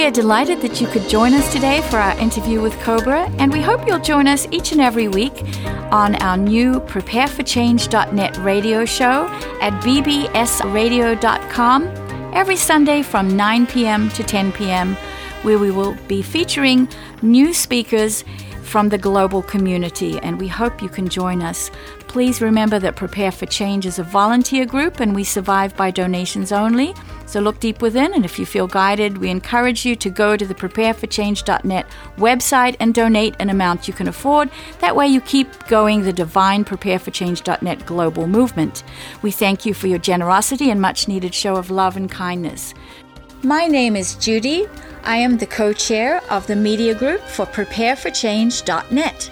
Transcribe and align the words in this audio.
We 0.00 0.06
are 0.06 0.10
delighted 0.10 0.62
that 0.62 0.80
you 0.80 0.86
could 0.86 1.06
join 1.10 1.34
us 1.34 1.52
today 1.52 1.82
for 1.90 1.98
our 1.98 2.18
interview 2.18 2.62
with 2.62 2.72
Cobra, 2.80 3.24
and 3.36 3.52
we 3.52 3.60
hope 3.60 3.86
you'll 3.86 3.98
join 3.98 4.26
us 4.26 4.48
each 4.50 4.72
and 4.72 4.80
every 4.80 5.08
week 5.08 5.42
on 5.92 6.14
our 6.22 6.38
new 6.38 6.80
prepareforchange.net 6.80 8.38
radio 8.38 8.86
show 8.86 9.26
at 9.60 9.74
bbsradio.com 9.82 11.82
every 12.34 12.56
Sunday 12.56 13.02
from 13.02 13.36
9 13.36 13.66
p.m. 13.66 14.08
to 14.12 14.22
10 14.22 14.52
p.m., 14.52 14.96
where 15.42 15.58
we 15.58 15.70
will 15.70 15.94
be 16.08 16.22
featuring 16.22 16.88
new 17.20 17.52
speakers 17.52 18.24
from 18.62 18.88
the 18.88 18.96
global 18.96 19.42
community, 19.42 20.18
and 20.20 20.40
we 20.40 20.48
hope 20.48 20.80
you 20.80 20.88
can 20.88 21.10
join 21.10 21.42
us. 21.42 21.70
Please 22.08 22.40
remember 22.40 22.78
that 22.78 22.96
Prepare 22.96 23.32
for 23.32 23.44
Change 23.44 23.84
is 23.84 23.98
a 23.98 24.02
volunteer 24.02 24.64
group 24.64 25.00
and 25.00 25.14
we 25.14 25.24
survive 25.24 25.76
by 25.76 25.90
donations 25.90 26.52
only. 26.52 26.94
So 27.30 27.38
look 27.38 27.60
deep 27.60 27.80
within, 27.80 28.12
and 28.12 28.24
if 28.24 28.40
you 28.40 28.44
feel 28.44 28.66
guided, 28.66 29.18
we 29.18 29.30
encourage 29.30 29.86
you 29.86 29.94
to 29.94 30.10
go 30.10 30.36
to 30.36 30.44
the 30.44 30.52
prepareforchange.net 30.52 31.86
website 32.16 32.74
and 32.80 32.92
donate 32.92 33.36
an 33.38 33.50
amount 33.50 33.86
you 33.86 33.94
can 33.94 34.08
afford. 34.08 34.50
That 34.80 34.96
way, 34.96 35.06
you 35.06 35.20
keep 35.20 35.68
going 35.68 36.02
the 36.02 36.12
divine 36.12 36.64
prepareforchange.net 36.64 37.86
global 37.86 38.26
movement. 38.26 38.82
We 39.22 39.30
thank 39.30 39.64
you 39.64 39.74
for 39.74 39.86
your 39.86 40.00
generosity 40.00 40.70
and 40.70 40.80
much 40.80 41.06
needed 41.06 41.32
show 41.32 41.54
of 41.54 41.70
love 41.70 41.96
and 41.96 42.10
kindness. 42.10 42.74
My 43.44 43.68
name 43.68 43.94
is 43.94 44.16
Judy. 44.16 44.66
I 45.04 45.18
am 45.18 45.38
the 45.38 45.46
co 45.46 45.72
chair 45.72 46.20
of 46.30 46.48
the 46.48 46.56
media 46.56 46.96
group 46.96 47.20
for 47.20 47.46
prepareforchange.net. 47.46 49.30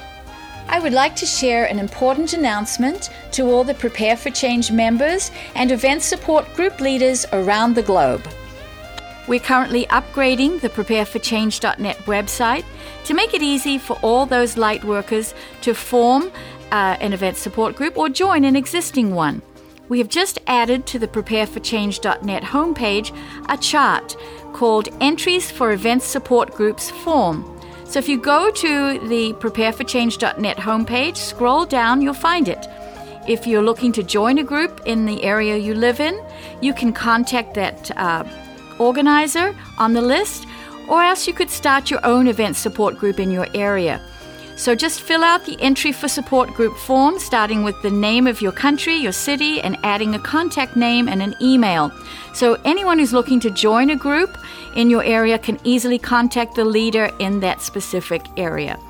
I 0.70 0.80
would 0.80 0.92
like 0.92 1.16
to 1.16 1.26
share 1.26 1.64
an 1.64 1.78
important 1.78 2.34
announcement 2.34 3.10
to 3.32 3.50
all 3.50 3.64
the 3.64 3.72
Prepare 3.72 4.18
for 4.18 4.28
Change 4.30 4.70
members 4.70 5.30
and 5.54 5.72
event 5.72 6.02
support 6.02 6.52
group 6.54 6.80
leaders 6.80 7.24
around 7.32 7.74
the 7.74 7.82
globe. 7.82 8.28
We're 9.26 9.40
currently 9.40 9.86
upgrading 9.86 10.60
the 10.60 10.68
prepareforchange.net 10.68 11.96
website 12.04 12.64
to 13.04 13.14
make 13.14 13.32
it 13.32 13.42
easy 13.42 13.78
for 13.78 13.98
all 14.02 14.26
those 14.26 14.58
light 14.58 14.84
workers 14.84 15.34
to 15.62 15.74
form 15.74 16.30
uh, 16.70 16.96
an 17.00 17.14
event 17.14 17.38
support 17.38 17.74
group 17.74 17.96
or 17.96 18.10
join 18.10 18.44
an 18.44 18.54
existing 18.54 19.14
one. 19.14 19.40
We 19.88 19.98
have 19.98 20.08
just 20.08 20.38
added 20.46 20.86
to 20.88 20.98
the 20.98 21.08
prepareforchange.net 21.08 22.42
homepage 22.42 23.16
a 23.48 23.56
chart 23.56 24.16
called 24.52 24.88
Entries 25.00 25.50
for 25.50 25.72
Event 25.72 26.02
Support 26.02 26.52
Groups 26.52 26.90
form. 26.90 27.57
So 27.88 27.98
if 27.98 28.06
you 28.06 28.20
go 28.20 28.50
to 28.50 28.98
the 29.08 29.32
prepareforchange.net 29.32 30.58
homepage, 30.58 31.16
scroll 31.16 31.64
down, 31.64 32.02
you'll 32.02 32.12
find 32.12 32.46
it. 32.46 32.66
If 33.26 33.46
you're 33.46 33.62
looking 33.62 33.92
to 33.92 34.02
join 34.02 34.36
a 34.36 34.44
group 34.44 34.82
in 34.84 35.06
the 35.06 35.24
area 35.24 35.56
you 35.56 35.74
live 35.74 35.98
in, 35.98 36.22
you 36.60 36.74
can 36.74 36.92
contact 36.92 37.54
that 37.54 37.90
uh, 37.96 38.24
organizer 38.78 39.56
on 39.78 39.94
the 39.94 40.02
list, 40.02 40.46
or 40.86 41.02
else 41.02 41.26
you 41.26 41.32
could 41.32 41.48
start 41.48 41.90
your 41.90 42.04
own 42.04 42.26
event 42.26 42.56
support 42.56 42.98
group 42.98 43.18
in 43.18 43.30
your 43.30 43.46
area. 43.54 44.02
So 44.58 44.74
just 44.74 45.02
fill 45.02 45.22
out 45.22 45.46
the 45.46 45.56
entry 45.60 45.92
for 45.92 46.08
support 46.08 46.52
group 46.52 46.76
form, 46.76 47.20
starting 47.20 47.62
with 47.62 47.80
the 47.82 47.90
name 47.90 48.26
of 48.26 48.42
your 48.42 48.50
country, 48.50 48.96
your 48.96 49.12
city, 49.12 49.60
and 49.60 49.78
adding 49.84 50.16
a 50.16 50.18
contact 50.18 50.76
name 50.76 51.08
and 51.08 51.22
an 51.22 51.36
email. 51.40 51.92
So 52.34 52.54
anyone 52.64 52.98
who's 52.98 53.12
looking 53.12 53.38
to 53.40 53.50
join 53.50 53.90
a 53.90 53.96
group 53.96 54.36
in 54.74 54.90
your 54.90 55.04
area 55.04 55.38
can 55.38 55.60
easily 55.62 55.96
contact 55.96 56.56
the 56.56 56.64
leader 56.64 57.08
in 57.20 57.38
that 57.40 57.62
specific 57.62 58.22
area. 58.36 58.80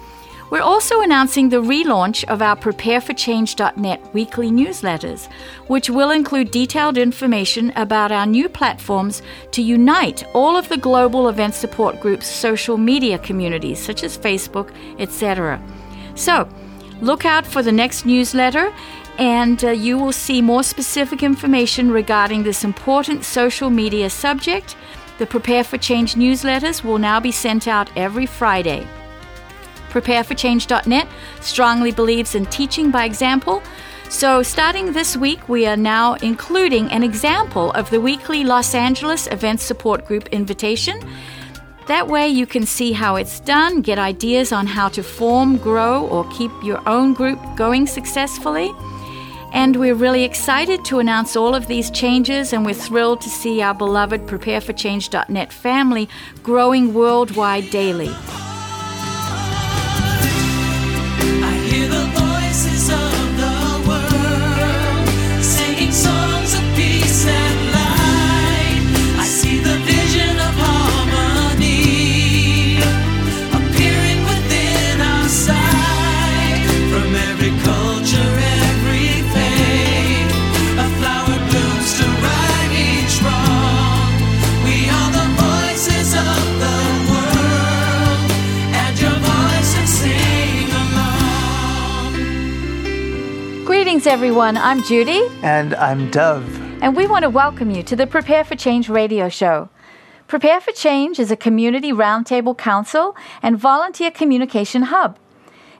We're 0.50 0.62
also 0.62 1.02
announcing 1.02 1.50
the 1.50 1.62
relaunch 1.62 2.24
of 2.24 2.40
our 2.40 2.56
prepareforchange.net 2.56 4.14
weekly 4.14 4.50
newsletters, 4.50 5.30
which 5.66 5.90
will 5.90 6.10
include 6.10 6.50
detailed 6.50 6.96
information 6.96 7.70
about 7.76 8.12
our 8.12 8.24
new 8.24 8.48
platforms 8.48 9.20
to 9.52 9.60
unite 9.60 10.24
all 10.34 10.56
of 10.56 10.68
the 10.70 10.78
global 10.78 11.28
event 11.28 11.54
support 11.54 12.00
group's 12.00 12.26
social 12.26 12.78
media 12.78 13.18
communities, 13.18 13.78
such 13.78 14.02
as 14.02 14.16
Facebook, 14.16 14.72
etc. 14.98 15.60
So, 16.14 16.48
look 17.02 17.26
out 17.26 17.46
for 17.46 17.62
the 17.62 17.72
next 17.72 18.06
newsletter, 18.06 18.72
and 19.18 19.62
uh, 19.62 19.70
you 19.70 19.98
will 19.98 20.12
see 20.12 20.40
more 20.40 20.62
specific 20.62 21.22
information 21.22 21.90
regarding 21.90 22.42
this 22.42 22.64
important 22.64 23.22
social 23.24 23.68
media 23.68 24.08
subject. 24.08 24.76
The 25.18 25.26
Prepare 25.26 25.64
for 25.64 25.76
Change 25.76 26.14
newsletters 26.14 26.82
will 26.82 26.98
now 26.98 27.20
be 27.20 27.32
sent 27.32 27.68
out 27.68 27.90
every 27.96 28.24
Friday. 28.24 28.86
PrepareForChange.net 30.00 31.08
strongly 31.40 31.92
believes 31.92 32.34
in 32.34 32.46
teaching 32.46 32.90
by 32.90 33.04
example. 33.04 33.62
So, 34.08 34.42
starting 34.42 34.92
this 34.92 35.16
week, 35.16 35.48
we 35.48 35.66
are 35.66 35.76
now 35.76 36.14
including 36.14 36.90
an 36.90 37.02
example 37.02 37.72
of 37.72 37.90
the 37.90 38.00
weekly 38.00 38.42
Los 38.42 38.74
Angeles 38.74 39.26
Event 39.26 39.60
Support 39.60 40.06
Group 40.06 40.28
invitation. 40.28 40.98
That 41.88 42.08
way, 42.08 42.28
you 42.28 42.46
can 42.46 42.64
see 42.64 42.92
how 42.92 43.16
it's 43.16 43.40
done, 43.40 43.82
get 43.82 43.98
ideas 43.98 44.52
on 44.52 44.66
how 44.66 44.88
to 44.90 45.02
form, 45.02 45.56
grow, 45.56 46.06
or 46.06 46.28
keep 46.30 46.50
your 46.62 46.86
own 46.88 47.12
group 47.12 47.38
going 47.56 47.86
successfully. 47.86 48.72
And 49.52 49.76
we're 49.76 49.94
really 49.94 50.24
excited 50.24 50.84
to 50.86 50.98
announce 50.98 51.36
all 51.36 51.54
of 51.54 51.66
these 51.66 51.90
changes, 51.90 52.52
and 52.52 52.64
we're 52.64 52.74
thrilled 52.74 53.22
to 53.22 53.30
see 53.30 53.62
our 53.62 53.74
beloved 53.74 54.22
PrepareForChange.net 54.22 55.52
family 55.52 56.08
growing 56.42 56.92
worldwide 56.92 57.70
daily. 57.70 58.14
the 61.88 62.27
Greetings, 93.98 94.14
everyone. 94.14 94.56
I'm 94.56 94.80
Judy. 94.84 95.26
And 95.42 95.74
I'm 95.74 96.08
Dove. 96.12 96.46
And 96.80 96.94
we 96.94 97.08
want 97.08 97.24
to 97.24 97.28
welcome 97.28 97.72
you 97.72 97.82
to 97.82 97.96
the 97.96 98.06
Prepare 98.06 98.44
for 98.44 98.54
Change 98.54 98.88
radio 98.88 99.28
show. 99.28 99.70
Prepare 100.28 100.60
for 100.60 100.70
Change 100.70 101.18
is 101.18 101.32
a 101.32 101.36
community 101.36 101.90
roundtable 101.90 102.56
council 102.56 103.16
and 103.42 103.58
volunteer 103.58 104.12
communication 104.12 104.82
hub. 104.82 105.18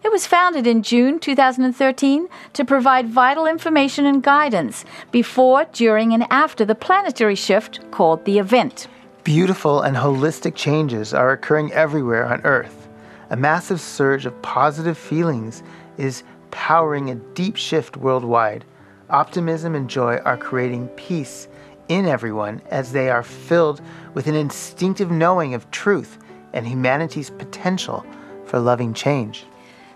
It 0.03 0.11
was 0.11 0.27
founded 0.27 0.67
in 0.67 0.83
June 0.83 1.21
2013 1.21 2.27
to 2.55 2.65
provide 2.65 3.09
vital 3.09 3.47
information 3.47 4.05
and 4.05 4.21
guidance 4.21 4.85
before, 5.13 5.67
during, 5.73 6.13
and 6.13 6.27
after 6.29 6.65
the 6.65 6.75
planetary 6.75 7.37
shift 7.37 7.89
called 7.93 8.25
the 8.25 8.41
event. 8.41 8.89
Beautiful 9.23 9.83
and 9.83 9.97
holistic 9.97 10.57
changes 10.57 11.15
are 11.15 11.31
occurring 11.31 11.71
everywhere 11.71 12.27
on 12.27 12.41
Earth. 12.41 12.89
A 13.31 13.37
massive 13.37 13.81
surge 13.81 14.27
of 14.27 14.43
positive 14.43 14.99
feelings 14.99 15.63
is 15.99 16.25
powering 16.51 17.11
a 17.11 17.15
deep 17.15 17.57
shift 17.57 17.97
worldwide. 17.97 18.65
Optimism 19.11 19.75
and 19.75 19.89
joy 19.89 20.17
are 20.19 20.37
creating 20.37 20.89
peace 20.89 21.49
in 21.89 22.07
everyone 22.07 22.61
as 22.71 22.93
they 22.93 23.11
are 23.11 23.23
filled 23.23 23.81
with 24.15 24.27
an 24.27 24.35
instinctive 24.35 25.11
knowing 25.11 25.55
of 25.55 25.71
truth 25.71 26.19
and 26.53 26.67
humanity's 26.67 27.31
potential 27.31 28.05
for 28.45 28.59
loving 28.59 28.95
change. 28.95 29.47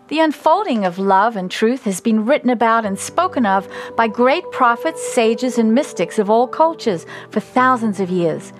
The 0.09 0.21
unfolding 0.21 0.85
of 0.85 0.99
love 0.99 1.37
and 1.37 1.51
truth 1.51 1.85
has 1.85 2.01
been 2.01 2.27
written 2.27 2.51
about 2.51 2.85
and 2.85 2.99
spoken 2.99 3.47
of 3.47 3.67
by 3.97 4.09
great 4.09 4.45
prophets, 4.51 5.03
sages, 5.15 5.57
and 5.57 5.75
mystics 5.75 6.19
of 6.19 6.29
all 6.29 6.47
cultures 6.47 7.07
for 7.31 7.41
thousands 7.41 7.99
of 8.01 8.11
years. 8.11 8.53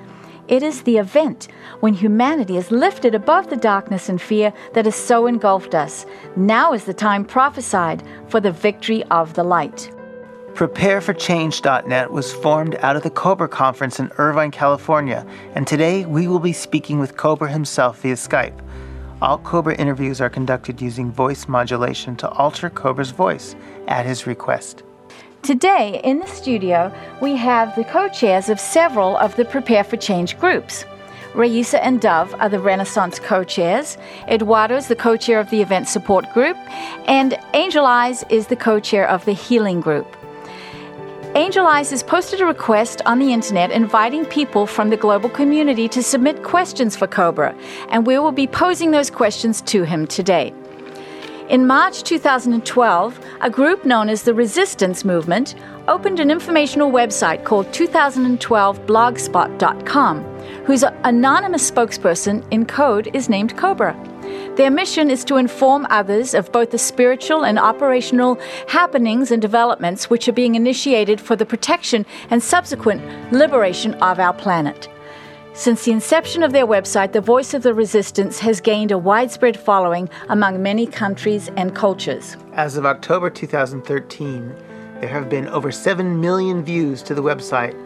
It 0.53 0.63
is 0.63 0.83
the 0.83 0.99
event 0.99 1.49
when 1.81 1.95
humanity 1.95 2.59
is 2.59 2.71
lifted 2.71 3.15
above 3.15 3.49
the 3.49 3.57
darkness 3.57 4.11
and 4.11 4.21
fear 4.21 4.53
that 4.75 4.85
has 4.85 4.95
so 4.95 5.27
engulfed 5.27 5.75
us. 5.75 6.05
Now 6.37 6.75
is 6.75 6.85
the 6.85 6.93
time 6.93 7.25
prophesied 7.25 8.03
for 8.29 8.39
the 8.39 8.53
victory 8.53 9.03
of 9.05 9.33
the 9.33 9.45
light. 9.45 9.91
PrepareForChange.net 10.53 12.13
was 12.13 12.35
formed 12.35 12.75
out 12.81 12.97
of 12.97 13.03
the 13.03 13.09
Cobra 13.09 13.49
Conference 13.49 13.99
in 13.99 14.13
Irvine, 14.19 14.51
California, 14.51 15.27
and 15.55 15.67
today 15.67 16.05
we 16.05 16.29
will 16.29 16.39
be 16.39 16.53
speaking 16.53 16.99
with 16.99 17.17
Cobra 17.17 17.51
himself 17.51 18.03
via 18.03 18.15
Skype. 18.15 18.61
All 19.23 19.39
Cobra 19.39 19.75
interviews 19.77 20.21
are 20.21 20.29
conducted 20.29 20.83
using 20.83 21.11
voice 21.11 21.49
modulation 21.49 22.15
to 22.17 22.29
alter 22.29 22.69
Cobra's 22.69 23.11
voice 23.11 23.57
at 23.89 24.05
his 24.05 24.27
request. 24.27 24.83
Today, 25.43 26.01
in 26.05 26.21
the 26.21 26.27
studio, 26.29 26.95
we 27.21 27.35
have 27.35 27.75
the 27.75 27.83
co 27.83 28.09
chairs 28.09 28.49
of 28.49 28.61
several 28.61 29.17
of 29.17 29.35
the 29.35 29.45
Prepare 29.45 29.83
for 29.83 29.97
Change 29.97 30.39
groups. 30.39 30.85
Raisa 31.35 31.83
and 31.85 32.01
Dove 32.01 32.33
are 32.39 32.49
the 32.49 32.61
Renaissance 32.61 33.19
co 33.19 33.43
chairs, 33.43 33.99
Eduardo 34.29 34.77
is 34.77 34.87
the 34.87 34.95
co 34.95 35.17
chair 35.17 35.41
of 35.41 35.51
the 35.51 35.61
Event 35.61 35.89
Support 35.89 36.33
Group, 36.33 36.57
and 37.09 37.37
Angel 37.55 37.85
Eyes 37.87 38.25
is 38.31 38.47
the 38.47 38.55
co 38.55 38.79
chair 38.79 39.09
of 39.09 39.25
the 39.25 39.33
Healing 39.33 39.81
Group. 39.81 40.17
Angel 41.35 41.67
Eyes 41.67 41.91
has 41.91 42.05
posted 42.05 42.41
a 42.41 42.47
request 42.47 43.03
on 43.05 43.19
the 43.19 43.33
internet 43.33 43.73
inviting 43.73 44.25
people 44.27 44.69
from 44.69 44.91
the 44.91 44.97
global 44.97 45.29
community 45.29 45.89
to 45.89 46.05
submit 46.05 46.45
questions 46.45 46.95
for 46.95 47.09
Cobra, 47.09 47.53
and 47.89 48.07
we 48.07 48.17
will 48.17 48.31
be 48.31 48.47
posing 48.47 48.93
those 48.93 49.11
questions 49.11 49.61
to 49.63 49.83
him 49.83 50.07
today. 50.07 50.55
In 51.49 51.67
March 51.67 52.05
2012, 52.05 53.19
a 53.41 53.51
group 53.51 53.85
known 53.85 54.09
as 54.09 54.23
the 54.23 54.33
Resistance 54.33 55.05
Movement 55.05 55.57
opened 55.89 56.21
an 56.21 56.31
informational 56.31 56.89
website 56.91 57.45
called 57.45 57.67
2012blogspot.com, 57.67 60.25
whose 60.65 60.85
anonymous 61.05 61.71
spokesperson 61.71 62.43
in 62.53 62.65
code 62.65 63.11
is 63.13 63.29
named 63.29 63.59
Cobra. 63.59 63.95
Their 64.57 64.71
mission 64.71 65.11
is 65.11 65.25
to 65.25 65.37
inform 65.37 65.87
others 65.91 66.33
of 66.33 66.53
both 66.53 66.71
the 66.71 66.79
spiritual 66.79 67.45
and 67.45 67.59
operational 67.59 68.39
happenings 68.69 69.33
and 69.33 69.43
developments 69.43 70.09
which 70.09 70.29
are 70.29 70.33
being 70.33 70.55
initiated 70.55 71.21
for 71.21 71.35
the 71.35 71.45
protection 71.45 72.07
and 72.31 72.41
subsequent 72.43 73.03
liberation 73.33 73.95
of 73.95 74.21
our 74.21 74.33
planet. 74.33 74.89
Since 75.55 75.85
the 75.85 75.93
inception 75.93 76.43
of 76.43 76.53
their 76.53 76.67
website, 76.67 77.13
the 77.13 77.21
Voice 77.21 77.53
of 77.53 77.63
the 77.63 77.75
Resistance 77.75 78.39
has 78.39 78.59
gained 78.59 78.91
a 78.91 78.97
widespread 78.97 79.55
following 79.55 80.09
among 80.31 80.63
many 80.63 80.87
countries 80.87 81.51
and 81.59 81.75
cultures. 81.75 82.39
As 82.55 82.79
of 82.79 82.87
October 82.87 83.29
2013, 83.29 84.55
there 85.01 85.11
have 85.11 85.29
been 85.29 85.47
over 85.49 85.71
7 85.71 86.19
million 86.19 86.65
views 86.65 87.03
to 87.03 87.15
the 87.15 87.23
website, 87.23 87.77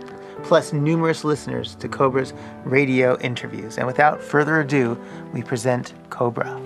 plus 0.44 0.72
numerous 0.72 1.24
listeners 1.24 1.74
to 1.76 1.88
Cobra's 1.88 2.32
radio 2.64 3.18
interviews. 3.18 3.78
And 3.78 3.86
without 3.88 4.22
further 4.22 4.60
ado, 4.60 4.96
we 5.32 5.42
present 5.42 5.92
Cobra. 6.08 6.60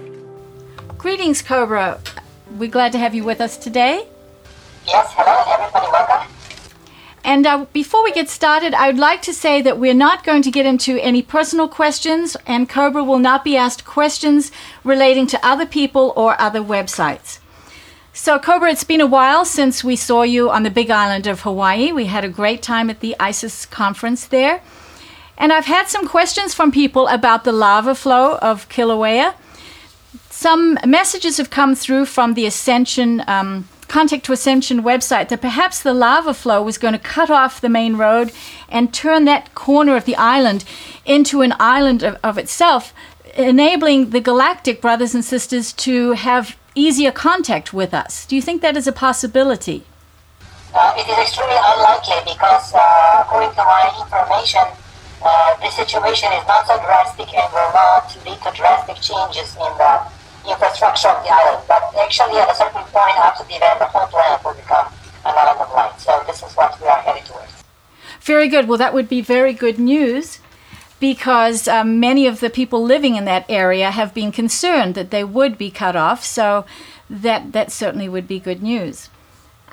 Greetings, 0.99 1.41
Cobra. 1.41 1.99
We're 2.59 2.71
glad 2.71 2.93
to 2.93 2.99
have 2.99 3.15
you 3.15 3.25
with 3.25 3.41
us 3.41 3.57
today. 3.57 4.07
Yes, 4.87 5.07
hello, 5.17 5.65
everybody, 5.65 5.87
welcome. 5.93 6.31
And 7.23 7.47
uh, 7.47 7.67
before 7.73 8.03
we 8.03 8.13
get 8.13 8.29
started, 8.29 8.75
I 8.75 8.87
would 8.87 8.99
like 8.99 9.23
to 9.23 9.35
say 9.35 9.61
that 9.63 9.79
we're 9.79 9.95
not 9.95 10.25
going 10.25 10.43
to 10.43 10.51
get 10.51 10.67
into 10.67 10.99
any 10.99 11.23
personal 11.23 11.69
questions, 11.69 12.37
and 12.47 12.69
Cobra 12.69 13.05
will 13.05 13.19
not 13.19 13.45
be 13.45 13.57
asked 13.57 13.85
questions 13.85 14.51
relating 14.85 15.27
to 15.29 15.47
other 15.47 15.67
people 15.67 16.13
or 16.17 16.41
other 16.41 16.61
websites. 16.61 17.39
So, 18.13 18.39
Cobra, 18.39 18.71
it's 18.71 18.85
been 18.85 19.01
a 19.01 19.07
while 19.07 19.45
since 19.45 19.85
we 19.85 19.97
saw 19.97 20.23
you 20.23 20.51
on 20.51 20.63
the 20.63 20.71
big 20.71 20.91
island 20.91 21.27
of 21.27 21.43
Hawaii. 21.43 21.93
We 21.93 22.07
had 22.07 22.25
a 22.25 22.29
great 22.29 22.63
time 22.63 22.91
at 22.91 23.01
the 23.01 23.15
ISIS 23.21 23.67
conference 23.67 24.27
there. 24.27 24.63
And 25.39 25.53
I've 25.53 25.67
had 25.67 25.89
some 25.89 26.07
questions 26.07 26.53
from 26.53 26.73
people 26.73 27.07
about 27.09 27.45
the 27.45 27.53
lava 27.53 27.95
flow 27.95 28.37
of 28.39 28.69
Kilauea. 28.69 29.35
Some 30.29 30.79
messages 30.85 31.37
have 31.37 31.51
come 31.51 31.75
through 31.75 32.07
from 32.07 32.35
the 32.35 32.47
Ascension. 32.47 33.23
Um, 33.27 33.69
Contact 33.91 34.25
to 34.27 34.33
Ascension 34.33 34.85
website 34.85 35.31
that 35.31 35.41
perhaps 35.41 35.83
the 35.83 35.93
lava 35.93 36.33
flow 36.33 36.63
was 36.63 36.79
going 36.79 36.93
to 36.93 36.99
cut 37.01 37.29
off 37.29 37.61
the 37.61 37.69
main 37.69 37.97
road 37.97 38.31
and 38.69 38.95
turn 38.95 39.25
that 39.25 39.53
corner 39.57 39.97
of 39.97 40.05
the 40.05 40.15
island 40.15 40.65
into 41.05 41.41
an 41.41 41.55
island 41.59 42.05
of, 42.05 42.17
of 42.23 42.39
itself, 42.39 42.95
enabling 43.35 44.11
the 44.11 44.21
galactic 44.21 44.81
brothers 44.81 45.13
and 45.13 45.25
sisters 45.25 45.73
to 45.73 46.13
have 46.13 46.57
easier 46.77 47.11
contact 47.11 47.73
with 47.73 47.93
us. 47.93 48.27
Do 48.27 48.37
you 48.37 48.43
think 48.43 48.63
that 48.63 48.77
is 48.77 48.87
a 48.87 48.93
possibility? 48.93 49.83
Uh, 50.73 50.95
it 50.97 51.09
is 51.11 51.19
extremely 51.19 51.59
unlikely 51.59 52.33
because, 52.33 52.73
uh, 52.73 53.27
according 53.27 53.51
to 53.59 53.65
my 53.67 53.91
information, 53.99 54.71
uh, 55.21 55.57
this 55.61 55.75
situation 55.75 56.31
is 56.39 56.47
not 56.47 56.65
so 56.65 56.79
drastic 56.79 57.35
and 57.35 57.53
will 57.53 57.73
not 57.75 58.07
lead 58.25 58.39
to 58.39 58.57
drastic 58.57 59.03
changes 59.03 59.57
in 59.57 59.73
the 59.83 60.20
infrastructure 60.51 61.09
of 61.09 61.23
the 61.25 61.31
island. 61.31 61.65
But 61.69 61.83
actually, 62.03 62.39
at 62.39 62.51
a 62.51 62.55
certain 62.55 62.83
point 62.83 63.17
after 63.17 63.45
the 63.45 63.55
event, 63.55 63.79
the 63.79 63.87
whole 63.87 64.07
planet 64.07 64.45
will 64.45 64.55
become 64.55 64.87
an 65.25 65.35
island 65.37 65.61
of 65.61 65.73
light. 65.73 66.01
So 66.01 66.23
this 66.27 66.43
is 66.43 66.53
what 66.55 66.81
we 66.81 66.87
are 66.87 67.01
headed 67.01 67.25
towards. 67.27 67.53
Very 68.21 68.49
good. 68.49 68.69
Well, 68.69 68.79
that 68.79 68.95
would 68.95 69.09
be 69.09 69.21
very 69.21 69.53
good 69.53 69.79
news 69.79 70.41
because 70.99 71.67
um, 71.67 71.99
many 71.99 72.27
of 72.27 72.41
the 72.41 72.51
people 72.51 72.83
living 72.83 73.17
in 73.17 73.25
that 73.25 73.47
area 73.49 73.91
have 73.91 74.13
been 74.13 74.31
concerned 74.31 74.95
that 74.95 75.11
they 75.11 75.25
would 75.25 75.57
be 75.57 75.71
cut 75.71 75.97
off. 75.97 76.25
So 76.25 76.67
that 77.09 77.53
that 77.53 77.73
certainly 77.73 78.09
would 78.09 78.29
be 78.29 78.39
good 78.39 78.63
news. 78.63 79.09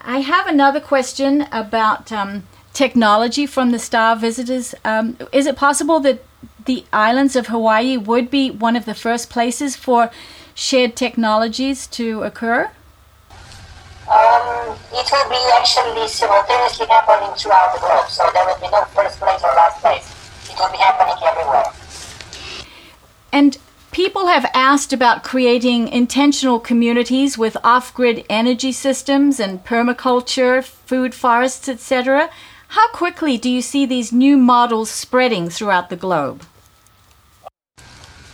I 0.01 0.19
have 0.19 0.47
another 0.47 0.79
question 0.79 1.47
about 1.51 2.11
um, 2.11 2.43
technology 2.73 3.45
from 3.45 3.71
the 3.71 3.79
star 3.79 4.15
visitors. 4.15 4.73
Um, 4.85 5.17
is 5.31 5.45
it 5.45 5.55
possible 5.55 5.99
that 6.01 6.23
the 6.65 6.85
islands 6.93 7.35
of 7.35 7.47
Hawaii 7.47 7.97
would 7.97 8.29
be 8.29 8.49
one 8.49 8.75
of 8.75 8.85
the 8.85 8.93
first 8.93 9.29
places 9.29 9.75
for 9.75 10.11
shared 10.57 10.95
technologies 10.95 11.85
to 11.85 12.23
occur? 12.23 12.63
Um, 14.09 14.75
it 14.91 15.07
will 15.11 15.29
be 15.29 15.41
actually 15.53 16.07
simultaneously 16.07 16.87
happening 16.87 17.33
throughout 17.37 17.73
the 17.75 17.79
globe, 17.79 18.09
so 18.09 18.27
there 18.33 18.45
will 18.45 18.59
be 18.59 18.67
no 18.71 18.83
first 18.85 19.19
place 19.19 19.43
or 19.43 19.53
last 19.53 19.79
place. 19.81 20.49
It 20.49 20.57
will 20.59 20.71
be 20.71 20.77
happening 20.77 21.15
everywhere. 21.23 21.65
And 23.31 23.57
people 23.91 24.27
have 24.27 24.49
asked 24.55 24.91
about 24.91 25.23
creating 25.23 25.89
intentional 25.89 26.59
communities 26.59 27.37
with 27.37 27.55
off 27.63 27.93
grid 27.93 28.25
energy 28.27 28.71
systems 28.71 29.39
and 29.39 29.63
permaculture, 29.63 30.63
food 30.63 31.13
forests, 31.13 31.69
etc. 31.69 32.31
How 32.69 32.87
quickly 32.89 33.37
do 33.37 33.49
you 33.49 33.61
see 33.61 33.85
these 33.85 34.11
new 34.11 34.37
models 34.37 34.89
spreading 34.89 35.49
throughout 35.49 35.89
the 35.89 35.95
globe? 35.95 36.43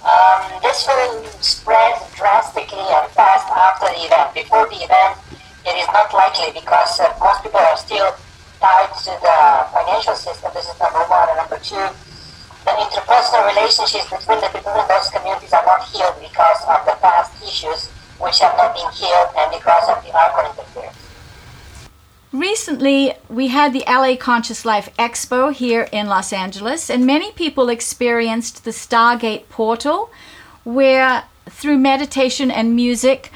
Um, 0.04 0.60
this 0.60 0.84
will 0.84 1.24
spread 1.40 1.96
drastically 2.16 2.84
and 2.92 3.08
fast 3.16 3.48
after 3.48 3.88
the 3.88 4.04
event. 4.04 4.36
Before 4.36 4.68
the 4.68 4.84
event, 4.84 5.16
it 5.64 5.76
is 5.80 5.88
not 5.96 6.12
likely 6.12 6.52
because 6.52 7.00
uh, 7.00 7.08
most 7.24 7.40
people 7.40 7.64
are 7.64 7.80
still 7.80 8.12
tied 8.60 8.92
to 8.92 9.12
the 9.24 9.38
financial 9.72 10.16
system. 10.20 10.52
This 10.54 10.68
is 10.68 10.76
number 10.76 11.08
one. 11.08 11.32
And 11.32 11.40
number 11.40 11.56
two, 11.64 11.88
the 12.68 12.74
interpersonal 12.84 13.48
relationships 13.56 14.12
between 14.12 14.44
the 14.44 14.52
people 14.52 14.76
in 14.76 14.88
those 14.92 15.08
communities 15.08 15.56
are 15.56 15.64
not 15.64 15.88
healed 15.88 16.20
because 16.20 16.60
of 16.68 16.84
the 16.84 17.00
past 17.00 17.32
issues 17.40 17.88
which 18.20 18.40
have 18.44 18.60
not 18.60 18.76
been 18.76 18.92
healed 18.92 19.32
and 19.40 19.56
because 19.56 19.88
of 19.88 20.04
the 20.04 20.12
Archon 20.12 20.52
interference. 20.52 21.03
Recently, 22.34 23.14
we 23.30 23.50
had 23.50 23.74
the 23.74 23.84
LA 23.88 24.16
Conscious 24.16 24.66
Life 24.66 24.90
Expo 24.98 25.54
here 25.54 25.88
in 25.92 26.08
Los 26.08 26.34
Angeles, 26.34 26.90
and 26.90 27.06
many 27.06 27.32
people 27.32 27.70
experienced 27.70 28.66
the 28.66 28.72
Stargate 28.72 29.50
portal, 29.50 30.10
where 30.64 31.26
through 31.48 31.78
meditation 31.78 32.50
and 32.50 32.76
music, 32.76 33.32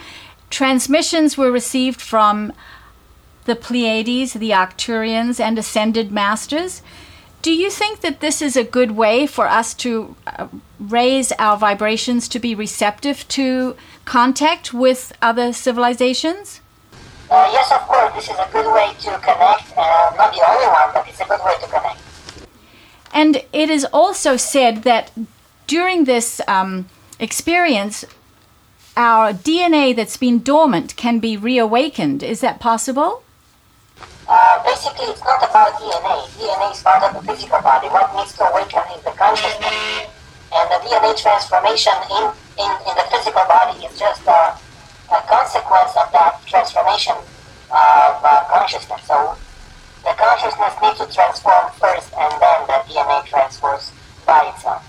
transmissions 0.49 1.37
were 1.37 1.51
received 1.51 2.01
from 2.01 2.51
the 3.45 3.55
Pleiades, 3.55 4.33
the 4.33 4.49
Arcturians, 4.49 5.39
and 5.39 5.59
ascended 5.59 6.11
masters. 6.11 6.81
Do 7.43 7.53
you 7.53 7.69
think 7.69 8.01
that 8.01 8.19
this 8.19 8.41
is 8.41 8.55
a 8.55 8.63
good 8.63 8.91
way 8.91 9.27
for 9.27 9.47
us 9.47 9.75
to 9.75 10.15
uh, 10.25 10.47
raise 10.79 11.31
our 11.33 11.55
vibrations 11.55 12.27
to 12.29 12.39
be 12.39 12.55
receptive 12.55 13.27
to 13.27 13.75
contact 14.05 14.73
with 14.73 15.13
other 15.21 15.53
civilizations? 15.53 16.61
Uh, 17.29 17.49
yes, 17.51 17.71
of 17.71 17.81
course, 17.81 18.13
this 18.15 18.29
is 18.29 18.37
a 18.39 18.47
good 18.51 18.71
way 18.73 18.93
to 18.99 19.11
connect, 19.19 19.77
uh, 19.77 20.13
not 20.15 20.33
the 20.33 20.41
only 20.47 20.67
one, 20.67 20.89
but 20.93 21.05
it's 21.07 21.19
a 21.19 21.25
good 21.25 21.43
way 21.43 21.53
to 21.59 21.67
connect. 21.67 21.99
And 23.13 23.43
it 23.51 23.69
is 23.69 23.85
also 23.91 24.37
said 24.37 24.83
that 24.83 25.11
during 25.67 26.05
this 26.05 26.39
um, 26.47 26.87
experience, 27.19 28.05
our 28.95 29.33
DNA 29.33 29.95
that's 29.95 30.17
been 30.17 30.39
dormant 30.39 30.95
can 30.95 31.19
be 31.19 31.35
reawakened. 31.35 32.23
Is 32.23 32.39
that 32.41 32.59
possible? 32.59 33.23
Uh, 34.27 34.63
basically, 34.63 35.05
it's 35.07 35.23
not 35.23 35.43
about 35.43 35.73
DNA. 35.79 36.27
DNA 36.35 36.71
is 36.71 36.81
part 36.81 37.03
of 37.03 37.13
the 37.13 37.31
physical 37.31 37.61
body. 37.61 37.87
What 37.87 38.13
needs 38.15 38.33
to 38.37 38.43
awaken 38.43 38.81
is 38.95 39.03
the 39.03 39.11
consciousness. 39.11 40.07
And 40.51 40.65
the 40.71 40.79
DNA 40.87 41.15
transformation 41.15 41.93
in, 42.09 42.23
in, 42.57 42.71
in 42.87 42.93
the 42.95 43.05
physical 43.11 43.43
body 43.47 43.85
is 43.85 43.99
just 43.99 44.27
uh, 44.27 44.55
a 44.55 44.59
consequence 45.27 45.91
of 45.95 46.11
that 46.11 46.41
transformation 46.45 47.15
of 47.15 48.13
uh, 48.23 48.43
consciousness. 48.49 49.03
So 49.03 49.37
the 50.03 50.13
consciousness 50.17 50.73
needs 50.81 50.99
to 50.99 51.13
transform 51.13 51.71
first, 51.73 52.13
and 52.17 52.31
then 52.41 52.59
the 52.67 52.79
DNA 52.87 53.25
transfers 53.25 53.91
by 54.25 54.51
itself. 54.53 54.83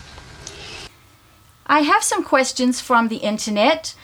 I 1.67 1.81
have 1.81 2.03
some 2.03 2.25
questions 2.25 2.81
from 2.81 3.09
the 3.09 3.17
internet. 3.17 3.95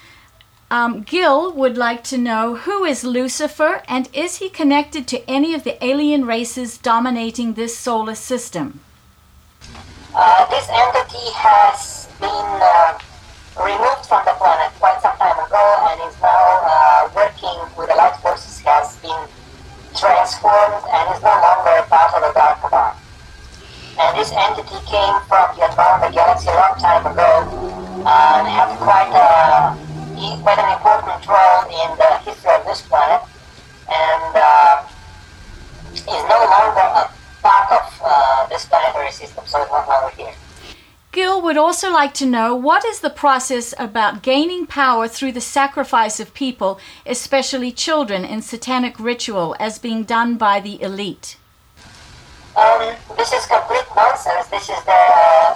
Um, 0.70 1.02
Gil 1.02 1.52
would 1.52 1.78
like 1.78 2.02
to 2.04 2.18
know 2.18 2.56
who 2.56 2.84
is 2.84 3.04
Lucifer 3.04 3.82
and 3.86 4.08
is 4.12 4.36
he 4.36 4.48
connected 4.48 5.06
to 5.08 5.30
any 5.30 5.54
of 5.54 5.62
the 5.62 5.82
alien 5.84 6.26
races 6.26 6.78
dominating 6.78 7.54
this 7.54 7.78
solar 7.78 8.14
system? 8.14 8.80
Uh, 10.14 10.46
this 10.50 10.68
entity 10.68 11.30
has 11.34 12.08
been 12.18 12.28
uh, 12.28 12.98
removed 13.62 14.06
from 14.06 14.24
the 14.24 14.32
planet 14.32 14.72
quite 14.80 15.00
some 15.00 15.16
time 15.16 15.38
ago 15.46 15.64
and 15.90 16.00
is 16.10 16.16
Transformed 20.24 20.88
and 20.88 21.04
is 21.14 21.20
no 21.20 21.36
longer 21.36 21.84
part 21.92 22.14
of 22.16 22.24
the 22.24 22.32
dark 22.32 22.56
bar. 22.70 22.96
And 24.00 24.16
this 24.16 24.32
entity 24.32 24.80
came 24.88 25.20
from 25.28 25.52
the 25.52 25.68
Andromeda 25.68 26.08
Galaxy 26.16 26.48
a 26.48 26.56
long 26.56 26.80
time 26.80 27.04
ago 27.04 27.44
and 28.08 28.48
had 28.48 28.72
quite, 28.80 29.12
a, 29.12 29.76
quite 30.40 30.58
an 30.64 30.72
important 30.72 31.28
role 31.28 31.68
in 31.68 31.98
the 32.00 32.08
history 32.24 32.56
of 32.56 32.64
this 32.64 32.80
planet 32.88 33.20
and 33.84 34.32
uh, 34.32 34.88
is 35.92 36.24
no 36.24 36.40
longer 36.40 36.88
a 37.04 37.12
part 37.44 37.68
of 37.76 38.00
uh, 38.02 38.46
this 38.48 38.64
planetary 38.64 39.12
system, 39.12 39.44
so 39.44 39.60
it's 39.60 39.70
no 39.70 39.84
longer 39.86 40.08
here. 40.16 40.32
Gil 41.14 41.40
would 41.42 41.56
also 41.56 41.92
like 41.92 42.12
to 42.14 42.26
know 42.26 42.56
what 42.56 42.84
is 42.84 42.98
the 42.98 43.08
process 43.08 43.72
about 43.78 44.20
gaining 44.20 44.66
power 44.66 45.06
through 45.06 45.30
the 45.30 45.40
sacrifice 45.40 46.18
of 46.18 46.34
people, 46.34 46.80
especially 47.06 47.70
children, 47.70 48.24
in 48.24 48.42
satanic 48.42 48.98
ritual 48.98 49.54
as 49.60 49.78
being 49.78 50.02
done 50.02 50.34
by 50.34 50.58
the 50.58 50.82
elite? 50.82 51.36
Um, 52.56 52.96
this 53.16 53.32
is 53.32 53.46
complete 53.46 53.86
nonsense. 53.94 54.48
This 54.50 54.66
is 54.68 54.82
the 54.82 55.02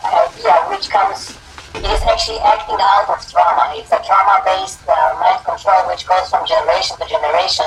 idea 0.07 0.55
which 0.71 0.91
comes, 0.91 1.35
it 1.75 1.83
is 1.91 2.03
actually 2.07 2.39
acting 2.39 2.79
out 2.79 3.11
of 3.11 3.19
trauma. 3.27 3.75
It's 3.75 3.91
a 3.91 3.99
trauma 3.99 4.39
based 4.47 4.87
uh, 4.87 5.19
mind 5.19 5.45
control 5.45 5.91
which 5.91 6.07
goes 6.07 6.31
from 6.31 6.47
generation 6.47 6.97
to 7.03 7.07
generation. 7.11 7.67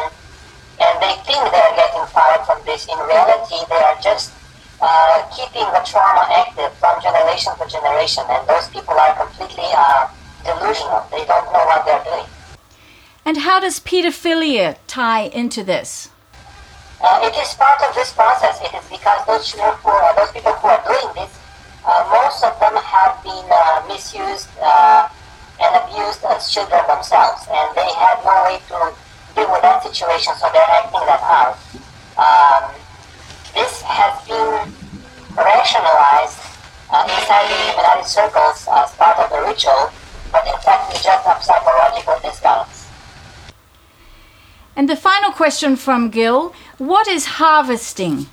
And 0.79 0.95
they 1.03 1.19
think 1.27 1.43
they're 1.51 1.75
getting 1.75 2.07
power 2.15 2.39
from 2.47 2.63
this. 2.63 2.87
In 2.87 2.97
reality, 3.03 3.59
they 3.67 3.83
are 3.83 3.99
just 3.99 4.31
uh, 4.81 5.21
keeping 5.29 5.65
the 5.71 5.81
trauma 5.85 6.25
active 6.33 6.73
from 6.77 7.01
generation 7.01 7.53
to 7.57 7.65
generation, 7.69 8.23
and 8.29 8.47
those 8.49 8.67
people 8.69 8.93
are 8.93 9.13
completely 9.15 9.69
uh, 9.77 10.09
delusional. 10.43 11.05
They 11.11 11.23
don't 11.25 11.45
know 11.53 11.63
what 11.69 11.85
they're 11.85 12.03
doing. 12.03 12.25
And 13.25 13.37
how 13.37 13.59
does 13.59 13.79
pedophilia 13.79 14.77
tie 14.87 15.29
into 15.29 15.63
this? 15.63 16.09
Uh, 16.99 17.19
it 17.23 17.35
is 17.37 17.53
part 17.53 17.81
of 17.87 17.93
this 17.95 18.13
process. 18.13 18.61
It 18.61 18.73
is 18.73 18.85
because 18.89 19.25
those 19.25 19.49
children 19.49 19.73
who 19.81 19.89
are, 19.89 20.15
those 20.15 20.31
people 20.31 20.53
who 20.53 20.67
are 20.67 20.83
doing 20.85 21.13
this, 21.13 21.33
uh, 21.85 22.01
most 22.09 22.43
of 22.43 22.59
them 22.59 22.75
have 22.77 23.21
been 23.23 23.45
uh, 23.49 23.85
misused 23.87 24.49
uh, 24.61 25.09
and 25.61 25.71
abused 25.81 26.25
as 26.25 26.49
children 26.49 26.81
themselves, 26.87 27.45
and 27.49 27.69
they 27.77 27.89
had 27.93 28.17
no 28.25 28.33
way 28.49 28.57
to 28.69 28.93
deal 29.33 29.51
with 29.51 29.61
that 29.61 29.81
situation, 29.81 30.33
so 30.37 30.49
they're 30.53 30.73
acting 30.73 31.05
that 31.05 31.21
out. 31.21 31.57
Um, 32.17 32.69
this 32.71 32.71
has 32.71 32.73
been 32.73 32.80
rationalized 35.61 36.39
uh, 36.89 37.05
inside 37.05 37.45
the 37.49 37.57
Illuminati 37.61 38.05
circles 38.07 38.67
as 38.79 38.89
part 38.97 39.17
of 39.19 39.29
the 39.29 39.41
ritual, 39.45 39.93
but 40.33 40.43
in 40.47 40.57
fact 40.65 40.91
it's 40.91 41.03
just 41.03 41.21
a 41.27 41.33
psychological 41.45 42.17
disbalance. 42.25 42.89
And 44.75 44.89
the 44.89 44.95
final 44.95 45.31
question 45.31 45.75
from 45.75 46.09
Gil 46.09 46.53
What 46.79 47.07
is 47.07 47.37
harvesting? 47.37 48.25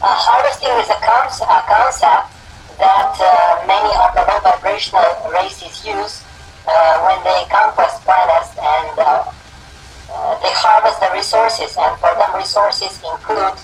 Uh, 0.00 0.16
harvesting 0.28 0.72
is 0.80 0.88
a, 0.88 0.98
con- 1.04 1.28
a 1.28 1.60
concept 1.68 2.32
that 2.80 3.14
uh, 3.20 3.66
many 3.66 3.92
of 4.04 4.10
the 4.16 4.22
low 4.28 4.40
vibrational 4.40 5.12
races 5.32 5.84
use 5.84 6.24
uh, 6.68 6.94
when 7.04 7.18
they 7.28 7.44
conquest 7.52 8.00
planets 8.04 8.52
and 8.56 8.98
uh, 8.98 9.24
uh, 10.12 10.32
they 10.40 10.52
harvest 10.64 11.00
the 11.00 11.10
resources, 11.12 11.76
and 11.76 11.92
for 12.00 12.12
them, 12.16 12.30
resources 12.36 13.02
include 13.04 13.58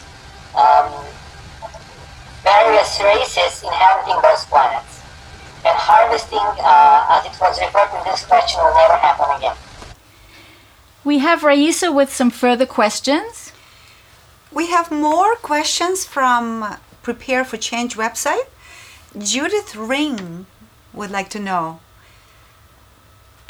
um, 0.57 0.91
various 2.42 3.00
races 3.00 3.62
inhabiting 3.62 4.20
those 4.22 4.44
planets. 4.46 5.00
And 5.64 5.76
harvesting, 5.78 6.38
uh, 6.38 7.06
as 7.14 7.26
it 7.26 7.40
was 7.40 7.61
referred 7.61 7.96
in 7.96 8.04
this 8.04 8.25
question, 8.25 8.61
will 8.62 8.75
never 8.75 8.96
happen 8.96 9.26
again. 9.37 9.56
We 11.04 11.18
have 11.18 11.42
Raisa 11.42 11.92
with 11.92 12.12
some 12.12 12.30
further 12.30 12.66
questions. 12.66 13.52
We 14.50 14.70
have 14.70 14.90
more 14.90 15.37
questions 15.37 16.04
from 16.04 16.76
Prepare 17.02 17.44
for 17.44 17.56
Change 17.56 17.96
website. 17.96 18.49
Judith 19.16 19.76
Ring 19.76 20.46
would 20.92 21.11
like 21.11 21.28
to 21.30 21.38
know 21.38 21.80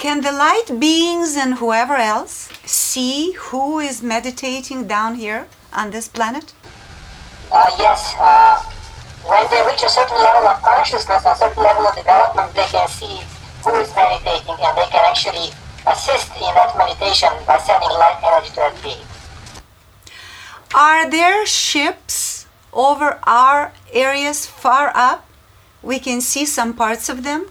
can 0.03 0.23
the 0.23 0.33
light 0.33 0.81
beings 0.81 1.37
and 1.37 1.55
whoever 1.55 1.95
else 1.95 2.49
see 2.65 3.35
who 3.39 3.79
is 3.79 4.03
meditating 4.03 4.89
down 4.89 5.15
here 5.15 5.47
on 5.73 5.93
this 5.93 6.09
planet? 6.09 6.53
Uh, 7.53 7.71
yes. 7.79 8.13
Uh, 8.19 8.61
when 9.27 9.45
they 9.51 9.63
reach 9.67 9.83
a 9.83 9.89
certain 9.89 10.19
level 10.19 10.49
of 10.49 10.63
consciousness, 10.63 11.23
a 11.27 11.35
certain 11.35 11.63
level 11.63 11.87
of 11.87 11.95
development, 11.97 12.55
they 12.55 12.67
can 12.67 12.89
see 12.89 13.21
who 13.65 13.75
is 13.81 13.95
meditating 13.95 14.57
and 14.59 14.73
they 14.77 14.89
can 14.91 15.05
actually 15.07 15.51
assist 15.87 16.31
in 16.37 16.53
that 16.55 16.75
meditation 16.77 17.31
by 17.47 17.59
sending 17.59 17.91
light 17.91 18.19
energy 18.23 18.51
to 18.51 18.57
that 18.57 18.77
being. 18.83 19.07
Are 20.75 21.11
there 21.11 21.47
ships 21.47 22.47
over 22.73 23.19
our 23.25 23.73
areas 23.93 24.47
far 24.47 24.91
up? 24.95 25.29
We 25.83 25.99
can 25.99 26.21
see 26.21 26.47
some 26.47 26.75
parts 26.75 27.09
of 27.09 27.25
them 27.25 27.47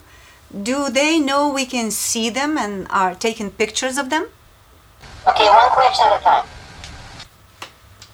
do 0.51 0.89
they 0.89 1.19
know 1.19 1.49
we 1.49 1.65
can 1.65 1.91
see 1.91 2.29
them 2.29 2.57
and 2.57 2.87
are 2.89 3.15
taking 3.15 3.51
pictures 3.51 3.97
of 3.97 4.09
them? 4.09 4.27
Okay, 5.27 5.47
one 5.47 5.69
question 5.69 6.07
at 6.07 6.19
a 6.19 6.23
time. 6.23 6.45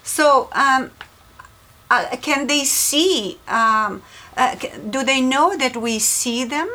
So, 0.04 0.50
um, 0.52 0.92
uh, 1.90 2.16
can 2.22 2.48
they 2.48 2.64
see? 2.64 3.40
Um, 3.48 4.02
uh, 4.36 4.56
do 4.90 5.04
they 5.04 5.22
know 5.22 5.58
that 5.58 5.78
we 5.78 6.00
see 6.00 6.44
them? 6.44 6.70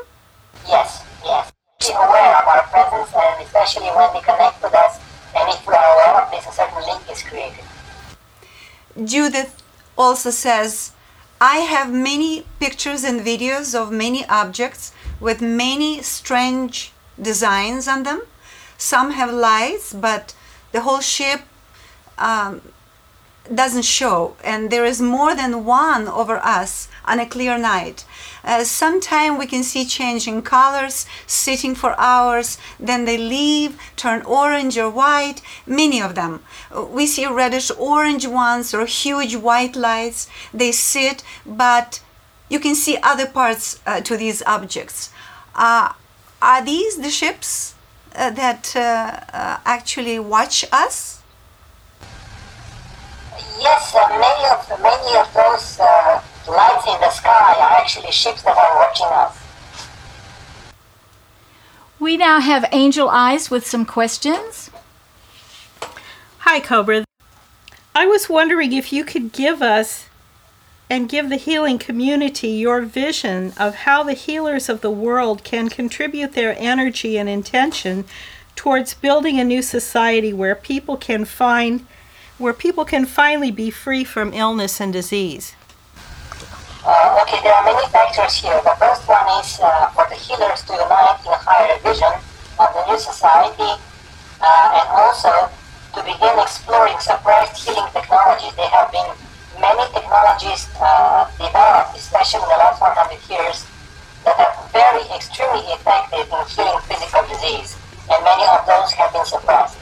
Yes, 0.66 1.04
yes. 1.24 1.52
Be 1.80 1.92
aware 1.92 2.36
of 2.36 2.46
our 2.46 2.62
presence, 2.70 3.10
and 3.14 3.44
especially 3.44 3.88
when 3.88 4.12
they 4.14 4.20
connect 4.20 4.62
with 4.62 4.74
us, 4.74 5.00
and 5.36 5.48
if 5.48 5.66
we 5.66 5.74
are 5.74 5.94
aware 5.94 6.22
of 6.22 6.30
this, 6.30 6.46
a 6.46 6.52
certain 6.52 6.82
link 6.86 7.02
is 7.10 7.22
created. 7.22 7.64
Judith 9.04 9.62
also 9.96 10.30
says, 10.30 10.92
I 11.40 11.56
have 11.56 11.92
many 11.92 12.46
pictures 12.60 13.02
and 13.02 13.20
videos 13.20 13.74
of 13.74 13.90
many 13.90 14.24
objects 14.26 14.92
with 15.20 15.40
many 15.40 16.02
strange 16.02 16.92
designs 17.20 17.88
on 17.88 18.04
them. 18.04 18.22
Some 18.78 19.12
have 19.12 19.32
lights, 19.32 19.92
but 19.92 20.34
the 20.72 20.82
whole 20.82 21.00
ship 21.00 21.42
um, 22.18 22.60
doesn't 23.52 23.84
show, 23.84 24.36
and 24.44 24.70
there 24.70 24.84
is 24.84 25.00
more 25.00 25.34
than 25.34 25.64
one 25.64 26.06
over 26.06 26.36
us 26.38 26.88
on 27.04 27.18
a 27.18 27.26
clear 27.26 27.58
night. 27.58 28.04
Uh, 28.44 28.64
Sometimes 28.64 29.38
we 29.38 29.46
can 29.46 29.62
see 29.62 29.84
changing 29.84 30.42
colors, 30.42 31.06
sitting 31.26 31.74
for 31.74 31.98
hours, 31.98 32.58
then 32.78 33.04
they 33.04 33.18
leave, 33.18 33.78
turn 33.96 34.22
orange 34.22 34.78
or 34.78 34.90
white, 34.90 35.42
many 35.66 36.00
of 36.00 36.14
them. 36.14 36.42
We 36.90 37.06
see 37.06 37.26
reddish 37.26 37.70
orange 37.78 38.26
ones 38.26 38.74
or 38.74 38.86
huge 38.86 39.36
white 39.36 39.76
lights. 39.76 40.28
They 40.54 40.72
sit, 40.72 41.24
but 41.44 42.00
you 42.48 42.60
can 42.60 42.74
see 42.74 42.98
other 43.02 43.26
parts 43.26 43.80
uh, 43.86 44.00
to 44.02 44.16
these 44.16 44.42
objects. 44.42 45.10
Uh, 45.54 45.92
are 46.40 46.64
these 46.64 46.96
the 46.98 47.10
ships 47.10 47.74
uh, 48.14 48.30
that 48.30 48.74
uh, 48.76 48.80
uh, 49.32 49.58
actually 49.64 50.18
watch 50.18 50.64
us? 50.72 51.21
Yes, 53.62 53.94
uh, 53.94 54.08
many 54.08 54.44
of 54.50 54.82
many 54.82 55.16
of 55.18 55.32
those 55.32 55.78
lights 56.48 56.86
in 56.88 57.00
the 57.00 57.10
sky 57.10 57.54
are 57.60 57.80
actually 57.80 58.10
ships 58.10 58.42
that 58.42 58.56
are 58.56 58.76
watching 58.76 59.06
us. 59.06 59.38
We 62.00 62.16
now 62.16 62.40
have 62.40 62.64
Angel 62.72 63.08
Eyes 63.08 63.50
with 63.50 63.64
some 63.64 63.86
questions. 63.86 64.70
Hi, 66.38 66.58
Cobra. 66.58 67.04
I 67.94 68.06
was 68.06 68.28
wondering 68.28 68.72
if 68.72 68.92
you 68.92 69.04
could 69.04 69.30
give 69.30 69.62
us 69.62 70.06
and 70.90 71.08
give 71.08 71.28
the 71.28 71.36
healing 71.36 71.78
community 71.78 72.48
your 72.48 72.80
vision 72.80 73.52
of 73.56 73.76
how 73.86 74.02
the 74.02 74.14
healers 74.14 74.68
of 74.68 74.80
the 74.80 74.90
world 74.90 75.44
can 75.44 75.68
contribute 75.68 76.32
their 76.32 76.56
energy 76.58 77.16
and 77.16 77.28
intention 77.28 78.06
towards 78.56 78.94
building 78.94 79.38
a 79.38 79.44
new 79.44 79.62
society 79.62 80.32
where 80.32 80.56
people 80.56 80.96
can 80.96 81.24
find 81.24 81.86
where 82.42 82.52
people 82.52 82.84
can 82.84 83.06
finally 83.06 83.52
be 83.52 83.70
free 83.70 84.02
from 84.02 84.34
illness 84.34 84.80
and 84.80 84.92
disease. 84.92 85.54
Uh, 86.84 87.22
okay, 87.22 87.38
there 87.46 87.54
are 87.54 87.64
many 87.64 87.86
factors 87.94 88.34
here. 88.34 88.58
The 88.66 88.74
first 88.82 89.06
one 89.06 89.22
is 89.38 89.62
uh, 89.62 89.86
for 89.94 90.02
the 90.10 90.18
healers 90.18 90.66
to 90.66 90.74
unite 90.74 91.22
in 91.22 91.30
a 91.30 91.38
higher 91.38 91.78
vision 91.78 92.10
of 92.58 92.68
the 92.74 92.82
new 92.90 92.98
society 92.98 93.78
uh, 94.42 94.78
and 94.82 94.86
also 94.90 95.30
to 95.94 96.00
begin 96.02 96.34
exploring 96.42 96.98
suppressed 96.98 97.62
healing 97.62 97.86
technologies. 97.94 98.50
There 98.58 98.74
have 98.74 98.90
been 98.90 99.06
many 99.62 99.86
technologies 99.94 100.66
uh, 100.82 101.30
developed, 101.38 101.94
especially 101.94 102.42
in 102.42 102.50
the 102.50 102.58
last 102.58 102.82
100 102.82 103.22
years, 103.30 103.62
that 104.26 104.34
are 104.42 104.50
very 104.74 105.06
extremely 105.14 105.62
effective 105.70 106.26
in 106.26 106.42
healing 106.50 106.82
physical 106.90 107.22
disease, 107.30 107.78
and 108.10 108.18
many 108.26 108.42
of 108.50 108.66
those 108.66 108.90
have 108.98 109.14
been 109.14 109.26
suppressed. 109.26 109.81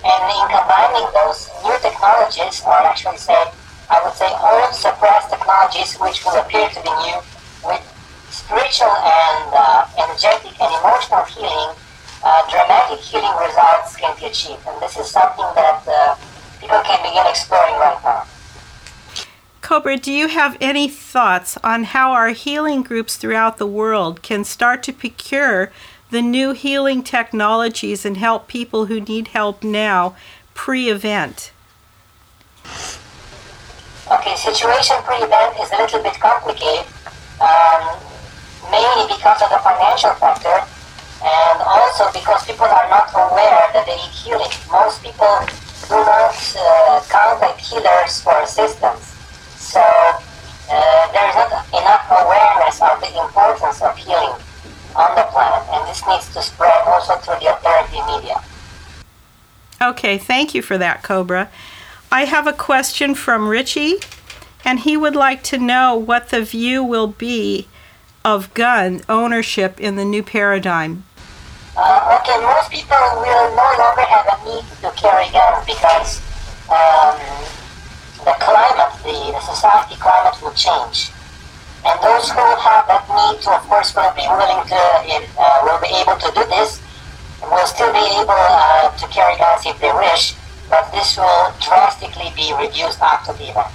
And 0.00 0.22
in 0.32 0.46
combining 0.48 1.06
those 1.12 1.50
new 1.62 1.76
technologies, 1.80 2.62
or 2.64 2.80
actually 2.82 3.18
say, 3.18 3.36
I 3.90 4.00
would 4.04 4.14
say 4.14 4.30
old 4.32 4.72
suppressed 4.72 5.30
technologies, 5.30 5.96
which 6.00 6.24
will 6.24 6.40
appear 6.40 6.68
to 6.68 6.80
be 6.80 6.92
new, 7.04 7.18
with 7.66 7.84
spiritual 8.30 8.88
and 8.88 9.50
uh, 9.52 9.86
energetic 9.98 10.56
and 10.60 10.70
emotional 10.80 11.24
healing, 11.24 11.76
uh, 12.24 12.42
dramatic 12.48 13.00
healing 13.00 13.36
results 13.44 13.96
can 13.96 14.16
be 14.16 14.26
achieved. 14.26 14.62
And 14.66 14.80
this 14.80 14.96
is 14.96 15.10
something 15.10 15.46
that 15.54 15.82
uh, 15.86 16.16
people 16.60 16.80
can 16.80 17.02
begin 17.02 17.26
exploring 17.26 17.74
right 17.74 18.00
now. 18.04 18.26
Cobra, 19.60 19.96
do 19.96 20.10
you 20.10 20.28
have 20.28 20.56
any 20.60 20.88
thoughts 20.88 21.56
on 21.62 21.84
how 21.84 22.12
our 22.12 22.30
healing 22.30 22.82
groups 22.82 23.16
throughout 23.16 23.58
the 23.58 23.66
world 23.66 24.22
can 24.22 24.42
start 24.44 24.82
to 24.84 24.92
procure 24.92 25.70
the 26.10 26.22
new 26.22 26.52
healing 26.52 27.02
technologies 27.02 28.04
and 28.04 28.16
help 28.16 28.48
people 28.48 28.86
who 28.86 29.00
need 29.00 29.28
help 29.28 29.62
now 29.62 30.16
pre 30.54 30.90
event? 30.90 31.52
Okay, 34.10 34.34
situation 34.34 34.96
pre-event 35.06 35.54
is 35.62 35.70
a 35.70 35.76
little 35.78 36.02
bit 36.02 36.18
complicated, 36.18 36.84
um, 37.38 37.94
mainly 38.70 39.06
because 39.06 39.40
of 39.40 39.50
the 39.54 39.60
financial 39.62 40.10
factor, 40.18 40.66
and 41.22 41.58
also 41.62 42.10
because 42.12 42.44
people 42.44 42.66
are 42.66 42.90
not 42.90 43.06
aware 43.14 43.70
that 43.70 43.86
they 43.86 43.94
need 43.94 44.10
healing. 44.10 44.50
Most 44.66 45.00
people 45.00 45.30
do 45.86 45.94
not 45.94 46.34
uh, 46.58 47.00
contact 47.06 47.60
healers 47.62 48.20
for 48.20 48.34
assistance, 48.42 49.14
so 49.54 49.80
uh, 49.80 51.02
there 51.14 51.28
is 51.30 51.36
not 51.38 51.62
enough 51.70 52.04
awareness 52.10 52.82
of 52.82 52.98
the 52.98 53.14
importance 53.14 53.80
of 53.80 53.96
healing 53.96 54.34
on 54.96 55.14
the 55.14 55.22
planet, 55.30 55.68
and 55.72 55.88
this 55.88 56.02
needs 56.06 56.32
to 56.34 56.42
spread 56.42 56.82
also 56.86 57.16
through 57.16 57.38
the 57.40 57.52
authority 57.54 58.00
media. 58.06 58.42
Okay, 59.82 60.18
thank 60.18 60.54
you 60.54 60.62
for 60.62 60.76
that, 60.78 61.02
Cobra. 61.02 61.50
I 62.12 62.24
have 62.24 62.46
a 62.46 62.52
question 62.52 63.14
from 63.14 63.48
Richie, 63.48 63.96
and 64.64 64.80
he 64.80 64.96
would 64.96 65.16
like 65.16 65.42
to 65.44 65.58
know 65.58 65.96
what 65.96 66.28
the 66.28 66.42
view 66.42 66.84
will 66.84 67.06
be 67.06 67.68
of 68.24 68.52
gun 68.52 69.00
ownership 69.08 69.80
in 69.80 69.96
the 69.96 70.04
new 70.04 70.22
paradigm. 70.22 71.04
Uh, 71.76 72.18
okay, 72.20 72.36
most 72.42 72.70
people 72.70 72.96
will 73.16 73.56
no 73.56 73.74
longer 73.78 74.02
have 74.02 74.26
a 74.26 74.44
need 74.44 74.64
to 74.82 74.90
carry 75.00 75.30
guns 75.30 75.64
because 75.64 76.20
um, 76.68 77.16
the 78.24 78.34
climate, 78.38 78.92
the, 79.02 79.32
the 79.32 79.40
society 79.40 79.94
climate 79.96 80.42
will 80.42 80.52
change. 80.52 81.10
And 81.86 81.96
those 82.04 82.28
who 82.28 82.44
have 82.44 82.84
that 82.92 83.08
need 83.08 83.40
to, 83.40 83.50
of 83.56 83.64
course, 83.64 83.96
will 83.96 84.12
be 84.12 84.28
willing 84.28 84.68
to, 84.68 84.80
uh, 85.40 85.58
will 85.64 85.80
be 85.80 85.88
able 85.96 86.20
to 86.20 86.28
do 86.36 86.44
this, 86.52 86.80
will 87.40 87.66
still 87.66 87.92
be 87.92 88.04
able 88.20 88.36
uh, 88.36 88.92
to 88.96 89.06
carry 89.08 89.36
guns 89.38 89.64
if 89.64 89.80
they 89.80 89.92
wish, 89.92 90.34
but 90.68 90.92
this 90.92 91.16
will 91.16 91.52
drastically 91.60 92.28
be 92.36 92.52
reduced 92.52 93.00
after 93.00 93.32
the 93.32 93.48
event. 93.48 93.72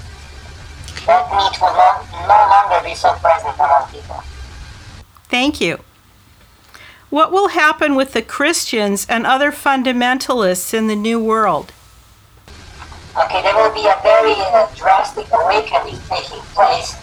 That 1.07 1.25
need 1.33 1.57
will 1.57 1.74
no, 1.74 1.89
no 2.29 2.39
longer 2.50 2.88
be 2.88 2.93
so 2.93 3.09
present 3.17 3.55
among 3.57 3.89
people. 3.89 4.24
Thank 5.29 5.59
you. 5.59 5.81
What 7.09 7.31
will 7.31 7.50
happen 7.50 7.95
with 7.95 8.13
the 8.13 8.21
Christians 8.21 9.05
and 9.09 9.25
other 9.25 9.51
fundamentalists 9.51 10.74
in 10.74 10.88
the 10.88 10.95
New 10.95 11.24
World? 11.24 11.71
Okay, 13.17 13.41
there 13.41 13.55
will 13.55 13.74
be 13.74 13.88
a 13.88 13.97
very 14.03 14.35
uh, 14.38 14.67
drastic 14.75 15.25
awakening 15.31 16.00
taking 16.09 16.41
place 16.53 16.95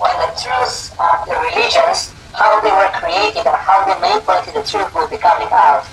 when 0.00 0.16
the 0.16 0.32
truths 0.32 0.96
of 0.96 1.28
the 1.28 1.36
religions, 1.36 2.16
how 2.32 2.56
they 2.64 2.72
were 2.72 2.88
created 2.96 3.44
and 3.44 3.60
how 3.60 3.84
they 3.84 3.92
manipulated 4.00 4.56
the 4.56 4.64
truth 4.64 4.88
will 4.96 5.08
be 5.12 5.20
coming 5.20 5.48
out. 5.52 5.84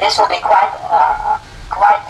This 0.00 0.16
will 0.16 0.32
be 0.32 0.40
quite, 0.40 0.72
uh, 0.88 1.36
quite 1.68 2.08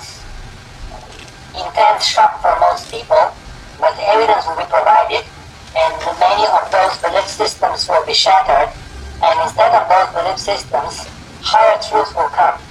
intense 1.58 2.06
shock 2.06 2.38
for 2.38 2.54
most 2.62 2.86
people, 2.86 3.34
but 3.82 3.98
evidence 3.98 4.46
will 4.46 4.62
be 4.62 4.68
provided 4.70 5.26
and 5.74 5.92
many 6.22 6.46
of 6.54 6.70
those 6.70 6.94
belief 7.02 7.26
systems 7.26 7.88
will 7.90 8.06
be 8.06 8.14
shattered 8.14 8.70
and 9.18 9.34
instead 9.42 9.74
of 9.74 9.90
those 9.90 10.08
belief 10.14 10.38
systems, 10.38 11.02
higher 11.42 11.74
truth 11.82 12.14
will 12.14 12.30
come. 12.30 12.62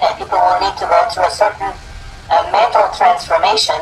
And 0.00 0.16
people 0.16 0.40
will 0.40 0.60
need 0.64 0.80
to 0.80 0.88
go 0.88 0.96
through 1.12 1.28
a 1.28 1.30
certain 1.30 1.76
uh, 2.32 2.40
mental 2.48 2.88
transformation 2.96 3.76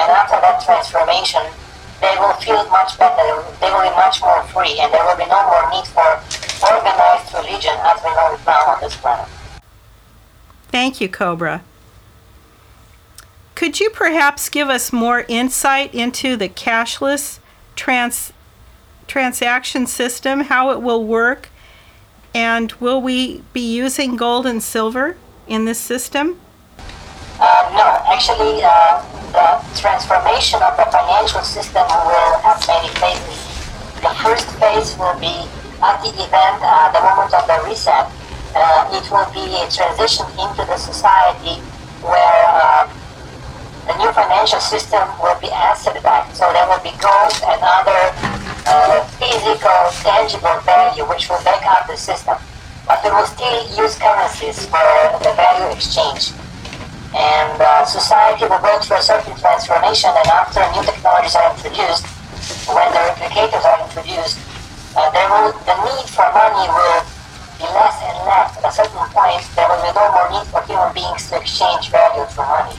and 0.00 0.08
after 0.08 0.40
that 0.40 0.64
transformation, 0.64 1.44
they 2.04 2.16
will 2.20 2.34
feel 2.34 2.68
much 2.68 2.98
better, 2.98 3.42
they 3.60 3.70
will 3.72 3.82
be 3.82 3.96
much 3.96 4.20
more 4.20 4.42
free, 4.52 4.78
and 4.78 4.92
there 4.92 5.04
will 5.04 5.16
be 5.16 5.26
no 5.26 5.42
more 5.48 5.70
need 5.72 5.86
for 5.88 6.20
organized 6.70 7.32
religion 7.32 7.72
as 7.80 8.02
we 8.04 8.10
know 8.10 8.34
it 8.34 8.40
now 8.46 8.60
on 8.68 8.80
this 8.80 8.96
planet. 8.96 9.28
Thank 10.68 11.00
you, 11.00 11.08
Cobra. 11.08 11.62
Could 13.54 13.80
you 13.80 13.88
perhaps 13.88 14.48
give 14.48 14.68
us 14.68 14.92
more 14.92 15.24
insight 15.28 15.94
into 15.94 16.36
the 16.36 16.48
cashless 16.48 17.38
trans- 17.76 18.32
transaction 19.06 19.86
system, 19.86 20.40
how 20.40 20.70
it 20.70 20.82
will 20.82 21.04
work, 21.04 21.48
and 22.34 22.72
will 22.72 23.00
we 23.00 23.42
be 23.52 23.74
using 23.74 24.16
gold 24.16 24.44
and 24.44 24.62
silver 24.62 25.16
in 25.46 25.64
this 25.64 25.78
system? 25.78 26.40
Uh, 27.40 27.66
no, 27.74 27.98
actually, 28.06 28.62
uh, 28.62 29.02
the 29.34 29.58
transformation 29.74 30.62
of 30.62 30.76
the 30.78 30.86
financial 30.86 31.42
system 31.42 31.82
will 32.06 32.38
have 32.46 32.62
many 32.70 32.86
phases. 32.94 33.42
The 33.98 34.14
first 34.22 34.46
phase 34.62 34.94
will 34.94 35.18
be 35.18 35.50
at 35.82 35.98
the 35.98 36.14
event, 36.14 36.62
uh, 36.62 36.94
the 36.94 37.02
moment 37.02 37.34
of 37.34 37.42
the 37.50 37.58
reset. 37.66 38.06
Uh, 38.54 38.86
it 38.94 39.02
will 39.10 39.26
be 39.34 39.42
a 39.58 39.66
transition 39.66 40.26
into 40.38 40.62
the 40.62 40.78
society 40.78 41.58
where 42.06 42.46
uh, 42.54 42.86
the 43.90 43.98
new 43.98 44.12
financial 44.14 44.60
system 44.60 45.02
will 45.18 45.38
be 45.40 45.50
asset-backed. 45.50 46.36
So 46.36 46.46
there 46.54 46.68
will 46.70 46.82
be 46.86 46.94
gold 47.02 47.34
and 47.50 47.58
other 47.58 48.14
physical, 49.18 49.90
tangible 50.06 50.62
value 50.62 51.02
which 51.10 51.28
will 51.28 51.42
back 51.42 51.66
up 51.66 51.88
the 51.88 51.96
system. 51.96 52.38
But 52.86 53.02
we 53.02 53.10
will 53.10 53.26
still 53.26 53.58
use 53.74 53.98
currencies 53.98 54.66
for 54.66 54.86
the 55.18 55.34
value 55.34 55.74
exchange 55.74 56.30
and 57.14 57.62
uh, 57.62 57.86
society 57.86 58.42
will 58.42 58.58
go 58.58 58.74
through 58.82 58.98
a 58.98 59.02
certain 59.02 59.38
transformation 59.38 60.10
and 60.10 60.26
after 60.34 60.58
new 60.74 60.82
technologies 60.82 61.38
are 61.38 61.54
introduced, 61.54 62.02
when 62.66 62.90
the 62.90 63.02
replicators 63.14 63.62
are 63.62 63.78
introduced, 63.86 64.42
uh, 64.98 65.06
there 65.14 65.30
will, 65.30 65.54
the 65.62 65.76
need 65.86 66.06
for 66.10 66.26
money 66.34 66.66
will 66.66 67.00
be 67.54 67.66
less 67.70 68.02
and 68.02 68.18
less. 68.26 68.58
At 68.58 68.66
a 68.66 68.72
certain 68.74 69.06
point, 69.14 69.46
there 69.54 69.66
will 69.70 69.78
be 69.78 69.94
no 69.94 70.10
more 70.10 70.26
need 70.34 70.46
for 70.50 70.60
human 70.66 70.90
beings 70.90 71.30
to 71.30 71.38
exchange 71.38 71.90
value 71.94 72.26
for 72.34 72.42
money. 72.42 72.74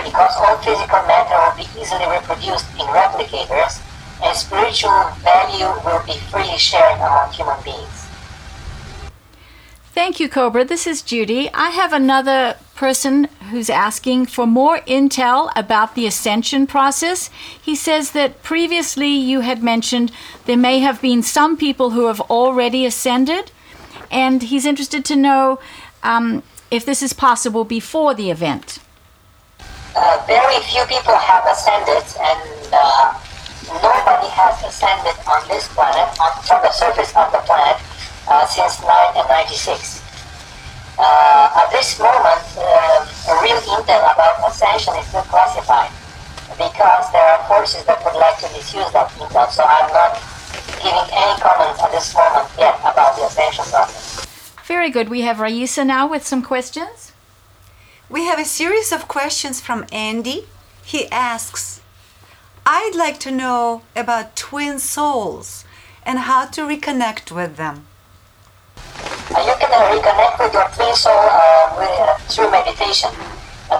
Because 0.00 0.32
all 0.40 0.56
physical 0.64 1.04
matter 1.04 1.36
will 1.36 1.56
be 1.60 1.68
easily 1.76 2.08
reproduced 2.08 2.66
in 2.80 2.88
replicators, 2.96 3.80
and 4.24 4.32
spiritual 4.36 5.12
value 5.20 5.68
will 5.84 6.02
be 6.08 6.16
freely 6.32 6.56
shared 6.56 6.96
among 6.96 7.30
human 7.32 7.60
beings. 7.62 8.08
Thank 9.92 10.18
you, 10.18 10.28
Cobra. 10.28 10.64
This 10.64 10.86
is 10.86 11.02
Judy. 11.02 11.50
I 11.54 11.70
have 11.70 11.92
another 11.92 12.56
person 12.74 13.24
who's 13.50 13.70
asking 13.70 14.26
for 14.26 14.46
more 14.46 14.78
intel 14.80 15.50
about 15.56 15.94
the 15.94 16.06
ascension 16.06 16.66
process. 16.66 17.30
He 17.60 17.74
says 17.76 18.12
that 18.12 18.42
previously 18.42 19.08
you 19.08 19.40
had 19.40 19.62
mentioned 19.62 20.12
there 20.46 20.56
may 20.56 20.80
have 20.80 21.00
been 21.00 21.22
some 21.22 21.56
people 21.56 21.90
who 21.90 22.06
have 22.06 22.20
already 22.22 22.84
ascended, 22.84 23.52
and 24.10 24.42
he's 24.42 24.66
interested 24.66 25.04
to 25.06 25.16
know 25.16 25.60
um, 26.02 26.42
if 26.70 26.84
this 26.84 27.02
is 27.02 27.12
possible 27.12 27.64
before 27.64 28.14
the 28.14 28.30
event. 28.30 28.78
Uh, 29.96 30.22
very 30.26 30.60
few 30.62 30.84
people 30.86 31.14
have 31.14 31.46
ascended, 31.46 32.02
and 32.20 32.68
uh, 32.72 33.14
nobody 33.80 34.28
has 34.28 34.62
ascended 34.64 35.14
on 35.26 35.46
this 35.48 35.68
planet, 35.68 36.08
on, 36.20 36.42
from 36.42 36.60
the 36.62 36.72
surface 36.72 37.14
of 37.14 37.30
the 37.30 37.38
planet, 37.46 37.80
uh, 38.26 38.44
since 38.46 38.82
1996. 38.82 40.03
Uh, 40.98 41.60
at 41.60 41.70
this 41.72 41.98
moment, 41.98 42.44
uh, 42.56 43.42
real 43.42 43.58
intel 43.74 44.02
about 44.14 44.48
ascension 44.48 44.94
is 44.96 45.06
still 45.06 45.22
classified 45.22 45.90
because 46.56 47.10
there 47.10 47.24
are 47.24 47.42
forces 47.48 47.84
that 47.84 47.98
would 48.04 48.14
like 48.14 48.38
to 48.38 48.48
misuse 48.52 48.90
that 48.92 49.10
intel. 49.18 49.50
So 49.50 49.64
I'm 49.64 49.90
not 49.92 50.20
giving 50.78 51.08
any 51.10 51.40
comments 51.40 51.82
at 51.82 51.90
this 51.90 52.14
moment 52.14 52.48
yet 52.58 52.78
about 52.80 53.16
the 53.16 53.24
ascension 53.24 53.64
process. 53.64 54.24
Very 54.66 54.90
good. 54.90 55.08
We 55.08 55.22
have 55.22 55.40
Raisa 55.40 55.84
now 55.84 56.06
with 56.08 56.26
some 56.26 56.42
questions. 56.42 57.12
We 58.08 58.24
have 58.26 58.38
a 58.38 58.44
series 58.44 58.92
of 58.92 59.08
questions 59.08 59.60
from 59.60 59.86
Andy. 59.90 60.46
He 60.84 61.08
asks, 61.08 61.80
I'd 62.66 62.94
like 62.94 63.18
to 63.20 63.30
know 63.30 63.82
about 63.96 64.36
twin 64.36 64.78
souls 64.78 65.64
and 66.06 66.20
how 66.20 66.46
to 66.46 66.62
reconnect 66.62 67.32
with 67.32 67.56
them. 67.56 67.86
Uh, 69.32 69.40
you 69.40 69.54
can 69.56 69.72
uh, 69.72 69.88
reconnect 69.88 70.36
with 70.36 70.52
your 70.52 70.68
twin 70.76 70.94
soul 70.94 71.16
uh, 71.16 71.74
with, 71.78 71.88
uh, 71.88 72.16
through 72.28 72.50
meditation. 72.50 73.10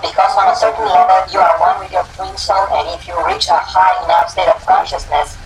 Because 0.01 0.37
on 0.37 0.49
a 0.49 0.57
certain 0.57 0.87
level, 0.87 1.21
you 1.33 1.39
are 1.39 1.61
one 1.61 1.79
with 1.81 1.93
your 1.93 2.05
twin 2.17 2.37
soul, 2.37 2.67
and 2.73 2.89
if 2.99 3.07
you 3.07 3.15
reach 3.27 3.49
a 3.49 3.61
high 3.61 4.05
enough 4.05 4.31
state 4.31 4.49
of 4.49 4.65
consciousness, 4.65 5.37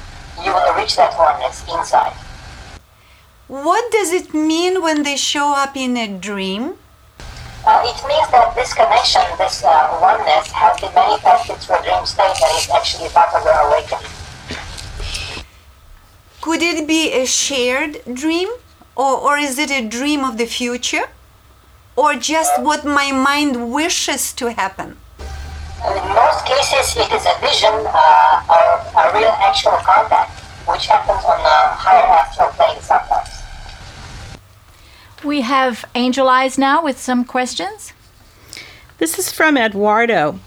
you 0.44 0.54
will 0.54 0.74
reach 0.74 0.96
that 0.96 1.18
oneness 1.18 1.64
inside. 1.68 2.14
What 3.48 3.90
does 3.90 4.12
it 4.12 4.32
mean 4.32 4.80
when 4.80 5.02
they 5.02 5.16
show 5.16 5.52
up 5.52 5.76
in 5.76 5.96
a 5.96 6.06
dream? 6.06 6.74
Uh, 7.66 7.82
it 7.84 7.98
means 8.06 8.30
that 8.30 8.54
this 8.54 8.72
connection, 8.72 9.22
this 9.36 9.64
uh, 9.64 9.98
oneness, 10.00 10.48
has 10.52 10.80
been 10.80 10.94
manifested 10.94 11.56
through 11.58 11.76
a 11.76 11.82
dream 11.82 12.06
state 12.06 12.38
and 12.40 12.56
is 12.56 12.70
actually 12.70 13.08
part 13.10 13.34
of 13.34 13.44
your 13.44 13.58
awakening. 13.68 14.12
Could 16.40 16.62
it 16.62 16.86
be 16.86 17.12
a 17.12 17.26
shared 17.26 18.00
dream? 18.14 18.48
Or, 18.98 19.16
or 19.16 19.38
is 19.38 19.60
it 19.60 19.70
a 19.70 19.86
dream 19.86 20.24
of 20.24 20.38
the 20.38 20.46
future? 20.46 21.06
Or 21.94 22.14
just 22.14 22.60
what 22.60 22.84
my 22.84 23.12
mind 23.12 23.72
wishes 23.72 24.32
to 24.34 24.52
happen? 24.52 24.96
In 25.86 26.08
most 26.08 26.44
cases, 26.44 26.96
it 26.96 27.12
is 27.12 27.24
a 27.24 27.40
vision 27.40 27.72
uh, 27.86 28.42
or 28.50 29.00
a 29.00 29.14
real 29.16 29.30
actual 29.38 29.78
contact, 29.86 30.40
which 30.66 30.86
happens 30.86 31.24
on 31.24 31.38
a 31.38 31.74
higher 31.78 32.06
astral 32.06 32.50
plane 32.50 32.80
sometimes. 32.82 33.28
We 35.22 35.42
have 35.42 35.84
Angel 35.94 36.28
Eyes 36.28 36.58
now 36.58 36.82
with 36.82 36.98
some 36.98 37.24
questions. 37.24 37.92
This 38.98 39.16
is 39.16 39.30
from 39.30 39.56
Eduardo. 39.56 40.40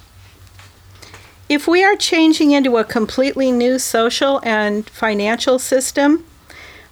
If 1.47 1.69
we 1.69 1.85
are 1.85 1.95
changing 1.95 2.51
into 2.51 2.75
a 2.75 2.83
completely 2.83 3.49
new 3.53 3.79
social 3.79 4.41
and 4.43 4.89
financial 4.89 5.57
system, 5.57 6.25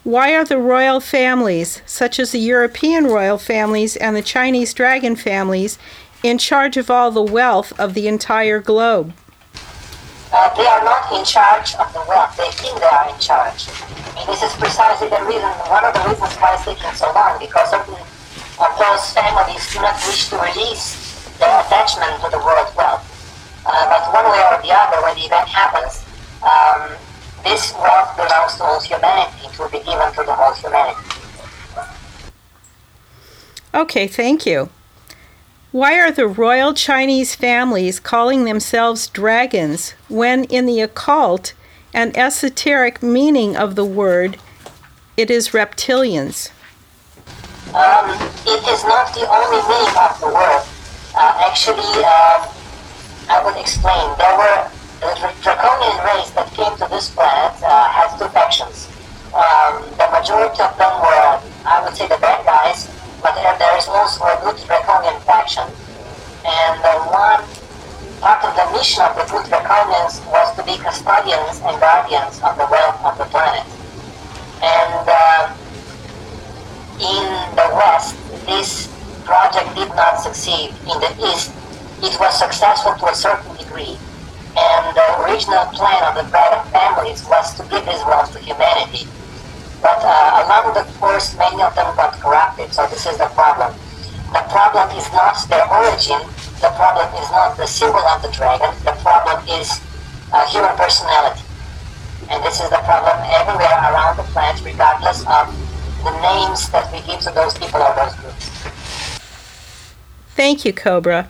why 0.03 0.33
are 0.35 0.45
the 0.45 0.57
royal 0.57 0.99
families, 0.99 1.81
such 1.85 2.19
as 2.19 2.31
the 2.31 2.39
European 2.39 3.05
royal 3.05 3.37
families 3.37 3.95
and 3.97 4.15
the 4.15 4.21
Chinese 4.21 4.73
dragon 4.73 5.15
families, 5.15 5.77
in 6.23 6.37
charge 6.37 6.77
of 6.77 6.89
all 6.89 7.11
the 7.11 7.21
wealth 7.21 7.77
of 7.79 7.93
the 7.93 8.07
entire 8.07 8.59
globe? 8.59 9.13
Uh, 10.31 10.55
they 10.55 10.65
are 10.65 10.83
not 10.83 11.11
in 11.11 11.25
charge 11.25 11.75
of 11.75 11.91
the 11.91 12.03
wealth. 12.07 12.37
They 12.37 12.51
think 12.51 12.79
they 12.79 12.85
are 12.85 13.09
in 13.09 13.19
charge. 13.19 13.67
Mean, 14.15 14.27
this 14.27 14.43
is 14.43 14.53
precisely 14.55 15.09
the 15.09 15.21
reason, 15.25 15.49
one 15.67 15.83
of 15.83 15.93
the 15.93 16.03
reasons 16.07 16.33
why 16.37 16.53
it's 16.53 16.65
taking 16.65 16.93
so 16.93 17.11
long, 17.13 17.39
because 17.39 17.69
certain 17.69 17.95
of 17.95 18.71
those 18.77 19.03
families 19.11 19.63
do 19.73 19.81
not 19.81 19.95
wish 20.05 20.29
to 20.29 20.37
release 20.37 20.95
their 21.39 21.59
attachment 21.65 22.21
to 22.21 22.29
the 22.29 22.39
world 22.39 22.67
wealth. 22.75 23.03
Uh, 23.65 23.71
but 23.89 24.05
one 24.13 24.27
way 24.31 24.39
or 24.47 24.61
the 24.61 24.71
other, 24.71 25.01
when 25.03 25.15
the 25.15 25.25
event 25.25 25.47
happens, 25.47 26.05
um, 26.43 26.93
this 27.43 27.73
wealth 27.73 28.15
belongs 28.15 28.55
to 28.55 28.63
all 28.63 28.81
humanity. 28.81 29.47
It 29.47 29.59
will 29.59 29.69
be 29.69 29.79
given 29.79 30.11
to 30.13 30.23
the 30.23 30.33
whole 30.33 30.53
humanity. 30.53 30.99
Okay, 33.73 34.07
thank 34.07 34.45
you. 34.45 34.69
Why 35.71 35.99
are 35.99 36.11
the 36.11 36.27
royal 36.27 36.73
Chinese 36.73 37.35
families 37.35 37.99
calling 37.99 38.45
themselves 38.45 39.07
dragons 39.07 39.91
when, 40.07 40.45
in 40.45 40.65
the 40.65 40.81
occult 40.81 41.53
and 41.93 42.15
esoteric 42.17 43.03
meaning 43.03 43.55
of 43.55 43.75
the 43.75 43.85
word, 43.85 44.37
it 45.15 45.29
is 45.29 45.49
reptilians? 45.49 46.49
Um, 47.69 48.09
it 48.47 48.67
is 48.67 48.83
not 48.85 49.13
the 49.13 49.29
only 49.29 49.61
meaning 49.69 49.97
of 50.01 50.19
the 50.19 50.33
word. 50.33 50.63
Uh, 51.15 51.45
actually, 51.47 51.85
uh, 52.03 52.51
I 53.29 53.43
would 53.45 53.57
explain. 53.57 54.17
There 54.17 54.37
were 54.37 54.71
the 54.99 55.15
draconian 55.41 55.97
race 56.03 56.29
that 56.35 56.51
came 56.51 56.75
to 56.75 56.87
this 56.91 57.09
planet 57.15 57.55
uh, 57.63 57.87
has 57.87 58.11
two 58.19 58.27
factions. 58.35 58.91
Um, 59.31 59.87
the 59.95 60.07
majority 60.11 60.59
of 60.59 60.75
them 60.75 60.93
were, 60.99 61.39
I 61.63 61.79
would 61.83 61.95
say, 61.95 62.07
the 62.07 62.19
bad 62.19 62.43
guys, 62.43 62.91
but 63.23 63.35
there, 63.35 63.55
there 63.55 63.77
is 63.77 63.87
also 63.87 64.25
a 64.27 64.35
good 64.43 64.59
draconian 64.67 65.15
faction. 65.23 65.63
And 66.43 66.79
uh, 66.83 66.99
one 67.15 67.43
part 68.19 68.43
of 68.43 68.51
the 68.59 68.67
mission 68.75 68.99
of 69.07 69.15
the 69.15 69.23
good 69.31 69.47
draconians 69.47 70.19
was 70.27 70.51
to 70.59 70.63
be 70.67 70.75
custodians 70.83 71.63
and 71.63 71.79
guardians 71.79 72.43
of 72.43 72.59
the 72.59 72.67
wealth 72.67 72.99
of 72.99 73.15
the 73.15 73.27
planet. 73.31 73.63
And 74.59 75.07
uh, 75.07 75.55
in 76.99 77.27
the 77.55 77.67
West, 77.71 78.19
this 78.43 78.91
project 79.23 79.71
did 79.75 79.87
not 79.95 80.19
succeed. 80.19 80.75
In 80.83 80.99
the 80.99 81.11
East, 81.31 81.55
it 82.03 82.19
was 82.19 82.35
successful 82.37 82.95
to 82.99 83.05
a 83.07 83.15
certain 83.15 83.55
degree. 83.55 83.95
And 84.57 84.95
the 84.95 85.07
original 85.23 85.65
plan 85.75 86.01
of 86.09 86.15
the 86.15 86.29
Braddock 86.31 86.65
families 86.73 87.23
was 87.25 87.53
to 87.55 87.63
give 87.69 87.85
wealth 88.07 88.33
to 88.33 88.39
humanity. 88.39 89.07
But 89.81 90.01
uh, 90.03 90.43
along 90.45 90.73
the 90.73 90.83
course, 90.99 91.37
many 91.37 91.61
of 91.61 91.73
them 91.75 91.95
got 91.95 92.19
corrupted, 92.19 92.73
so 92.73 92.87
this 92.87 93.05
is 93.05 93.17
the 93.17 93.27
problem. 93.37 93.73
The 94.33 94.43
problem 94.49 94.89
is 94.97 95.07
not 95.13 95.37
their 95.47 95.65
origin, 95.71 96.19
the 96.61 96.69
problem 96.75 97.07
is 97.15 97.29
not 97.31 97.55
the 97.57 97.65
symbol 97.65 98.01
of 98.01 98.21
the 98.21 98.31
dragon, 98.31 98.69
the 98.83 98.91
problem 99.01 99.47
is 99.47 99.79
uh, 100.33 100.45
human 100.47 100.75
personality. 100.75 101.41
And 102.29 102.43
this 102.43 102.59
is 102.59 102.69
the 102.69 102.81
problem 102.83 103.17
everywhere 103.25 103.77
around 103.89 104.17
the 104.17 104.23
planet, 104.23 104.61
regardless 104.63 105.21
of 105.25 105.47
the 106.03 106.11
names 106.21 106.69
that 106.69 106.91
we 106.91 107.01
give 107.01 107.21
to 107.21 107.31
those 107.31 107.57
people 107.57 107.81
or 107.81 107.95
those 107.95 108.15
groups. 108.15 108.49
Thank 110.35 110.65
you, 110.65 110.73
Cobra. 110.73 111.29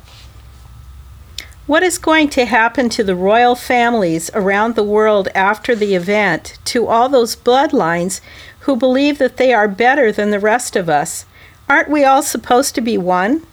What 1.69 1.83
is 1.83 1.99
going 1.99 2.29
to 2.29 2.45
happen 2.45 2.89
to 2.89 3.03
the 3.03 3.13
royal 3.13 3.53
families 3.53 4.31
around 4.33 4.73
the 4.73 4.81
world 4.81 5.27
after 5.35 5.75
the 5.75 5.93
event, 5.93 6.57
to 6.65 6.87
all 6.87 7.09
those 7.09 7.35
bloodlines 7.35 8.21
who 8.61 8.75
believe 8.75 9.19
that 9.19 9.37
they 9.37 9.53
are 9.53 9.67
better 9.67 10.11
than 10.11 10.31
the 10.31 10.39
rest 10.39 10.75
of 10.75 10.89
us? 10.89 11.27
Aren't 11.69 11.91
we 11.91 12.03
all 12.03 12.23
supposed 12.23 12.73
to 12.73 12.81
be 12.81 12.97
one? 12.97 13.45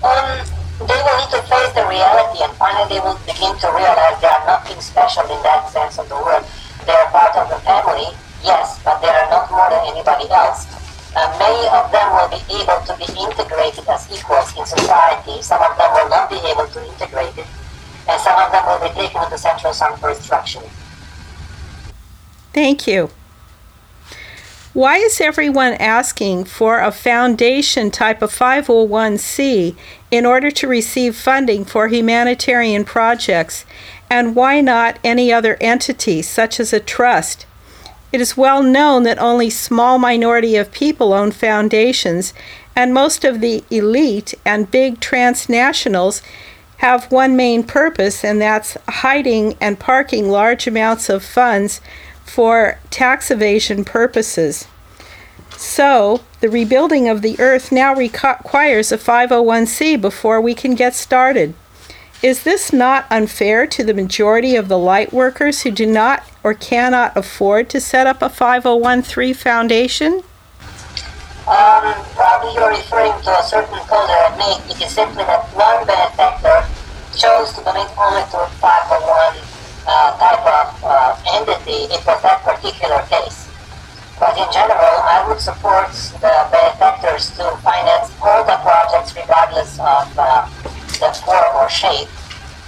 Um, 0.00 0.40
they 0.80 0.96
will 0.96 1.18
need 1.20 1.28
to 1.36 1.44
face 1.44 1.72
the 1.76 1.84
reality 1.92 2.42
and 2.42 2.56
finally 2.56 2.88
they 2.88 3.00
will 3.00 3.20
begin 3.28 3.52
to 3.60 3.68
realize 3.76 4.18
they 4.22 4.32
are 4.32 4.46
nothing 4.46 4.80
special 4.80 5.24
in 5.24 5.42
that 5.42 5.68
sense 5.68 5.98
of 5.98 6.08
the 6.08 6.16
word. 6.16 6.42
They 6.86 6.96
are 6.96 7.10
part 7.12 7.36
of 7.36 7.50
the 7.50 7.60
family, 7.68 8.16
yes, 8.42 8.80
but 8.82 9.02
they 9.02 9.08
are 9.08 9.28
not 9.28 9.50
more 9.50 9.68
than 9.68 9.92
anybody 9.92 10.24
else 10.30 10.85
uh, 11.16 11.32
many 11.40 11.64
of 11.72 11.90
them 11.90 12.12
will 12.12 12.28
be 12.28 12.42
able 12.60 12.80
to 12.84 12.92
be 13.00 13.08
integrated 13.16 13.88
as 13.88 14.04
equals 14.12 14.52
in 14.56 14.66
society. 14.66 15.40
Some 15.40 15.62
of 15.62 15.76
them 15.78 15.90
will 15.94 16.10
not 16.10 16.28
be 16.28 16.36
able 16.36 16.68
to 16.68 16.84
integrate 16.84 17.38
it, 17.38 17.46
and 18.08 18.20
some 18.20 18.36
of 18.38 18.52
them 18.52 18.64
will 18.66 18.86
be 18.86 18.94
taken 18.94 19.24
to 19.24 19.30
the 19.30 19.38
central 19.38 19.72
sun 19.72 19.96
for 19.96 20.10
instruction. 20.10 20.62
Thank 22.52 22.86
you. 22.86 23.10
Why 24.74 24.98
is 24.98 25.22
everyone 25.22 25.72
asking 25.74 26.44
for 26.44 26.80
a 26.80 26.92
foundation 26.92 27.90
type 27.90 28.20
of 28.20 28.30
501c 28.30 29.74
in 30.10 30.26
order 30.26 30.50
to 30.50 30.68
receive 30.68 31.16
funding 31.16 31.64
for 31.64 31.88
humanitarian 31.88 32.84
projects? 32.84 33.64
And 34.10 34.36
why 34.36 34.60
not 34.60 34.98
any 35.02 35.32
other 35.32 35.56
entity, 35.62 36.20
such 36.20 36.60
as 36.60 36.74
a 36.74 36.80
trust? 36.80 37.46
It 38.16 38.22
is 38.22 38.34
well 38.34 38.62
known 38.62 39.02
that 39.02 39.18
only 39.18 39.50
small 39.50 39.98
minority 39.98 40.56
of 40.56 40.72
people 40.72 41.12
own 41.12 41.32
foundations, 41.32 42.32
and 42.74 42.94
most 42.94 43.26
of 43.26 43.42
the 43.42 43.62
elite 43.70 44.32
and 44.42 44.70
big 44.70 45.00
transnationals 45.00 46.22
have 46.78 47.12
one 47.12 47.36
main 47.36 47.62
purpose, 47.62 48.24
and 48.24 48.40
that's 48.40 48.78
hiding 48.88 49.54
and 49.60 49.78
parking 49.78 50.30
large 50.30 50.66
amounts 50.66 51.10
of 51.10 51.22
funds 51.22 51.82
for 52.24 52.78
tax 52.88 53.30
evasion 53.30 53.84
purposes. 53.84 54.66
So, 55.54 56.22
the 56.40 56.48
rebuilding 56.48 57.10
of 57.10 57.20
the 57.20 57.38
earth 57.38 57.70
now 57.70 57.94
requires 57.94 58.92
a 58.92 58.96
501c 58.96 60.00
before 60.00 60.40
we 60.40 60.54
can 60.54 60.74
get 60.74 60.94
started. 60.94 61.52
Is 62.26 62.42
this 62.42 62.72
not 62.72 63.06
unfair 63.08 63.68
to 63.68 63.84
the 63.84 63.94
majority 63.94 64.56
of 64.56 64.66
the 64.66 64.76
light 64.76 65.12
workers 65.12 65.62
who 65.62 65.70
do 65.70 65.86
not 65.86 66.24
or 66.42 66.54
cannot 66.54 67.16
afford 67.16 67.70
to 67.70 67.80
set 67.80 68.08
up 68.08 68.20
a 68.20 68.28
501 68.28 69.04
foundation? 69.32 70.24
Um, 71.46 71.94
probably 72.18 72.54
you're 72.54 72.70
referring 72.70 73.14
to 73.22 73.30
a 73.30 73.42
certain 73.44 73.78
call 73.86 74.08
that 74.08 74.32
I 74.32 74.36
made. 74.36 74.74
Is 74.74 74.90
simply 74.90 75.22
that 75.22 75.46
one 75.54 75.86
benefactor 75.86 76.66
chose 77.16 77.54
to 77.54 77.62
donate 77.62 77.94
only 77.96 78.22
to 78.34 78.42
a 78.42 78.48
501 78.58 79.38
uh, 79.86 80.18
type 80.18 80.42
of 80.50 80.82
uh, 80.82 81.14
entity. 81.30 81.94
It 81.94 82.04
was 82.04 82.22
that 82.22 82.42
particular 82.42 83.06
case. 83.06 83.45
But 84.18 84.36
in 84.38 84.48
general, 84.52 84.96
I 85.04 85.24
would 85.28 85.40
support 85.40 85.92
the 85.92 86.34
benefactors 86.50 87.30
to 87.36 87.56
finance 87.60 88.12
all 88.22 88.44
the 88.44 88.56
projects 88.64 89.14
regardless 89.14 89.78
of 89.78 90.06
uh, 90.16 90.48
the 90.98 91.12
form 91.24 91.56
or 91.56 91.68
shape 91.68 92.08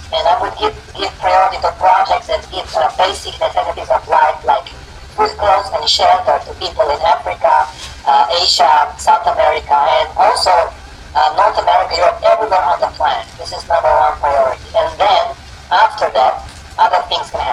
and 0.09 0.25
I 0.25 0.41
would 0.41 0.55
give, 0.57 0.73
give 0.97 1.13
priority 1.21 1.61
to 1.61 1.69
projects 1.77 2.27
that 2.33 2.41
give 2.49 2.65
uh, 2.73 2.89
basic 2.97 3.37
necessities 3.37 3.89
of 3.93 4.01
life 4.09 4.41
like 4.41 4.65
food, 5.13 5.29
clothes, 5.37 5.69
and 5.69 5.85
shelter 5.85 6.41
to 6.49 6.51
people 6.57 6.89
in 6.89 7.01
Africa, 7.05 7.69
uh, 8.09 8.41
Asia, 8.41 8.89
South 8.97 9.25
America, 9.29 9.77
and 9.77 10.09
also 10.17 10.49
uh, 10.49 11.29
North 11.37 11.61
America, 11.61 11.93
Europe, 11.93 12.17
everywhere 12.25 12.65
on 12.73 12.81
the 12.81 12.89
planet. 12.97 13.27
This 13.37 13.53
is 13.53 13.61
number 13.69 13.89
one 13.89 14.17
priority. 14.17 14.65
And 14.73 14.89
then, 14.97 15.23
after 15.69 16.09
that, 16.09 16.41
other 16.81 17.01
things 17.05 17.29
can 17.29 17.41
happen. 17.41 17.48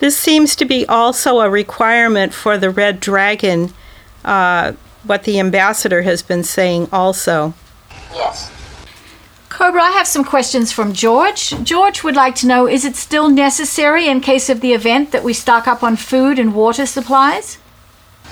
This 0.00 0.16
seems 0.16 0.54
to 0.56 0.64
be 0.64 0.86
also 0.86 1.40
a 1.40 1.50
requirement 1.50 2.32
for 2.32 2.56
the 2.56 2.70
Red 2.70 3.00
Dragon, 3.00 3.72
uh, 4.24 4.72
what 5.02 5.24
the 5.24 5.40
ambassador 5.40 6.02
has 6.02 6.22
been 6.22 6.44
saying 6.44 6.88
also. 6.92 7.54
Yes. 8.14 8.52
Cobra, 9.48 9.82
I 9.82 9.90
have 9.90 10.06
some 10.06 10.22
questions 10.22 10.70
from 10.70 10.92
George. 10.92 11.50
George 11.64 12.04
would 12.04 12.14
like 12.14 12.36
to 12.36 12.46
know 12.46 12.68
is 12.68 12.84
it 12.84 12.94
still 12.94 13.28
necessary 13.28 14.06
in 14.06 14.20
case 14.20 14.48
of 14.48 14.60
the 14.60 14.72
event 14.72 15.10
that 15.10 15.24
we 15.24 15.32
stock 15.32 15.66
up 15.66 15.82
on 15.82 15.96
food 15.96 16.38
and 16.38 16.54
water 16.54 16.86
supplies? 16.86 17.58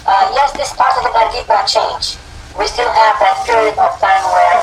Uh, 0.07 0.31
yes, 0.35 0.53
this 0.53 0.73
part 0.75 0.97
of 0.99 1.03
the 1.03 1.11
plan 1.11 1.33
did 1.33 1.49
not 1.49 1.67
change. 1.67 2.17
We 2.57 2.67
still 2.69 2.87
have 2.87 3.19
that 3.19 3.43
period 3.45 3.75
of 3.75 3.99
time 3.99 4.23
where 4.31 4.63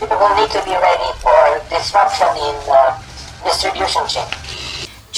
people 0.00 0.16
will 0.16 0.34
need 0.40 0.50
to 0.50 0.64
be 0.64 0.72
ready 0.72 1.12
for 1.20 1.60
disruption 1.68 2.28
in 2.40 2.56
the 2.64 2.96
distribution 3.44 4.06
chain. 4.08 4.67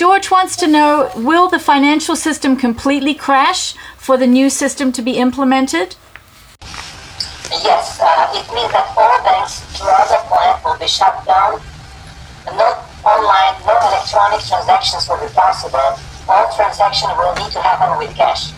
George 0.01 0.31
wants 0.31 0.57
to 0.57 0.67
know 0.67 1.13
will 1.15 1.51
the 1.51 1.59
financial 1.59 2.17
system 2.17 2.57
completely 2.57 3.13
crash 3.13 3.75
for 3.99 4.17
the 4.17 4.27
new 4.27 4.49
system 4.49 4.93
to 4.93 5.03
be 5.03 5.21
implemented? 5.21 5.95
Yes, 7.53 8.01
uh, 8.01 8.33
it 8.33 8.49
means 8.49 8.73
that 8.73 8.89
all 8.97 9.21
banks 9.21 9.61
throughout 9.77 10.09
the 10.09 10.17
planet 10.25 10.65
will 10.65 10.79
be 10.81 10.89
shut 10.89 11.13
down. 11.29 11.61
No 12.49 12.81
online, 13.05 13.61
no 13.69 13.77
electronic 13.93 14.41
transactions 14.41 15.05
will 15.05 15.21
be 15.21 15.29
possible. 15.37 15.93
All 16.33 16.49
transactions 16.57 17.13
will 17.21 17.37
need 17.37 17.53
to 17.53 17.61
happen 17.61 17.93
with 18.01 18.17
cash. 18.17 18.57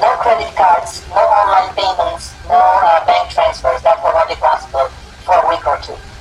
No 0.00 0.16
credit 0.24 0.48
cards, 0.56 1.04
no 1.12 1.20
online 1.44 1.76
payments, 1.76 2.32
no 2.48 2.56
uh, 2.56 3.04
bank 3.04 3.28
transfers. 3.28 3.82
That 3.82 4.00
will 4.00 4.16
not 4.16 4.32
be 4.32 4.36
possible 4.40 4.88
for 5.28 5.36
a 5.36 5.44
week 5.44 5.66
or 5.68 5.76
two. 5.84 6.13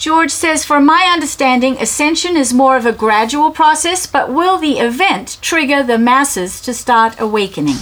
George 0.00 0.30
says, 0.30 0.64
For 0.64 0.80
my 0.80 1.10
understanding, 1.12 1.76
ascension 1.76 2.34
is 2.34 2.54
more 2.54 2.78
of 2.78 2.86
a 2.86 2.92
gradual 2.92 3.50
process, 3.50 4.06
but 4.06 4.32
will 4.32 4.56
the 4.56 4.78
event 4.78 5.36
trigger 5.42 5.82
the 5.82 5.98
masses 5.98 6.62
to 6.62 6.72
start 6.72 7.20
awakening? 7.20 7.76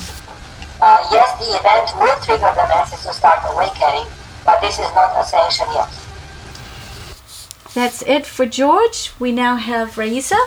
Uh, 0.82 0.98
yes, 1.12 1.38
the 1.38 1.54
event 1.54 1.94
will 1.94 2.18
trigger 2.20 2.52
the 2.56 2.66
masses 2.74 3.06
to 3.06 3.12
start 3.12 3.38
awakening, 3.44 4.04
but 4.44 4.60
this 4.60 4.80
is 4.80 4.90
not 4.96 5.14
ascension 5.16 5.68
yet. 5.72 5.88
That's 7.72 8.02
it 8.02 8.26
for 8.26 8.46
George. 8.46 9.12
We 9.20 9.30
now 9.30 9.54
have 9.54 9.96
Raisa. 9.96 10.40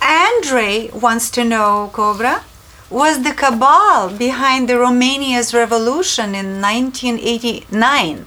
Andre 0.00 0.90
wants 0.94 1.28
to 1.32 1.42
know, 1.42 1.90
Cobra, 1.92 2.44
was 2.88 3.24
the 3.24 3.34
cabal 3.34 4.16
behind 4.16 4.68
the 4.68 4.78
Romania's 4.78 5.52
revolution 5.52 6.36
in 6.36 6.60
1989? 6.60 8.26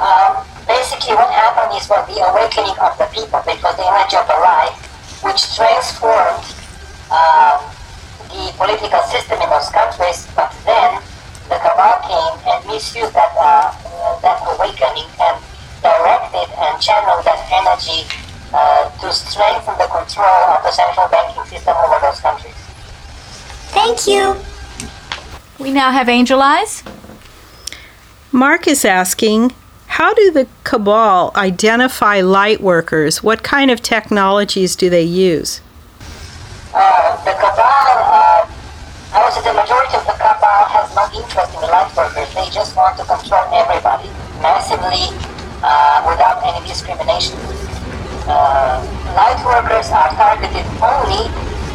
Um, 0.00 0.48
basically, 0.64 1.12
what 1.12 1.28
happened 1.28 1.76
is 1.76 1.84
was 1.92 2.00
the 2.08 2.24
awakening 2.24 2.72
of 2.80 2.96
the 2.96 3.04
people 3.12 3.44
because 3.44 3.76
the 3.76 3.84
image 3.84 4.14
of 4.16 4.24
the 4.24 4.38
light, 4.40 4.72
which 5.20 5.44
transformed 5.52 6.48
um, 7.12 7.60
the 8.32 8.48
political 8.56 9.04
system 9.12 9.36
in 9.44 9.48
those 9.52 9.68
countries. 9.68 10.24
But 10.32 10.56
then 10.64 11.04
the 11.52 11.60
cabal 11.60 12.00
came 12.08 12.34
and 12.48 12.58
misused 12.64 13.12
that 13.12 13.36
uh, 13.36 13.76
that 14.24 14.40
awakening 14.56 15.10
and 15.20 15.36
directed 15.84 16.48
and 16.48 16.80
channeled 16.80 17.24
that 17.28 17.40
energy 17.52 18.08
uh, 18.56 18.88
to 19.04 19.12
strengthen 19.12 19.76
the 19.76 19.88
control 19.92 20.40
of 20.56 20.64
the 20.64 20.72
central 20.72 21.08
banking 21.08 21.44
system 21.44 21.76
over 21.76 22.00
those 22.00 22.20
countries. 22.20 22.56
Thank 23.76 24.06
you. 24.08 24.36
We 25.58 25.70
now 25.72 25.90
have 25.90 26.08
Angel 26.08 26.40
Eyes. 26.40 26.82
Mark 28.32 28.66
is 28.66 28.84
asking, 28.84 29.52
how 30.00 30.14
do 30.14 30.30
the 30.30 30.48
cabal 30.64 31.30
identify 31.36 32.22
light 32.22 32.62
workers? 32.62 33.22
What 33.22 33.42
kind 33.42 33.70
of 33.70 33.82
technologies 33.82 34.74
do 34.74 34.88
they 34.88 35.02
use? 35.02 35.60
Uh, 36.72 37.20
the 37.20 37.36
cabal, 37.36 37.84
uh, 38.08 38.48
I 39.12 39.20
would 39.20 39.32
say 39.36 39.44
the 39.44 39.52
majority 39.52 40.00
of 40.00 40.08
the 40.08 40.16
cabal 40.16 40.64
has 40.72 40.88
no 40.96 41.04
interest 41.12 41.52
in 41.52 41.60
light 41.68 41.92
workers. 41.92 42.32
They 42.32 42.48
just 42.48 42.72
want 42.80 42.96
to 42.96 43.04
control 43.04 43.44
everybody 43.52 44.08
massively 44.40 45.12
uh, 45.60 46.00
without 46.08 46.40
any 46.48 46.64
discrimination. 46.64 47.36
Uh, 48.24 48.80
light 49.12 49.36
workers 49.44 49.92
are 49.92 50.16
targeted 50.16 50.64
only 50.80 51.28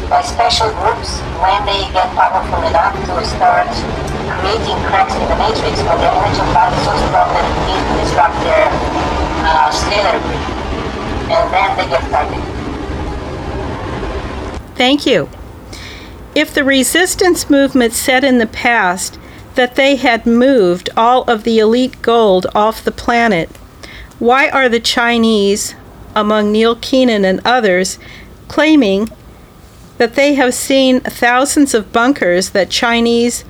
by 0.08 0.22
special 0.22 0.70
groups 0.78 1.18
when 1.42 1.66
they 1.66 1.82
get 1.90 2.06
powerful 2.14 2.62
enough 2.62 2.94
to 2.94 3.26
start 3.26 3.66
creating 4.38 4.78
cracks 4.86 5.14
in 5.14 5.26
the 5.26 5.36
matrix 5.36 5.82
when 5.82 5.98
their 5.98 6.14
energy 6.14 6.46
cloud 6.54 6.70
is 6.72 6.82
so 6.86 6.94
strong 7.10 7.28
that 7.34 7.42
it 7.42 7.82
to 7.82 7.94
disrupt 8.04 8.38
their 8.46 8.66
uh, 9.42 9.70
scalar 9.74 10.18
grid. 10.22 10.42
And 11.26 11.46
then 11.52 11.76
they 11.76 11.86
get 11.90 12.02
targeted. 12.10 12.56
Thank 14.76 15.06
you. 15.06 15.28
If 16.34 16.54
the 16.54 16.64
resistance 16.64 17.50
movement 17.50 17.92
said 17.92 18.22
in 18.22 18.38
the 18.38 18.46
past 18.46 19.18
that 19.54 19.74
they 19.74 19.96
had 19.96 20.26
moved 20.26 20.90
all 20.96 21.22
of 21.24 21.44
the 21.44 21.58
elite 21.58 22.00
gold 22.02 22.46
off 22.54 22.84
the 22.84 22.92
planet, 22.92 23.48
why 24.18 24.50
are 24.50 24.68
the 24.68 24.80
Chinese, 24.80 25.74
among 26.14 26.52
Neil 26.52 26.76
Keenan 26.76 27.24
and 27.24 27.40
others, 27.44 27.98
claiming 28.48 29.08
that 29.98 30.14
they 30.14 30.34
have 30.34 30.54
seen 30.54 31.00
thousands 31.00 31.74
of 31.74 31.92
bunkers 31.92 32.50
that 32.50 32.70
Chinese 32.70 33.44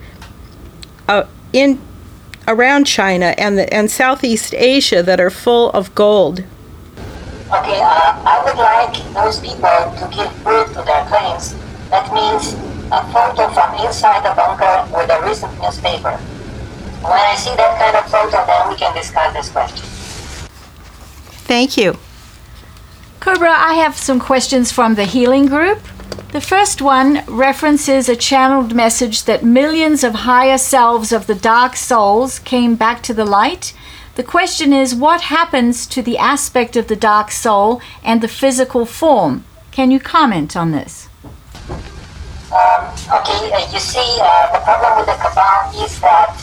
uh, 1.09 1.25
in 1.53 1.81
around 2.49 2.85
China 2.85 3.35
and 3.37 3.59
the, 3.59 3.73
and 3.73 3.91
Southeast 3.91 4.55
Asia 4.55 5.03
that 5.03 5.21
are 5.21 5.31
full 5.31 5.71
of 5.71 5.95
gold? 5.95 6.45
Okay, 7.47 7.81
uh, 7.81 8.23
I 8.27 8.43
would 8.45 8.59
like 8.59 9.15
those 9.15 9.41
people 9.41 9.61
to 9.61 10.09
give 10.15 10.31
proof 10.43 10.69
to 10.69 10.83
their 10.83 11.05
claims. 11.07 11.55
That 11.91 12.13
means 12.13 12.55
a 12.91 13.03
photo 13.13 13.49
from 13.53 13.87
inside 13.87 14.23
the 14.25 14.35
bunker 14.35 14.97
with 14.97 15.11
a 15.11 15.23
recent 15.27 15.53
newspaper. 15.61 16.17
When 17.03 17.13
I 17.13 17.35
see 17.37 17.55
that 17.55 17.79
kind 17.79 17.97
of 17.97 18.11
photo, 18.11 18.45
then 18.47 18.69
we 18.69 18.77
can 18.77 18.95
discuss 18.97 19.33
this 19.33 19.51
question. 19.51 19.87
Thank 21.47 21.77
you. 21.77 21.99
Cobra, 23.21 23.51
I 23.51 23.75
have 23.75 23.97
some 23.97 24.19
questions 24.19 24.73
from 24.73 24.95
the 24.95 25.05
healing 25.05 25.47
group. 25.47 25.79
The 26.37 26.43
first 26.43 26.83
one 26.83 27.25
references 27.27 28.11
a 28.11 28.15
channeled 28.15 28.75
message 28.75 29.25
that 29.25 29.43
millions 29.43 30.05
of 30.05 30.27
higher 30.29 30.59
selves 30.59 31.11
of 31.11 31.27
the 31.27 31.35
dark 31.35 31.77
souls 31.77 32.41
came 32.41 32.77
back 32.77 33.03
to 33.05 33.15
the 33.15 33.25
light. 33.25 33.73
The 34.17 34.23
question 34.23 34.71
is 34.71 34.95
what 34.95 35.33
happens 35.33 35.87
to 35.87 36.03
the 36.03 36.19
aspect 36.19 36.77
of 36.77 36.89
the 36.89 36.95
dark 36.95 37.31
soul 37.31 37.81
and 38.05 38.21
the 38.21 38.29
physical 38.29 38.85
form? 38.85 39.47
Can 39.71 39.91
you 39.91 39.99
comment 39.99 40.55
on 40.55 40.73
this? 40.73 41.09
Um, 42.53 42.85
okay, 43.17 43.51
uh, 43.57 43.73
you 43.73 43.81
see, 43.81 44.19
uh, 44.21 44.53
the 44.53 44.61
problem 44.61 44.99
with 44.99 45.07
the 45.07 45.17
cabal 45.17 45.73
is 45.83 45.99
that 46.01 46.37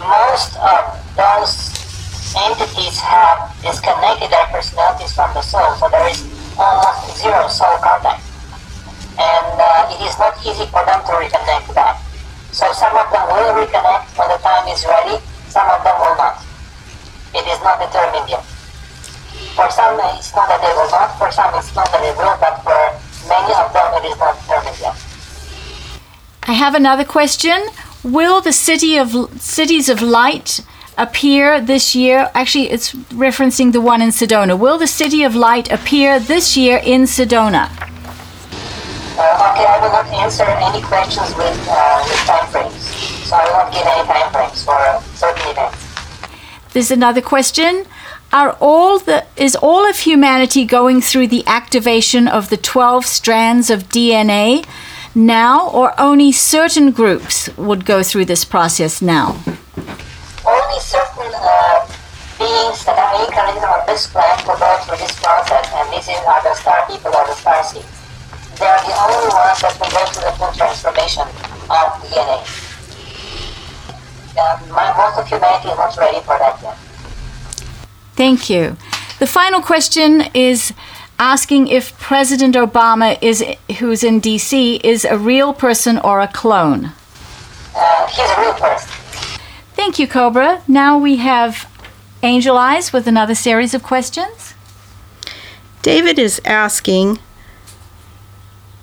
most 0.00 0.56
of 0.56 0.80
those 1.20 1.52
entities 2.48 2.98
have 3.00 3.54
disconnected 3.60 4.30
their 4.30 4.46
personalities 4.46 5.12
from 5.12 5.34
the 5.34 5.42
soul, 5.42 5.76
so 5.76 5.86
there 5.90 6.08
is 6.08 6.24
almost 6.56 7.20
zero 7.20 7.46
soul 7.48 7.76
contact. 7.82 8.25
Uh, 9.86 9.94
it 9.94 10.00
is 10.02 10.18
not 10.18 10.34
easy 10.42 10.66
for 10.66 10.82
them 10.84 11.00
to 11.06 11.12
reconnect 11.14 11.74
back. 11.74 12.02
So 12.50 12.72
some 12.72 12.96
of 12.96 13.06
them 13.12 13.26
will 13.28 13.54
reconnect 13.54 14.18
when 14.18 14.28
the 14.28 14.38
time 14.42 14.66
is 14.68 14.84
ready, 14.84 15.22
some 15.48 15.68
of 15.70 15.84
them 15.84 15.94
will 16.00 16.16
not. 16.16 16.42
It 17.34 17.46
is 17.46 17.60
not 17.62 17.78
determined 17.78 18.28
yet. 18.28 18.42
For 19.54 19.70
some, 19.70 19.98
it's 20.18 20.34
not 20.34 20.48
that 20.48 20.60
they 20.60 20.72
will 20.74 20.90
not, 20.90 21.18
for 21.18 21.30
some, 21.30 21.54
it's 21.54 21.74
not 21.74 21.90
that 21.92 22.00
they 22.02 22.10
will, 22.18 22.36
but 22.40 22.58
for 22.64 22.74
many 23.28 23.54
of 23.54 23.72
them, 23.72 24.02
it 24.02 24.10
is 24.10 24.18
not 24.18 24.34
determined 24.40 24.78
yet. 24.80 24.96
I 26.42 26.52
have 26.52 26.74
another 26.74 27.04
question. 27.04 27.66
Will 28.02 28.40
the 28.40 28.52
city 28.52 28.96
of 28.96 29.14
cities 29.40 29.88
of 29.88 30.02
light 30.02 30.60
appear 30.98 31.60
this 31.60 31.94
year? 31.94 32.30
Actually, 32.34 32.70
it's 32.70 32.92
referencing 33.14 33.72
the 33.72 33.80
one 33.80 34.02
in 34.02 34.10
Sedona. 34.10 34.58
Will 34.58 34.78
the 34.78 34.86
city 34.86 35.22
of 35.22 35.34
light 35.36 35.70
appear 35.70 36.18
this 36.18 36.56
year 36.56 36.80
in 36.82 37.02
Sedona? 37.02 37.70
Uh, 39.76 39.78
I 39.78 39.82
will 39.82 39.92
not 39.92 40.06
answer 40.24 40.44
any 40.44 40.82
questions 40.82 41.36
with, 41.36 41.68
uh, 41.68 42.04
with 42.04 42.16
time 42.24 42.46
frames. 42.48 42.82
So 43.26 43.36
I 43.36 43.44
will 43.44 43.52
not 43.52 43.72
give 43.72 43.82
any 43.84 44.06
time 44.06 44.32
frames 44.32 44.64
for 44.64 44.74
uh, 44.74 45.00
certain 45.14 45.50
events. 45.50 46.72
There's 46.72 46.90
another 46.90 47.20
question. 47.20 47.84
Are 48.32 48.56
all 48.60 48.98
the 48.98 49.24
is 49.36 49.54
all 49.54 49.88
of 49.88 49.98
humanity 49.98 50.64
going 50.64 51.00
through 51.00 51.28
the 51.28 51.44
activation 51.46 52.26
of 52.26 52.48
the 52.50 52.56
12 52.56 53.06
strands 53.06 53.70
of 53.70 53.88
DNA 53.88 54.66
now 55.14 55.68
or 55.70 55.98
only 55.98 56.32
certain 56.32 56.90
groups 56.90 57.48
would 57.56 57.84
go 57.84 58.02
through 58.02 58.24
this 58.24 58.44
process 58.44 59.00
now? 59.00 59.40
Only 60.46 60.80
certain 60.80 61.32
uh, 61.34 61.86
beings 62.38 62.84
that 62.84 62.98
are 62.98 63.24
incarnated 63.24 63.62
on 63.62 63.86
this 63.86 64.06
planet 64.08 64.46
will 64.46 64.58
go 64.58 64.76
through 64.84 64.98
this 64.98 65.14
process, 65.20 65.70
and 65.74 65.92
these 65.92 66.08
are 66.08 66.42
the 66.42 66.54
star 66.54 66.86
people 66.88 67.14
or 67.14 67.26
the 67.26 67.34
star 67.34 67.62
seeds. 67.62 67.95
They 68.58 68.64
are 68.64 68.84
the 68.84 68.96
only 69.04 69.28
ones 69.34 69.60
that 69.60 69.76
will 69.78 69.90
go 69.90 70.06
through 70.06 70.24
the 70.24 70.32
full 70.36 70.52
transformation 70.52 71.22
of 71.22 71.86
DNA. 72.00 72.38
Uh, 74.38 74.60
my, 74.72 74.96
most 74.96 75.18
of 75.18 75.28
humanity 75.28 75.68
is 75.68 75.76
not 75.76 75.96
ready 75.96 76.20
for 76.20 76.38
that 76.38 76.60
yet. 76.62 76.76
Thank 78.14 78.48
you. 78.48 78.76
The 79.18 79.26
final 79.26 79.60
question 79.60 80.22
is 80.34 80.72
asking 81.18 81.68
if 81.68 81.98
President 81.98 82.54
Obama 82.54 83.18
is 83.22 83.44
who's 83.78 84.02
in 84.04 84.20
DC 84.20 84.80
is 84.84 85.04
a 85.04 85.18
real 85.18 85.52
person 85.52 85.98
or 85.98 86.20
a 86.20 86.28
clone. 86.28 86.92
Uh, 87.74 88.06
he's 88.06 88.30
a 88.30 88.40
real 88.40 88.54
person. 88.54 88.88
Thank 89.74 89.98
you, 89.98 90.06
Cobra. 90.08 90.62
Now 90.66 90.98
we 90.98 91.16
have 91.16 91.70
Angel 92.22 92.56
Eyes 92.56 92.92
with 92.92 93.06
another 93.06 93.34
series 93.34 93.74
of 93.74 93.82
questions. 93.82 94.54
David 95.82 96.18
is 96.18 96.40
asking 96.44 97.18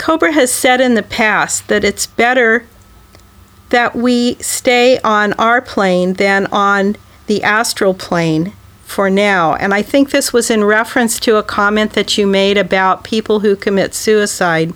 Cobra 0.03 0.33
has 0.33 0.51
said 0.51 0.81
in 0.81 0.95
the 0.95 1.01
past 1.01 1.69
that 1.69 1.85
it's 1.85 2.07
better 2.07 2.65
that 3.69 3.95
we 3.95 4.35
stay 4.35 4.99
on 4.99 5.31
our 5.39 5.61
plane 5.61 6.15
than 6.15 6.45
on 6.47 6.97
the 7.27 7.41
astral 7.41 7.93
plane 7.93 8.51
for 8.83 9.09
now. 9.09 9.55
And 9.55 9.73
I 9.73 9.81
think 9.81 10.11
this 10.11 10.33
was 10.33 10.51
in 10.51 10.65
reference 10.65 11.21
to 11.21 11.37
a 11.37 11.41
comment 11.41 11.93
that 11.93 12.17
you 12.17 12.27
made 12.27 12.57
about 12.57 13.05
people 13.05 13.39
who 13.39 13.55
commit 13.55 13.93
suicide. 13.93 14.73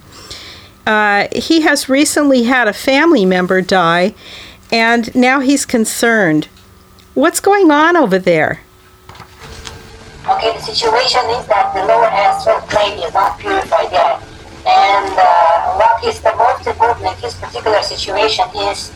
Uh, 0.85 1.27
he 1.35 1.59
has 1.59 1.89
recently 1.89 2.43
had 2.43 2.69
a 2.69 2.73
family 2.73 3.25
member 3.25 3.59
die, 3.59 4.15
and 4.71 5.13
now 5.13 5.41
he's 5.41 5.65
concerned. 5.65 6.47
What's 7.15 7.41
going 7.41 7.69
on 7.69 7.97
over 7.97 8.17
there? 8.17 8.61
Okay, 9.09 10.53
the 10.53 10.61
situation 10.61 11.19
is 11.31 11.45
that 11.47 11.73
the 11.73 11.85
lower 11.85 12.05
astral 12.05 12.61
plane 12.69 12.97
is 12.99 13.13
not 13.13 13.37
purified 13.37 13.91
yet. 13.91 14.26
And 14.67 15.15
uh, 15.15 15.79
what 15.79 16.03
is 16.03 16.19
the 16.19 16.35
most 16.35 16.67
important 16.67 17.07
in 17.07 17.15
this 17.23 17.39
particular 17.39 17.81
situation 17.81 18.43
is 18.67 18.91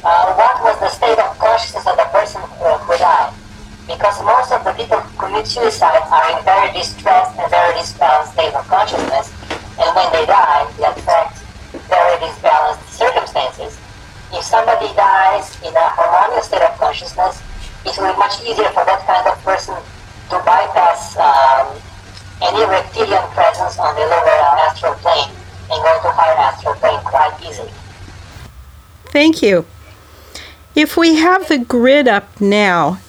uh, 0.00 0.32
what 0.32 0.64
was 0.64 0.80
the 0.80 0.88
state 0.88 1.20
of 1.20 1.36
consciousness 1.36 1.84
of 1.84 1.92
the 2.00 2.08
person 2.08 2.40
who, 2.56 2.96
died. 2.96 3.36
because 3.84 4.16
most 4.24 4.48
of 4.48 4.64
the 4.64 4.72
people 4.72 4.96
who 4.96 5.12
commit 5.20 5.46
suicide 5.46 6.00
are 6.08 6.24
in 6.32 6.40
very 6.48 6.72
distressed 6.72 7.36
and 7.36 7.50
very 7.52 7.76
disbalanced 7.76 8.32
state 8.32 8.54
of 8.56 8.64
consciousness, 8.64 9.28
and 9.76 9.92
when 9.92 10.08
they 10.16 10.24
die, 10.24 10.64
they 10.80 10.88
affect 10.88 11.44
very 11.84 12.16
disbalanced 12.24 12.88
circumstances. 12.88 13.76
If 14.32 14.40
somebody 14.40 14.88
dies 14.96 15.52
in 15.60 15.76
a 15.76 15.86
harmonious 16.00 16.46
state 16.48 16.64
of 16.64 16.72
consciousness, 16.80 17.44
it 17.84 17.92
will 18.00 18.08
be 18.08 18.16
much 18.16 18.40
easier 18.40 18.72
for 18.72 18.88
that 18.88 19.04
kind 19.04 19.28
of 19.28 19.36
person 19.44 19.76
to 20.32 20.36
bypass 20.48 21.12
um, 21.20 21.76
any 22.42 22.64
reptilian 22.64 23.22
presence 23.30 23.78
on 23.78 23.94
the 23.94 24.00
lower 24.00 24.40
astral 24.68 24.94
plane 24.94 25.30
and 25.70 25.82
go 25.82 26.02
to 26.02 26.10
higher 26.10 26.38
astral 26.38 26.74
plane 26.74 27.00
quite 27.00 27.36
easily. 27.46 27.70
Thank 29.06 29.42
you. 29.42 29.66
If 30.74 30.96
we 30.96 31.16
have 31.16 31.48
the 31.48 31.58
grid 31.58 32.08
up 32.08 32.40
now, 32.40 33.00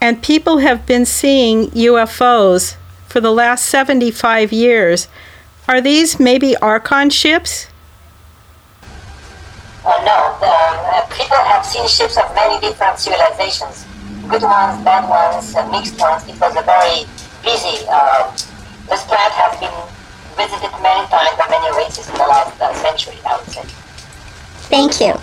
and 0.00 0.22
people 0.22 0.58
have 0.58 0.86
been 0.86 1.06
seeing 1.06 1.70
UFOs 1.70 2.76
for 3.08 3.20
the 3.20 3.30
last 3.30 3.66
75 3.66 4.52
years, 4.52 5.08
are 5.68 5.80
these 5.80 6.18
maybe 6.18 6.56
Archon 6.56 7.10
ships? 7.10 7.68
Uh, 9.84 9.90
no, 10.04 10.38
uh, 10.42 11.06
people 11.10 11.36
have 11.36 11.64
seen 11.66 11.86
ships 11.88 12.16
of 12.16 12.32
many 12.34 12.60
different 12.60 12.98
civilizations. 12.98 13.84
Good 14.28 14.42
ones, 14.42 14.84
bad 14.84 15.08
ones, 15.08 15.54
uh, 15.54 15.68
mixed 15.70 15.98
ones. 16.00 16.26
It 16.28 16.40
was 16.40 16.56
a 16.56 16.62
very 16.62 17.04
busy. 17.42 17.84
Uh, 17.88 18.32
this 18.88 19.04
planet 19.04 19.32
has 19.32 19.58
been 19.60 19.74
visited 20.36 20.70
many 20.82 21.06
times 21.08 21.36
by 21.38 21.46
many 21.48 21.76
races 21.76 22.08
in 22.08 22.14
the 22.14 22.26
last 22.26 22.60
uh, 22.60 22.74
century, 22.74 23.18
I 23.24 23.36
would 23.36 23.48
say. 23.48 23.62
Thank 24.68 25.00
you. 25.00 25.14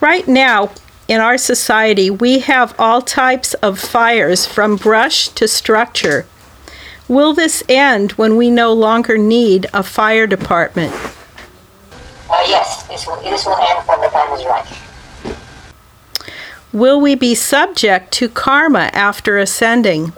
Right 0.00 0.26
now, 0.28 0.70
in 1.08 1.20
our 1.20 1.38
society, 1.38 2.10
we 2.10 2.40
have 2.40 2.74
all 2.78 3.02
types 3.02 3.54
of 3.54 3.78
fires 3.78 4.46
from 4.46 4.76
brush 4.76 5.28
to 5.28 5.48
structure. 5.48 6.26
Will 7.08 7.34
this 7.34 7.62
end 7.68 8.12
when 8.12 8.36
we 8.36 8.50
no 8.50 8.72
longer 8.72 9.18
need 9.18 9.66
a 9.74 9.82
fire 9.82 10.26
department? 10.26 10.92
Uh, 12.30 12.42
yes, 12.46 12.84
this 12.84 13.06
will, 13.06 13.20
this 13.22 13.44
will 13.44 13.56
end 13.56 13.86
when 13.86 14.00
the 14.00 14.08
time 14.08 14.32
is 14.32 14.44
right. 14.46 15.36
Will 16.72 17.00
we 17.00 17.14
be 17.14 17.34
subject 17.34 18.12
to 18.12 18.28
karma 18.28 18.88
after 18.94 19.36
ascending? 19.36 20.12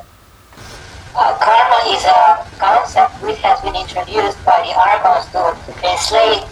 Uh, 1.15 1.31
karma 1.39 1.79
is 1.95 2.03
a 2.11 2.43
concept 2.59 3.15
which 3.23 3.39
has 3.39 3.63
been 3.63 3.79
introduced 3.79 4.35
by 4.43 4.59
the 4.67 4.75
Archons 4.75 5.31
to 5.31 5.55
enslave, 5.87 6.43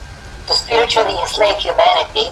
to 0.47 0.55
spiritually 0.55 1.19
enslave 1.19 1.59
humanity. 1.59 2.31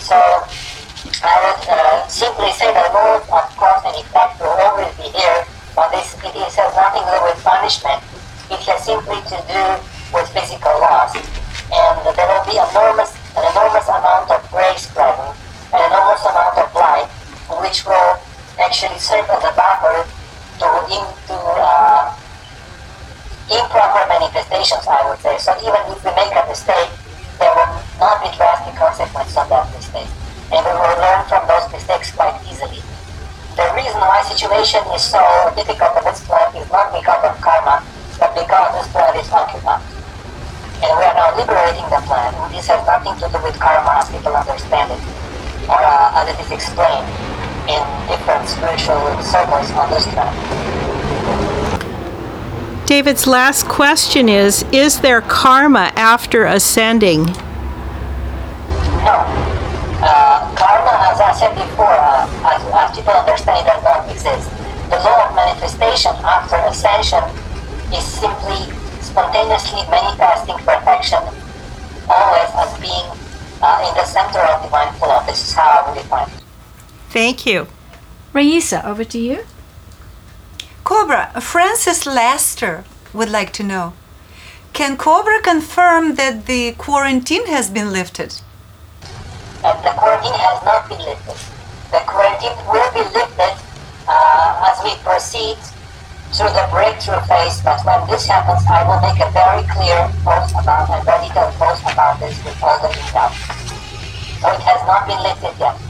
So 0.00 0.16
I 0.16 1.34
would 1.44 1.60
uh, 1.68 2.08
simply 2.08 2.56
say 2.56 2.72
that 2.72 2.88
laws 2.88 3.20
of 3.28 3.52
cause 3.52 3.84
and 3.84 4.00
effect 4.00 4.40
will 4.40 4.56
always 4.64 4.88
be 4.96 5.12
here, 5.12 5.44
but 5.76 5.92
this 5.92 6.16
it 6.16 6.32
has 6.40 6.72
nothing 6.72 7.04
to 7.04 7.12
do 7.12 7.20
with 7.28 7.36
punishment. 7.44 8.00
It 8.48 8.64
has 8.64 8.80
simply 8.88 9.20
to 9.28 9.36
do 9.44 9.62
with 10.16 10.24
physical 10.32 10.72
laws. 10.80 11.12
And 11.20 11.94
there 12.16 12.28
will 12.32 12.48
be 12.48 12.56
enormous, 12.56 13.12
an 13.36 13.44
enormous 13.44 13.84
amount 13.92 14.32
of 14.32 14.40
grace 14.48 14.88
present, 14.88 15.36
an 15.76 15.84
enormous 15.84 16.24
amount 16.24 16.64
of 16.64 16.72
light, 16.72 17.12
which 17.60 17.84
will 17.84 18.16
actually 18.56 18.96
serve 18.96 19.28
as 19.28 19.44
a 19.44 19.52
buffer 19.52 20.08
to, 20.64 20.68
in, 20.88 21.17
improper 23.48 24.04
manifestations, 24.08 24.84
I 24.84 25.00
would 25.08 25.20
say. 25.24 25.36
So 25.40 25.56
even 25.64 25.80
if 25.88 25.98
we 26.04 26.12
make 26.12 26.32
a 26.36 26.44
mistake, 26.48 26.92
there 27.40 27.52
will 27.52 27.72
not 28.00 28.20
be 28.20 28.28
drastic 28.36 28.76
consequences 28.76 29.36
of 29.36 29.48
that 29.48 29.66
mistake. 29.72 30.10
And 30.52 30.60
we 30.64 30.72
will 30.72 30.96
learn 31.00 31.24
from 31.28 31.44
those 31.48 31.64
mistakes 31.72 32.12
quite 32.12 32.36
easily. 32.48 32.80
The 33.56 33.66
reason 33.74 33.98
why 34.00 34.22
situation 34.22 34.84
is 34.94 35.02
so 35.02 35.20
difficult 35.56 35.96
on 35.98 36.04
this 36.04 36.22
planet 36.24 36.54
is 36.60 36.68
not 36.70 36.92
because 36.94 37.22
of 37.24 37.34
karma, 37.40 37.82
but 38.20 38.30
because 38.36 38.68
this 38.76 38.88
planet 38.92 39.18
is 39.18 39.28
occupied. 39.32 39.82
And 40.78 40.94
we 40.94 41.02
are 41.02 41.16
now 41.16 41.34
liberating 41.34 41.88
the 41.90 42.00
planet. 42.06 42.38
This 42.54 42.70
has 42.70 42.84
nothing 42.86 43.18
to 43.18 43.26
do 43.26 43.38
with 43.42 43.58
karma 43.58 43.98
as 43.98 44.06
people 44.14 44.30
understand 44.30 44.94
it, 44.94 45.02
or 45.66 45.80
uh, 45.80 46.20
as 46.22 46.30
it 46.30 46.38
is 46.38 46.50
explained 46.54 47.08
in 47.66 47.82
different 48.06 48.46
spiritual 48.46 49.02
circles 49.26 49.70
on 49.74 49.90
this 49.90 50.06
planet. 50.06 50.77
David's 52.88 53.26
last 53.26 53.68
question 53.68 54.30
is 54.30 54.64
Is 54.72 55.02
there 55.02 55.20
karma 55.20 55.92
after 55.94 56.46
ascending? 56.46 57.26
No. 59.04 59.28
Uh, 60.00 60.56
karma, 60.56 60.96
as 61.12 61.20
I 61.20 61.36
said 61.36 61.52
before, 61.52 61.92
uh, 61.92 62.24
as, 62.48 62.64
as 62.64 62.96
people 62.96 63.12
understand, 63.12 63.60
it 63.60 63.68
does 63.68 63.84
not 63.84 64.08
exist. 64.10 64.48
The 64.88 64.96
law 65.04 65.28
of 65.28 65.36
manifestation 65.36 66.12
after 66.24 66.56
ascension 66.64 67.20
is 67.92 68.04
simply 68.08 68.72
spontaneously 69.04 69.84
manifesting 69.90 70.56
perfection, 70.64 71.20
always 72.08 72.50
as 72.56 72.72
being 72.80 73.04
uh, 73.60 73.84
in 73.84 73.92
the 74.00 74.04
center 74.06 74.40
of 74.40 74.62
divine 74.62 74.94
flow. 74.94 75.20
This 75.26 75.46
is 75.46 75.52
how 75.52 75.84
I 75.84 75.90
would 75.90 76.00
define 76.00 76.26
it. 76.26 76.42
Thank 77.10 77.44
you. 77.44 77.68
Raisa, 78.32 78.80
over 78.88 79.04
to 79.04 79.18
you. 79.18 79.44
Cobra, 80.88 81.38
Francis 81.42 82.06
Lester 82.06 82.82
would 83.12 83.28
like 83.28 83.52
to 83.52 83.62
know 83.62 83.92
Can 84.72 84.96
Cobra 84.96 85.38
confirm 85.42 86.14
that 86.14 86.46
the 86.46 86.72
quarantine 86.78 87.44
has 87.44 87.68
been 87.68 87.92
lifted? 87.92 88.40
The 89.60 89.92
quarantine 90.00 90.32
has 90.32 90.64
not 90.64 90.88
been 90.88 91.04
lifted. 91.04 91.36
The 91.92 92.00
quarantine 92.08 92.56
will 92.72 92.88
be 92.96 93.04
lifted 93.04 93.54
uh, 94.08 94.72
as 94.72 94.80
we 94.80 94.96
proceed 95.04 95.60
through 96.32 96.56
the 96.56 96.66
breakthrough 96.72 97.20
phase, 97.28 97.60
but 97.60 97.84
when 97.84 98.08
this 98.08 98.24
happens, 98.24 98.64
I 98.64 98.80
will 98.88 99.04
make 99.04 99.20
a 99.20 99.28
very 99.36 99.68
clear 99.68 100.08
post 100.24 100.56
about 100.56 100.88
and 100.88 101.04
very 101.04 101.28
detailed 101.28 101.52
post 101.60 101.84
about 101.84 102.16
this 102.16 102.32
with 102.40 102.56
all 102.64 102.80
the 102.80 102.88
details. 102.88 103.36
So 104.40 104.48
it 104.56 104.64
has 104.64 104.80
not 104.88 105.04
been 105.04 105.20
lifted 105.20 105.52
yet. 105.60 105.87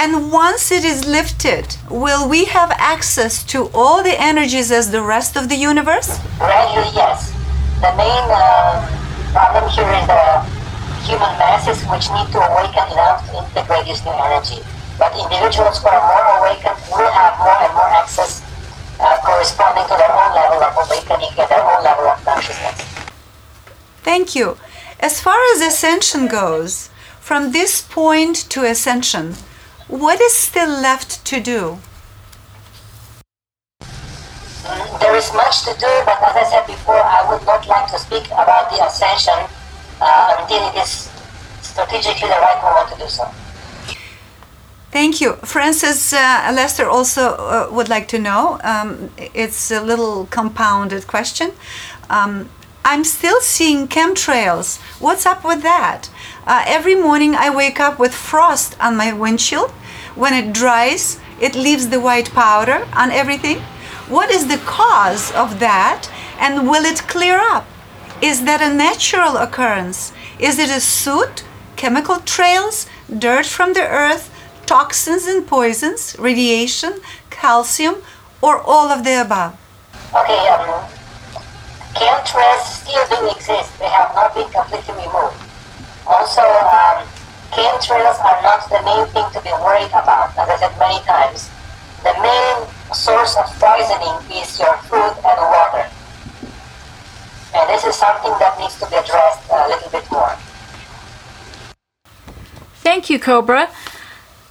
And 0.00 0.32
once 0.32 0.72
it 0.72 0.82
is 0.82 1.04
lifted, 1.04 1.76
will 1.90 2.26
we 2.26 2.46
have 2.46 2.70
access 2.78 3.44
to 3.52 3.68
all 3.74 4.02
the 4.02 4.18
energies 4.18 4.72
as 4.72 4.90
the 4.90 5.02
rest 5.02 5.36
of 5.36 5.50
the 5.50 5.56
universe? 5.56 6.18
Gradually, 6.38 6.88
yes. 6.96 7.28
The 7.84 7.92
main 8.00 8.24
uh, 8.32 8.80
problem 9.36 9.68
here 9.68 9.92
is 10.00 10.06
the 10.08 10.40
human 11.04 11.36
masses 11.36 11.84
which 11.84 12.08
need 12.16 12.32
to 12.32 12.40
awaken 12.40 12.88
enough 12.96 13.28
to 13.28 13.44
integrate 13.44 13.84
this 13.84 14.00
new 14.00 14.16
energy. 14.16 14.64
But 14.96 15.12
individuals 15.20 15.84
who 15.84 15.88
are 15.92 16.00
more 16.00 16.48
awakened 16.48 16.80
will 16.88 17.12
have 17.12 17.36
more 17.36 17.60
and 17.60 17.74
more 17.76 17.92
access 18.00 18.40
uh, 19.00 19.18
corresponding 19.20 19.84
to 19.84 20.00
their 20.00 20.12
own 20.16 20.32
level 20.32 20.64
of 20.64 20.80
awakening 20.80 21.28
and 21.36 21.44
their 21.44 21.60
own 21.60 21.84
level 21.84 22.08
of 22.08 22.24
consciousness. 22.24 22.80
Thank 24.00 24.34
you. 24.34 24.56
As 24.98 25.20
far 25.20 25.36
as 25.52 25.60
ascension 25.60 26.26
goes, 26.26 26.88
from 27.20 27.52
this 27.52 27.82
point 27.82 28.48
to 28.48 28.64
ascension, 28.64 29.36
what 29.90 30.20
is 30.20 30.34
still 30.34 30.70
left 30.70 31.24
to 31.26 31.40
do? 31.40 31.78
There 35.00 35.16
is 35.16 35.32
much 35.34 35.64
to 35.64 35.74
do, 35.78 35.90
but 36.04 36.22
as 36.22 36.36
I 36.36 36.44
said 36.48 36.66
before, 36.66 37.02
I 37.02 37.28
would 37.28 37.44
not 37.44 37.66
like 37.66 37.90
to 37.90 37.98
speak 37.98 38.26
about 38.26 38.70
the 38.70 38.84
ascension 38.86 39.34
uh, 40.00 40.36
until 40.38 40.68
it 40.68 40.76
is 40.76 41.10
strategically 41.60 42.28
the 42.28 42.34
right 42.34 42.62
moment 42.62 42.94
to 42.94 43.04
do 43.04 43.08
so. 43.08 43.24
Thank 44.92 45.20
you. 45.20 45.34
Francis 45.44 46.12
uh, 46.12 46.52
Lester 46.54 46.88
also 46.88 47.34
uh, 47.34 47.68
would 47.72 47.88
like 47.88 48.06
to 48.08 48.18
know. 48.18 48.60
Um, 48.62 49.10
it's 49.34 49.70
a 49.70 49.80
little 49.80 50.26
compounded 50.26 51.06
question. 51.06 51.52
Um, 52.08 52.48
I'm 52.84 53.04
still 53.04 53.40
seeing 53.40 53.88
chemtrails. 53.88 54.78
What's 55.00 55.26
up 55.26 55.44
with 55.44 55.62
that? 55.62 56.10
Uh, 56.46 56.64
every 56.66 56.94
morning 56.94 57.34
I 57.34 57.54
wake 57.54 57.78
up 57.78 57.98
with 57.98 58.14
frost 58.14 58.76
on 58.80 58.96
my 58.96 59.12
windshield. 59.12 59.72
When 60.20 60.34
it 60.34 60.52
dries, 60.52 61.18
it 61.40 61.54
leaves 61.54 61.88
the 61.88 61.98
white 61.98 62.30
powder 62.32 62.86
on 62.92 63.10
everything. 63.10 63.60
What 64.06 64.30
is 64.30 64.48
the 64.48 64.58
cause 64.58 65.32
of 65.32 65.60
that 65.60 66.10
and 66.38 66.68
will 66.68 66.84
it 66.84 67.08
clear 67.08 67.38
up? 67.40 67.64
Is 68.20 68.44
that 68.44 68.60
a 68.60 68.68
natural 68.68 69.38
occurrence? 69.38 70.12
Is 70.38 70.58
it 70.58 70.68
a 70.68 70.78
soot, 70.78 71.42
chemical 71.76 72.18
trails, 72.20 72.86
dirt 73.08 73.46
from 73.46 73.72
the 73.72 73.88
earth, 73.88 74.28
toxins 74.66 75.24
and 75.24 75.46
poisons, 75.46 76.14
radiation, 76.18 77.00
calcium, 77.30 78.02
or 78.42 78.60
all 78.60 78.88
of 78.88 79.04
the 79.04 79.22
above? 79.22 79.56
Okay, 80.12 80.48
um, 80.48 80.84
chemtrails 81.96 82.64
still 82.84 83.06
do 83.08 83.30
exist. 83.34 83.78
They 83.78 83.88
have 83.88 84.14
not 84.14 84.34
been 84.34 84.50
completely 84.50 84.96
removed. 85.02 85.40
Also, 86.06 86.42
um, 86.42 87.08
chemtrails 87.50 88.18
are 88.22 88.42
not 88.42 88.68
the 88.70 88.80
main 88.82 89.06
thing 89.12 89.26
to 89.32 89.40
be 89.42 89.50
worried 89.62 89.90
about. 89.90 90.30
As 90.38 90.48
I 90.48 90.56
said 90.58 90.78
many 90.78 91.02
times, 91.04 91.50
the 92.02 92.14
main 92.22 92.66
source 92.94 93.36
of 93.36 93.46
poisoning 93.58 94.16
is 94.40 94.58
your 94.58 94.76
food 94.88 95.14
and 95.20 95.38
water. 95.38 95.86
And 97.54 97.68
this 97.68 97.84
is 97.84 97.96
something 97.96 98.32
that 98.38 98.58
needs 98.58 98.78
to 98.78 98.86
be 98.88 98.96
addressed 98.96 99.50
a 99.50 99.68
little 99.68 99.90
bit 99.90 100.10
more. 100.10 100.36
Thank 102.82 103.10
you, 103.10 103.18
Cobra. 103.18 103.68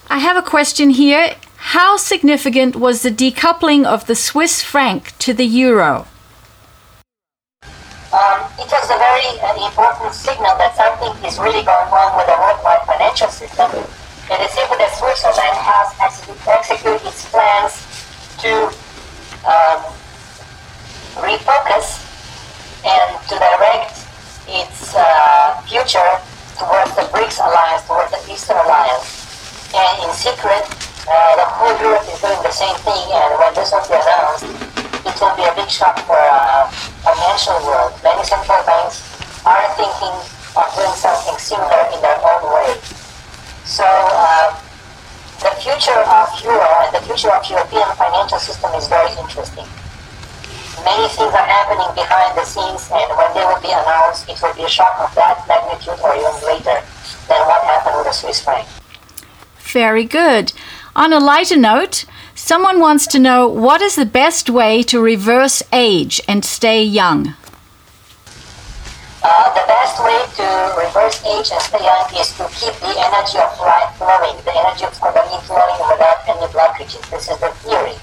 I 0.09 0.19
have 0.19 0.37
a 0.37 0.41
question 0.41 0.91
here. 0.91 1.35
How 1.73 1.97
significant 1.97 2.75
was 2.75 3.01
the 3.01 3.11
decoupling 3.11 3.85
of 3.85 4.07
the 4.07 4.15
Swiss 4.15 4.61
franc 4.63 5.17
to 5.19 5.33
the 5.33 5.45
euro? 5.45 6.07
It 8.69 8.77
was 8.77 8.93
a 8.93 9.01
very 9.01 9.25
uh, 9.41 9.65
important 9.65 10.13
signal 10.13 10.53
that 10.61 10.77
something 10.77 11.09
is 11.25 11.41
really 11.41 11.65
going 11.65 11.89
wrong 11.89 12.13
with 12.13 12.29
the 12.29 12.37
worldwide 12.37 12.85
financial 12.85 13.33
system. 13.33 13.65
It 14.29 14.39
is 14.45 14.53
simply 14.53 14.77
that 14.77 14.93
Switzerland 14.93 15.57
has 15.57 15.89
executed 15.97 17.01
its 17.01 17.25
plans 17.33 17.81
to 18.45 18.69
um, 19.41 19.81
refocus 21.17 21.97
and 22.85 23.09
to 23.25 23.41
direct 23.41 24.05
its 24.45 24.93
uh, 24.93 25.65
future 25.65 26.21
towards 26.53 26.93
the 26.93 27.09
BRICS 27.09 27.41
alliance, 27.41 27.89
towards 27.89 28.13
the 28.13 28.21
Eastern 28.29 28.61
alliance. 28.69 29.73
And 29.73 30.05
in 30.05 30.13
secret, 30.13 30.61
uh, 31.09 31.33
the 31.41 31.47
whole 31.57 31.73
Europe 31.81 32.05
is 32.05 32.21
doing 32.21 32.37
the 32.45 32.53
same 32.53 32.77
thing, 32.85 33.17
and 33.17 33.33
when 33.41 33.49
this 33.57 33.73
will 33.73 33.81
be 33.89 33.97
announced, 33.97 34.78
it 35.05 35.15
will 35.21 35.35
be 35.35 35.43
a 35.43 35.53
big 35.55 35.69
shock 35.69 35.99
for 36.03 36.17
uh, 36.17 36.67
financial 37.05 37.55
world. 37.65 37.93
Many 38.03 38.23
central 38.23 38.61
banks 38.65 39.03
are 39.45 39.67
thinking 39.79 40.15
of 40.55 40.67
doing 40.75 40.95
something 40.95 41.37
similar 41.39 41.87
in 41.93 41.99
their 42.01 42.19
own 42.19 42.43
way. 42.53 42.75
So 43.63 43.85
uh, 43.85 44.59
the 45.39 45.51
future 45.61 46.01
of 46.03 46.27
euro 46.43 46.67
and 46.83 46.91
the 46.95 47.01
future 47.07 47.31
of 47.31 47.47
European 47.49 47.87
financial 47.95 48.39
system 48.39 48.73
is 48.75 48.87
very 48.87 49.11
interesting. 49.15 49.67
Many 50.83 51.07
things 51.11 51.33
are 51.35 51.47
happening 51.47 51.91
behind 51.95 52.37
the 52.37 52.45
scenes, 52.45 52.89
and 52.91 53.07
when 53.15 53.33
they 53.35 53.43
will 53.43 53.61
be 53.61 53.71
announced, 53.71 54.27
it 54.29 54.39
will 54.41 54.53
be 54.55 54.63
a 54.63 54.69
shock 54.69 54.95
of 54.99 55.13
that 55.15 55.43
magnitude 55.47 55.99
or 56.03 56.15
even 56.15 56.31
greater 56.39 56.79
than 57.27 57.41
what 57.47 57.63
happened 57.63 57.95
with 57.97 58.07
the 58.07 58.11
Swiss 58.11 58.43
franc. 58.43 58.67
Very 59.59 60.05
good. 60.05 60.53
On 60.95 61.13
a 61.13 61.19
lighter 61.19 61.57
note, 61.57 62.05
someone 62.49 62.79
wants 62.79 63.05
to 63.05 63.19
know 63.19 63.47
what 63.47 63.79
is 63.79 63.95
the 63.95 64.09
best 64.23 64.49
way 64.49 64.81
to 64.81 64.99
reverse 64.99 65.61
age 65.71 66.19
and 66.27 66.43
stay 66.43 66.81
young? 66.83 67.35
Uh, 69.21 69.53
the 69.53 69.65
best 69.69 70.01
way 70.01 70.17
to 70.33 70.47
reverse 70.73 71.21
age 71.29 71.53
and 71.53 71.61
stay 71.61 71.77
young 71.77 72.09
is 72.17 72.33
to 72.33 72.49
keep 72.57 72.73
the 72.81 72.89
energy 73.05 73.37
of 73.37 73.53
life 73.61 73.93
flowing, 74.01 74.33
the 74.49 74.55
energy 74.65 74.83
of 74.83 74.93
Kundalini 74.97 75.39
flowing 75.45 75.79
without 75.93 76.25
any 76.25 76.47
blockages. 76.49 77.05
This 77.11 77.29
is 77.29 77.37
the 77.37 77.53
theory. 77.61 77.93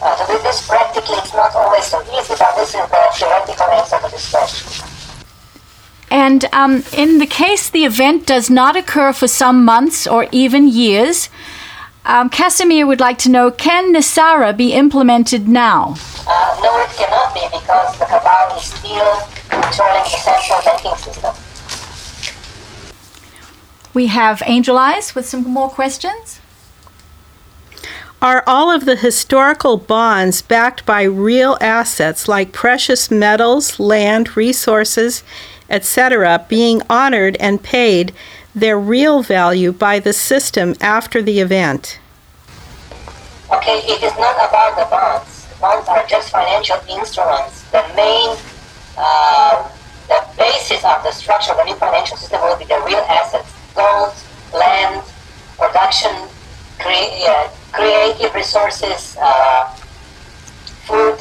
Uh, 0.00 0.14
to 0.14 0.22
do 0.30 0.38
this 0.44 0.64
practically, 0.68 1.16
it's 1.16 1.34
not 1.34 1.52
always 1.56 1.86
so 1.86 1.98
easy, 2.16 2.34
but 2.38 2.54
this 2.54 2.68
is 2.68 2.86
the 2.94 3.02
theoretical 3.18 3.66
answer 3.66 3.98
to 3.98 4.08
this 4.12 4.30
question. 4.30 4.86
And 6.08 6.44
um, 6.52 6.84
in 6.92 7.18
the 7.18 7.26
case 7.26 7.68
the 7.68 7.84
event 7.84 8.28
does 8.28 8.48
not 8.48 8.76
occur 8.76 9.12
for 9.12 9.26
some 9.26 9.64
months 9.64 10.06
or 10.06 10.28
even 10.30 10.68
years, 10.68 11.28
um, 12.06 12.30
Casimir 12.30 12.86
would 12.86 13.00
like 13.00 13.18
to 13.18 13.28
know 13.28 13.50
can 13.50 13.92
NESARA 13.92 14.56
be 14.56 14.72
implemented 14.72 15.48
now? 15.48 15.96
Uh, 16.26 16.60
no, 16.62 16.78
it 16.78 16.90
cannot 16.90 17.34
be 17.34 17.40
because 17.52 17.98
the 17.98 18.04
cabal 18.04 18.56
is 18.56 18.64
still 18.64 19.20
controlling 19.48 20.04
the 20.04 20.18
central 20.18 20.60
banking 20.64 20.96
system. 20.96 21.34
We 23.92 24.06
have 24.06 24.42
Angel 24.46 24.78
Eyes 24.78 25.14
with 25.14 25.26
some 25.26 25.44
more 25.44 25.68
questions. 25.68 26.40
Are 28.22 28.44
all 28.46 28.70
of 28.70 28.84
the 28.84 28.96
historical 28.96 29.76
bonds 29.76 30.42
backed 30.42 30.86
by 30.86 31.02
real 31.02 31.58
assets 31.60 32.28
like 32.28 32.52
precious 32.52 33.10
metals, 33.10 33.78
land, 33.78 34.36
resources, 34.36 35.22
etc., 35.68 36.44
being 36.48 36.82
honored 36.88 37.36
and 37.36 37.62
paid 37.62 38.12
their 38.56 38.80
real 38.80 39.22
value 39.22 39.70
by 39.70 40.00
the 40.00 40.14
system 40.14 40.74
after 40.80 41.20
the 41.20 41.40
event. 41.40 42.00
Okay, 43.52 43.84
it 43.84 44.02
is 44.02 44.16
not 44.18 44.34
about 44.36 44.74
the 44.80 44.88
bonds. 44.90 45.46
Bonds 45.60 45.86
are 45.88 46.04
just 46.06 46.30
financial 46.30 46.80
instruments. 46.88 47.62
The 47.70 47.84
main, 47.94 48.34
uh, 48.96 49.68
the 50.08 50.24
basis 50.38 50.82
of 50.84 51.02
the 51.04 51.12
structure 51.12 51.52
of 51.52 51.58
the 51.58 51.64
new 51.64 51.76
financial 51.76 52.16
system 52.16 52.40
will 52.40 52.56
be 52.56 52.64
the 52.64 52.80
real 52.86 53.04
assets: 53.12 53.52
gold, 53.74 54.14
land, 54.54 55.04
production, 55.58 56.16
cre- 56.78 57.12
uh, 57.28 57.48
creative 57.72 58.34
resources, 58.34 59.18
uh, 59.20 59.68
food, 60.88 61.20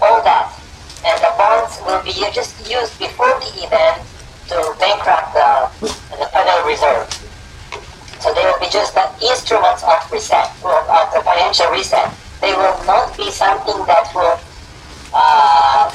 all 0.00 0.22
that. 0.22 0.54
And 1.04 1.18
the 1.20 1.34
bonds 1.36 1.80
will 1.84 2.02
be 2.02 2.12
just 2.32 2.54
used 2.70 2.96
before 2.98 3.34
the 3.40 3.66
event 3.66 4.02
to 4.48 4.74
bankrupt 4.80 5.34
the, 5.34 5.68
the 6.16 6.26
Federal 6.32 6.66
Reserve. 6.66 7.06
So 8.20 8.34
they 8.34 8.42
will 8.44 8.58
be 8.58 8.68
just 8.72 8.94
the 8.94 9.06
instruments 9.22 9.84
of 9.84 10.10
reset, 10.10 10.50
of 10.64 11.06
the 11.12 11.20
financial 11.22 11.70
reset. 11.70 12.12
They 12.40 12.52
will 12.52 12.76
not 12.84 13.16
be 13.16 13.30
something 13.30 13.78
that 13.86 14.10
will, 14.14 14.40
uh, 15.14 15.90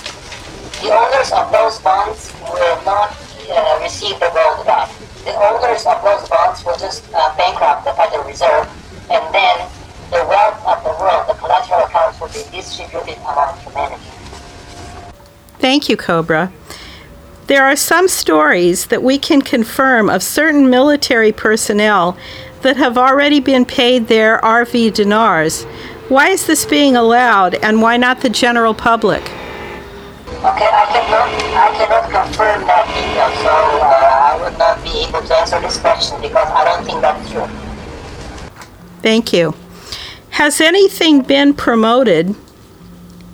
the 0.81 0.89
owners 0.93 1.31
of 1.31 1.51
those 1.51 1.79
bonds 1.79 2.31
will 2.41 2.79
not 2.85 3.11
uh, 3.49 3.79
receive 3.81 4.19
the 4.19 4.29
gold 4.33 4.65
back. 4.65 4.89
The 5.25 5.35
owners 5.35 5.85
of 5.85 6.03
those 6.03 6.27
bonds 6.29 6.63
will 6.63 6.77
just 6.77 7.03
uh, 7.13 7.35
bankrupt 7.35 7.85
the 7.85 7.93
Federal 7.93 8.23
Reserve, 8.23 8.67
and 9.09 9.23
then 9.33 9.67
the 10.11 10.23
wealth 10.29 10.61
of 10.65 10.83
the 10.83 10.93
world, 11.01 11.27
the 11.27 11.33
collateral 11.33 11.85
accounts 11.85 12.21
will 12.21 12.27
be 12.27 12.43
distributed 12.55 13.17
among 13.19 13.57
humanity. 13.59 14.03
Thank 15.59 15.89
you, 15.89 15.97
Cobra. 15.97 16.51
There 17.47 17.65
are 17.65 17.75
some 17.75 18.07
stories 18.07 18.85
that 18.87 19.03
we 19.03 19.17
can 19.17 19.41
confirm 19.41 20.09
of 20.09 20.23
certain 20.23 20.69
military 20.69 21.33
personnel 21.33 22.17
that 22.61 22.77
have 22.77 22.97
already 22.97 23.41
been 23.41 23.65
paid 23.65 24.07
their 24.07 24.39
RV 24.39 24.93
dinars. 24.93 25.63
Why 26.07 26.29
is 26.29 26.47
this 26.47 26.65
being 26.65 26.95
allowed 26.95 27.55
and 27.55 27.81
why 27.81 27.97
not 27.97 28.21
the 28.21 28.29
general 28.29 28.73
public? 28.73 29.21
Okay, 29.21 30.69
I 30.71 30.85
cannot, 30.91 31.29
I 31.53 31.77
cannot 31.77 32.25
confirm 32.25 32.65
that 32.65 32.87
detail, 32.87 33.29
so 33.43 33.49
uh, 33.49 34.31
I 34.31 34.41
would 34.41 34.57
not 34.57 34.81
be 34.81 35.05
able 35.05 35.25
to 35.27 35.35
answer 35.35 35.59
this 35.59 35.77
question 35.79 36.21
because 36.21 36.47
I 36.47 36.63
don't 36.63 36.85
think 36.85 37.01
that's 37.01 37.29
true. 37.29 37.47
Thank 39.01 39.33
you. 39.33 39.53
Has 40.29 40.61
anything 40.61 41.21
been 41.21 41.53
promoted 41.53 42.35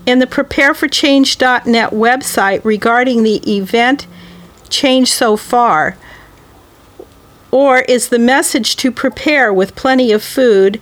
in 0.06 0.20
the 0.20 0.28
prepareforchange.net 0.28 1.92
website 1.92 2.64
regarding 2.64 3.24
the 3.24 3.38
event 3.52 4.08
Change 4.70 5.12
So 5.12 5.38
Far? 5.38 5.98
Or 7.52 7.80
is 7.80 8.10
the 8.10 8.20
message 8.20 8.76
to 8.78 8.92
prepare 8.92 9.52
with 9.52 9.76
plenty 9.76 10.12
of 10.12 10.24
food, 10.24 10.80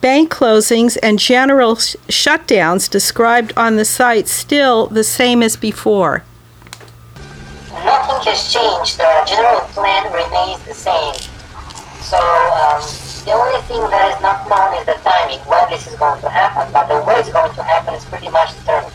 bank 0.00 0.32
closings, 0.32 0.96
and 1.02 1.18
general 1.18 1.76
sh- 1.76 1.96
shutdowns 2.08 2.88
described 2.88 3.52
on 3.56 3.76
the 3.76 3.84
site 3.84 4.28
still 4.28 4.86
the 4.86 5.04
same 5.04 5.42
as 5.42 5.56
before? 5.56 6.22
Nothing 7.72 8.32
has 8.32 8.52
changed. 8.52 8.98
The 8.98 9.24
general 9.26 9.60
plan 9.74 10.12
remains 10.12 10.62
the 10.64 10.74
same. 10.74 11.14
So 12.00 12.16
um, 12.16 12.80
the 13.24 13.32
only 13.32 13.60
thing 13.62 13.80
that 13.90 14.14
is 14.14 14.22
not 14.22 14.48
known 14.48 14.78
is 14.78 14.86
the 14.86 14.94
timing, 15.02 15.40
when 15.48 15.68
this 15.70 15.86
is 15.86 15.96
going 15.96 16.20
to 16.20 16.28
happen. 16.28 16.72
But 16.72 16.86
the 16.86 17.04
way 17.04 17.16
it's 17.16 17.32
going 17.32 17.52
to 17.54 17.62
happen 17.62 17.94
is 17.94 18.04
pretty 18.04 18.28
much 18.28 18.54
determined. 18.58 18.92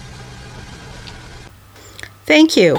Thank 2.29 2.55
you. 2.55 2.77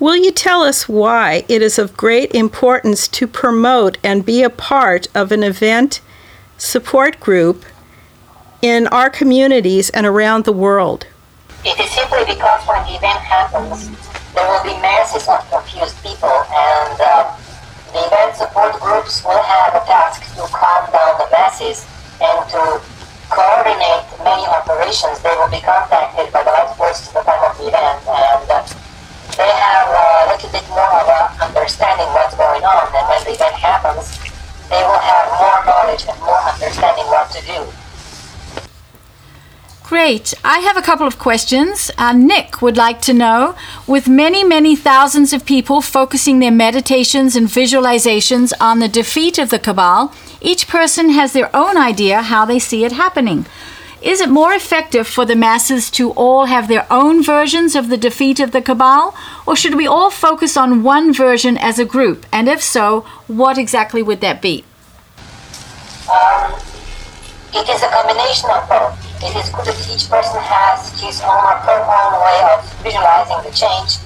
Will 0.00 0.16
you 0.16 0.32
tell 0.32 0.64
us 0.64 0.88
why 0.88 1.44
it 1.48 1.62
is 1.62 1.78
of 1.78 1.96
great 1.96 2.34
importance 2.34 3.06
to 3.06 3.28
promote 3.28 3.98
and 4.02 4.26
be 4.26 4.42
a 4.42 4.50
part 4.50 5.06
of 5.14 5.30
an 5.30 5.44
event 5.44 6.00
support 6.58 7.20
group 7.20 7.64
in 8.60 8.88
our 8.88 9.10
communities 9.10 9.90
and 9.90 10.04
around 10.04 10.42
the 10.44 10.52
world? 10.52 11.06
It 11.64 11.78
is 11.78 11.88
simply 11.92 12.24
because 12.26 12.66
when 12.66 12.82
the 12.82 12.96
event 12.98 13.20
happens, 13.20 13.86
there 14.34 14.48
will 14.50 14.64
be 14.64 14.74
masses 14.82 15.28
of 15.28 15.38
confused 15.48 16.02
people, 16.02 16.26
and 16.26 16.98
uh, 16.98 17.38
the 17.92 18.04
event 18.10 18.34
support 18.34 18.74
groups 18.80 19.22
will 19.22 19.40
have 19.40 19.80
a 19.80 19.86
task 19.86 20.18
to 20.34 20.42
calm 20.50 20.90
down 20.90 21.14
the 21.22 21.28
masses 21.30 21.86
and 22.20 22.50
to 22.50 22.82
coordinate 23.32 24.04
many 24.20 24.44
operations. 24.46 25.20
They 25.24 25.34
will 25.40 25.50
be 25.50 25.60
contacted 25.60 26.32
by 26.32 26.44
the 26.44 26.52
light 26.52 26.76
forces 26.76 27.08
at 27.08 27.20
the 27.20 27.24
time 27.24 27.42
of 27.48 27.56
the 27.58 27.68
event, 27.68 28.00
and 28.06 28.46
uh, 28.48 28.60
they 29.36 29.48
have 29.48 29.88
a 29.88 30.32
little 30.32 30.50
bit 30.52 30.66
more 30.68 30.92
of 31.00 31.08
a 31.08 31.20
understanding 31.48 32.08
what's 32.12 32.36
going 32.36 32.62
on. 32.62 32.84
And 32.92 33.04
when 33.08 33.20
the 33.24 33.32
event 33.32 33.56
happens, 33.56 34.18
they 34.68 34.82
will 34.84 35.00
have 35.00 35.26
more 35.40 35.58
knowledge 35.64 36.04
and 36.08 36.18
more 36.20 36.40
understanding 36.44 37.06
what 37.08 37.30
to 37.32 37.40
do. 37.44 37.60
Great. 39.92 40.32
I 40.42 40.60
have 40.60 40.78
a 40.78 40.82
couple 40.82 41.06
of 41.06 41.18
questions. 41.18 41.90
Uh, 41.98 42.14
Nick 42.14 42.62
would 42.62 42.78
like 42.78 43.02
to 43.02 43.12
know 43.12 43.54
with 43.86 44.08
many, 44.08 44.42
many 44.42 44.74
thousands 44.74 45.34
of 45.34 45.44
people 45.44 45.82
focusing 45.82 46.38
their 46.38 46.50
meditations 46.50 47.36
and 47.36 47.46
visualizations 47.46 48.54
on 48.58 48.78
the 48.78 48.88
defeat 48.88 49.38
of 49.38 49.50
the 49.50 49.58
Cabal, 49.58 50.14
each 50.42 50.66
person 50.66 51.10
has 51.10 51.32
their 51.32 51.54
own 51.54 51.76
idea 51.76 52.20
how 52.20 52.44
they 52.44 52.58
see 52.58 52.84
it 52.84 52.92
happening. 52.92 53.46
Is 54.02 54.20
it 54.20 54.28
more 54.28 54.52
effective 54.52 55.06
for 55.06 55.24
the 55.24 55.36
masses 55.36 55.88
to 55.92 56.10
all 56.10 56.46
have 56.46 56.66
their 56.66 56.84
own 56.90 57.22
versions 57.22 57.76
of 57.76 57.88
the 57.88 57.96
defeat 57.96 58.40
of 58.40 58.50
the 58.50 58.60
Cabal, 58.60 59.14
or 59.46 59.54
should 59.54 59.76
we 59.76 59.86
all 59.86 60.10
focus 60.10 60.56
on 60.56 60.82
one 60.82 61.14
version 61.14 61.56
as 61.56 61.78
a 61.78 61.84
group? 61.84 62.26
And 62.32 62.48
if 62.48 62.60
so, 62.60 63.06
what 63.28 63.58
exactly 63.58 64.02
would 64.02 64.20
that 64.20 64.42
be? 64.42 64.64
Um, 66.10 66.58
it 67.54 67.68
is 67.70 67.80
a 67.80 67.90
combination 67.94 68.50
of 68.50 68.66
both. 68.66 68.98
It 69.22 69.38
is 69.38 69.48
good 69.54 69.70
that 69.70 69.78
each 69.86 70.10
person 70.10 70.42
has 70.42 70.90
his 70.98 71.22
own 71.22 71.54
her 71.62 71.78
own 71.78 72.12
way 72.18 72.38
of 72.50 72.66
visualizing 72.82 73.38
the 73.46 73.54
change, 73.54 74.02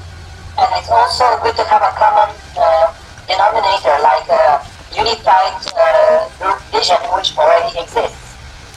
and 0.60 0.68
it's 0.76 0.92
also 0.92 1.24
good 1.40 1.56
to 1.56 1.64
have 1.64 1.80
a 1.80 1.92
common 1.96 2.36
uh, 2.52 2.92
denominator 3.24 3.96
like 4.04 4.28
a 4.28 4.60
unified 4.96 5.60
uh, 5.76 6.58
vision 6.72 6.96
which 7.14 7.36
already 7.36 7.78
exists. 7.78 8.34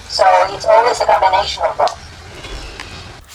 So 0.09 0.25
it's 0.49 0.65
always 0.65 0.99
a 0.99 1.05
combination 1.05 1.63
of 1.63 1.77
both. 1.77 2.09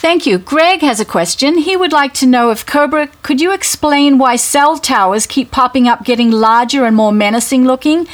Thank 0.05 0.27
you. 0.27 0.37
Greg 0.37 0.81
has 0.81 0.99
a 0.99 1.05
question. 1.05 1.57
He 1.57 1.75
would 1.75 1.91
like 1.91 2.13
to 2.15 2.27
know 2.27 2.51
if 2.51 2.65
Cobra, 2.65 3.07
could 3.23 3.41
you 3.41 3.51
explain 3.51 4.19
why 4.19 4.35
cell 4.35 4.77
towers 4.77 5.25
keep 5.25 5.49
popping 5.49 5.87
up, 5.87 6.03
getting 6.03 6.29
larger 6.29 6.85
and 6.85 6.95
more 6.95 7.11
menacing 7.11 7.65
looking? 7.65 8.07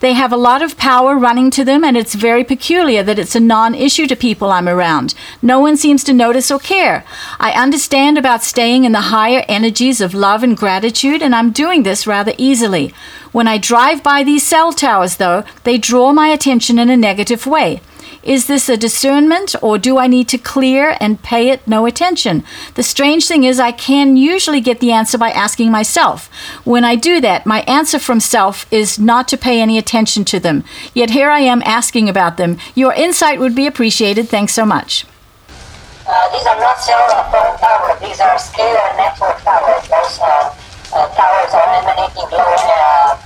They 0.00 0.12
have 0.12 0.32
a 0.32 0.36
lot 0.36 0.62
of 0.62 0.76
power 0.76 1.16
running 1.16 1.50
to 1.52 1.64
them, 1.64 1.82
and 1.82 1.96
it's 1.96 2.14
very 2.14 2.44
peculiar 2.44 3.02
that 3.02 3.18
it's 3.18 3.34
a 3.34 3.40
non 3.40 3.74
issue 3.74 4.06
to 4.06 4.14
people 4.14 4.52
I'm 4.52 4.68
around. 4.68 5.14
No 5.42 5.58
one 5.58 5.76
seems 5.76 6.04
to 6.04 6.12
notice 6.12 6.50
or 6.52 6.60
care. 6.60 7.04
I 7.40 7.50
understand 7.50 8.16
about 8.16 8.44
staying 8.44 8.84
in 8.84 8.92
the 8.92 9.10
higher 9.10 9.44
energies 9.48 10.00
of 10.00 10.14
love 10.14 10.44
and 10.44 10.56
gratitude, 10.56 11.20
and 11.20 11.34
I'm 11.34 11.50
doing 11.50 11.82
this 11.82 12.06
rather 12.06 12.32
easily. 12.38 12.94
When 13.32 13.48
I 13.48 13.58
drive 13.58 14.04
by 14.04 14.22
these 14.22 14.46
cell 14.46 14.72
towers, 14.72 15.16
though, 15.16 15.42
they 15.64 15.78
draw 15.78 16.12
my 16.12 16.28
attention 16.28 16.78
in 16.78 16.90
a 16.90 16.96
negative 16.96 17.44
way. 17.46 17.80
Is 18.22 18.46
this 18.46 18.68
a 18.68 18.76
discernment 18.76 19.54
or 19.62 19.78
do 19.78 19.98
I 19.98 20.06
need 20.06 20.28
to 20.28 20.38
clear 20.38 20.96
and 21.00 21.22
pay 21.22 21.50
it 21.50 21.66
no 21.66 21.86
attention? 21.86 22.44
The 22.74 22.82
strange 22.82 23.26
thing 23.28 23.44
is, 23.44 23.60
I 23.60 23.72
can 23.72 24.16
usually 24.16 24.60
get 24.60 24.80
the 24.80 24.92
answer 24.92 25.16
by 25.16 25.30
asking 25.30 25.70
myself. 25.70 26.28
When 26.64 26.84
I 26.84 26.96
do 26.96 27.20
that, 27.20 27.46
my 27.46 27.60
answer 27.62 27.98
from 27.98 28.20
self 28.20 28.70
is 28.72 28.98
not 28.98 29.28
to 29.28 29.36
pay 29.36 29.60
any 29.60 29.78
attention 29.78 30.24
to 30.26 30.40
them. 30.40 30.64
Yet 30.94 31.10
here 31.10 31.30
I 31.30 31.40
am 31.40 31.62
asking 31.64 32.08
about 32.08 32.36
them. 32.36 32.58
Your 32.74 32.92
insight 32.92 33.38
would 33.38 33.54
be 33.54 33.66
appreciated. 33.66 34.28
Thanks 34.28 34.52
so 34.52 34.66
much. 34.66 35.06
Uh, 36.06 36.32
these 36.32 36.46
are 36.46 36.58
not 36.58 36.80
cellular 36.80 37.22
phone 37.30 37.58
towers, 37.58 38.00
these 38.00 38.18
are 38.18 38.36
scalar 38.36 38.96
network 38.96 39.38
towers. 39.42 39.86
Those 39.88 40.18
uh, 40.18 40.56
uh, 40.94 41.06
towers 41.14 41.52
are 41.52 41.68
emanating 41.68 42.30
low, 42.32 42.56
uh, 42.56 43.18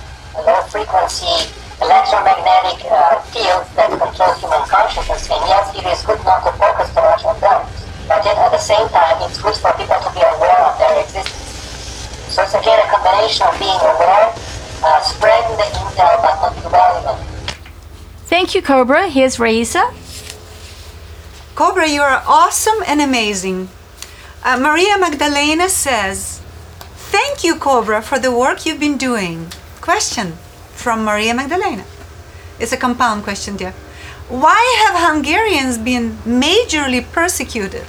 low 0.45 0.61
frequency 0.67 1.62
electromagnetic 1.83 2.79
uh, 2.87 3.19
fields 3.35 3.67
that 3.75 3.91
control 3.91 4.31
human 4.39 4.63
consciousness. 4.71 5.27
And 5.27 5.43
yes, 5.51 5.67
it 5.75 5.83
is 5.83 5.99
good 6.07 6.19
not 6.23 6.43
to 6.47 6.51
focus 6.55 6.87
too 6.95 7.03
much 7.03 7.23
on 7.27 7.35
them, 7.43 7.59
but 8.07 8.23
yet 8.23 8.39
at 8.39 8.51
the 8.51 8.63
same 8.63 8.87
time, 8.89 9.19
it's 9.27 9.41
good 9.41 9.55
for 9.59 9.71
people 9.75 9.99
to 9.99 10.09
be 10.15 10.23
aware 10.23 10.61
of 10.63 10.79
their 10.79 11.03
existence. 11.03 11.43
So 12.31 12.43
it's 12.43 12.55
again 12.55 12.79
a 12.79 12.87
combination 12.87 13.43
of 13.47 13.55
being 13.59 13.81
aware, 13.83 14.31
uh, 14.83 14.99
spreading 15.03 15.55
the 15.59 15.67
intel, 15.75 16.13
but 16.23 16.35
not 16.39 16.53
dwelling 16.63 17.05
on 17.05 17.19
it. 17.19 17.27
Thank 18.31 18.55
you, 18.55 18.61
Cobra. 18.61 19.09
Here's 19.09 19.39
Raisa. 19.39 19.93
Cobra, 21.55 21.87
you 21.87 22.01
are 22.01 22.23
awesome 22.25 22.81
and 22.87 23.01
amazing. 23.01 23.69
Uh, 24.43 24.57
Maria 24.57 24.97
Magdalena 24.97 25.69
says, 25.69 26.41
Thank 27.13 27.43
you, 27.43 27.55
Cobra, 27.55 28.01
for 28.01 28.17
the 28.17 28.31
work 28.35 28.65
you've 28.65 28.79
been 28.79 28.97
doing. 28.97 29.51
Question 29.81 30.37
from 30.83 31.05
Maria 31.05 31.33
Magdalena. 31.33 31.85
It's 32.59 32.73
a 32.73 32.77
compound 32.77 33.23
question, 33.23 33.55
dear. 33.55 33.71
Why 34.27 34.61
have 34.83 35.09
Hungarians 35.09 35.77
been 35.77 36.17
majorly 36.25 37.01
persecuted? 37.09 37.87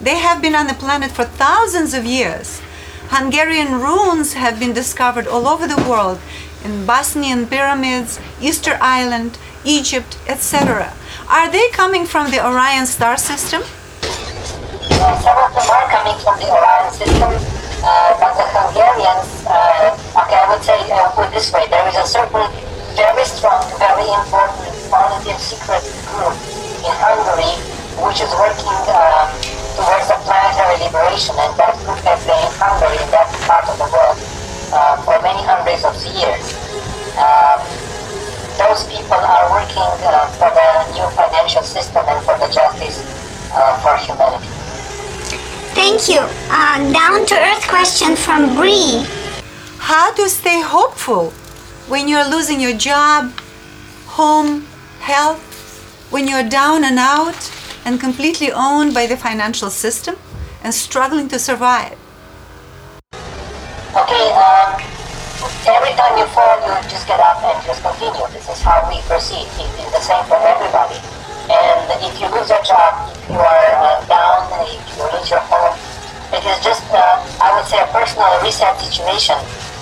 They 0.00 0.16
have 0.18 0.40
been 0.40 0.54
on 0.54 0.68
the 0.68 0.74
planet 0.74 1.10
for 1.10 1.24
thousands 1.24 1.92
of 1.92 2.04
years. 2.04 2.62
Hungarian 3.08 3.80
ruins 3.80 4.34
have 4.34 4.60
been 4.60 4.72
discovered 4.72 5.26
all 5.26 5.48
over 5.48 5.66
the 5.66 5.82
world 5.90 6.20
in 6.64 6.86
Bosnian 6.86 7.46
pyramids, 7.48 8.20
Easter 8.40 8.78
Island, 8.80 9.36
Egypt, 9.64 10.16
etc. 10.28 10.94
Are 11.28 11.50
they 11.50 11.68
coming 11.70 12.06
from 12.06 12.30
the 12.30 12.40
Orion 12.46 12.86
star 12.86 13.16
system? 13.16 13.62
Uh, 13.62 15.18
some 15.18 15.38
of 15.46 15.50
them 15.56 15.68
are 15.68 15.88
coming 15.90 16.18
from 16.22 16.38
the 16.38 16.48
Orion 16.48 16.92
system, 16.92 17.59
uh, 17.82 18.16
but 18.20 18.32
the 18.36 18.46
Hungarians, 18.50 19.46
uh, 19.46 20.22
okay, 20.24 20.38
I 20.40 20.46
would 20.52 20.62
say, 20.62 20.78
uh, 20.92 21.10
put 21.12 21.30
this 21.32 21.52
way, 21.52 21.66
there 21.68 21.86
is 21.88 21.96
a 21.96 22.06
certain 22.06 22.48
very 22.96 23.24
strong, 23.24 23.62
very 23.78 24.08
important 24.08 24.74
positive 24.90 25.38
secret 25.38 25.84
group 26.10 26.34
in 26.84 26.94
Hungary 26.98 27.80
which 27.98 28.22
is 28.24 28.32
working 28.32 28.70
um, 28.96 29.28
towards 29.76 30.08
the 30.08 30.16
planetary 30.24 30.78
liberation, 30.80 31.36
and 31.36 31.52
that 31.60 31.76
group 31.84 32.00
has 32.06 32.20
been 32.24 32.38
in 32.38 32.52
Hungary, 32.56 32.96
in 32.96 33.10
that 33.12 33.28
part 33.44 33.66
of 33.68 33.76
the 33.76 33.88
world, 33.92 34.16
uh, 34.72 34.96
for 35.04 35.20
many 35.20 35.42
hundreds 35.44 35.84
of 35.84 35.92
years. 36.16 36.44
Um, 37.18 37.60
those 38.56 38.84
people 38.88 39.20
are 39.20 39.46
working 39.52 39.90
uh, 40.04 40.28
for 40.36 40.48
the 40.48 40.68
new 40.96 41.08
financial 41.16 41.62
system 41.62 42.04
and 42.08 42.20
for 42.24 42.36
the 42.38 42.48
justice 42.48 43.04
uh, 43.52 43.76
for 43.84 43.96
humanity. 44.00 44.59
Thank 45.80 46.10
you. 46.10 46.20
Uh, 46.20 46.92
down 46.92 47.24
to 47.24 47.34
earth 47.34 47.66
question 47.66 48.14
from 48.14 48.54
Bree. 48.54 49.02
How 49.78 50.12
to 50.12 50.28
stay 50.28 50.60
hopeful 50.60 51.30
when 51.88 52.06
you're 52.06 52.28
losing 52.28 52.60
your 52.60 52.76
job, 52.76 53.32
home, 54.04 54.66
health, 55.00 55.40
when 56.10 56.28
you're 56.28 56.46
down 56.46 56.84
and 56.84 56.98
out 56.98 57.50
and 57.86 57.98
completely 57.98 58.52
owned 58.52 58.92
by 58.92 59.06
the 59.06 59.16
financial 59.16 59.70
system 59.70 60.16
and 60.62 60.74
struggling 60.74 61.28
to 61.28 61.38
survive? 61.38 61.96
Okay, 63.96 64.26
um, 64.36 64.76
every 65.64 65.96
time 65.96 66.14
you 66.20 66.26
fall, 66.36 66.60
you 66.60 66.76
just 66.92 67.08
get 67.08 67.20
up 67.20 67.40
and 67.42 67.56
just 67.64 67.80
continue. 67.80 68.28
This 68.36 68.50
is 68.52 68.60
how 68.60 68.84
we 68.92 69.00
proceed. 69.08 69.48
It 69.56 69.72
is 69.80 69.90
the 69.96 70.02
same 70.04 70.24
for 70.28 70.36
everybody. 70.36 71.00
And 71.50 72.04
if 72.04 72.20
you 72.20 72.28
lose 72.30 72.48
your 72.48 72.62
job, 72.62 73.10
if 73.10 73.28
you 73.30 73.34
are 73.34 73.66
uh, 73.74 74.06
down, 74.06 74.46
if 74.68 74.96
you 74.96 75.02
lose 75.18 75.30
your 75.30 75.39
is 76.38 76.58
just, 76.62 76.86
uh, 76.94 77.18
I 77.42 77.50
would 77.58 77.66
say, 77.66 77.82
a 77.82 77.88
personal 77.90 78.30
reset 78.38 78.78
situation 78.78 79.34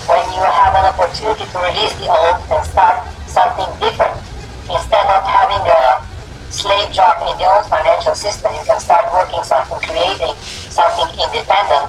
when 0.09 0.25
you 0.33 0.41
have 0.41 0.73
an 0.73 0.89
opportunity 0.89 1.45
to 1.45 1.57
release 1.61 1.93
the 2.01 2.09
old 2.09 2.41
and 2.49 2.65
start 2.65 3.05
something 3.29 3.69
different. 3.77 4.17
Instead 4.65 5.05
of 5.05 5.21
having 5.21 5.61
a 5.61 6.01
slave 6.49 6.89
job 6.89 7.21
in 7.29 7.37
the 7.37 7.45
old 7.45 7.65
financial 7.69 8.17
system, 8.17 8.49
you 8.57 8.65
can 8.65 8.81
start 8.81 9.05
working 9.13 9.45
something, 9.45 9.77
creating 9.85 10.33
something 10.73 11.09
independent. 11.21 11.85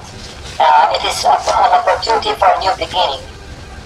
Uh, 0.61 0.93
it 0.93 1.01
is 1.09 1.25
a, 1.25 1.33
an 1.33 1.71
opportunity 1.81 2.29
for 2.37 2.45
a 2.45 2.57
new 2.61 2.73
beginning. 2.77 3.25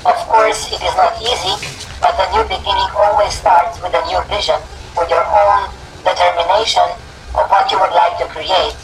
Of 0.04 0.20
course, 0.28 0.68
it 0.76 0.84
is 0.84 0.96
not 1.00 1.16
easy, 1.24 1.56
but 2.04 2.20
the 2.20 2.28
new 2.36 2.44
beginning 2.52 2.92
always 3.00 3.32
starts 3.32 3.80
with 3.80 3.96
a 3.96 4.04
new 4.12 4.20
vision, 4.28 4.60
with 5.00 5.08
your 5.08 5.24
own 5.24 5.72
determination 6.04 6.86
of 7.32 7.48
what 7.48 7.72
you 7.72 7.80
would 7.80 7.96
like 7.96 8.20
to 8.20 8.28
create. 8.28 8.76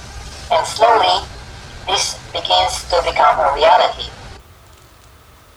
And 0.51 0.63
slowly, 0.65 1.27
this 1.87 2.17
begins 2.31 2.83
to 2.89 3.01
become 3.05 3.39
a 3.39 3.53
reality. 3.55 4.09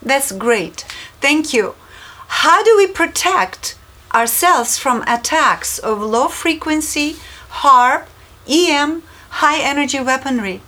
That's 0.03 0.33
great. 0.33 0.85
Thank 1.21 1.55
you. 1.55 1.75
How 2.27 2.63
do 2.63 2.77
we 2.77 2.87
protect 2.87 3.77
ourselves 4.15 4.79
from 4.79 5.03
attacks 5.07 5.79
of 5.79 6.01
low 6.01 6.29
frequency, 6.29 7.17
HAARP, 7.63 8.07
EM, 8.49 9.03
high 9.41 9.61
energy 9.63 10.01
weaponry? 10.01 10.61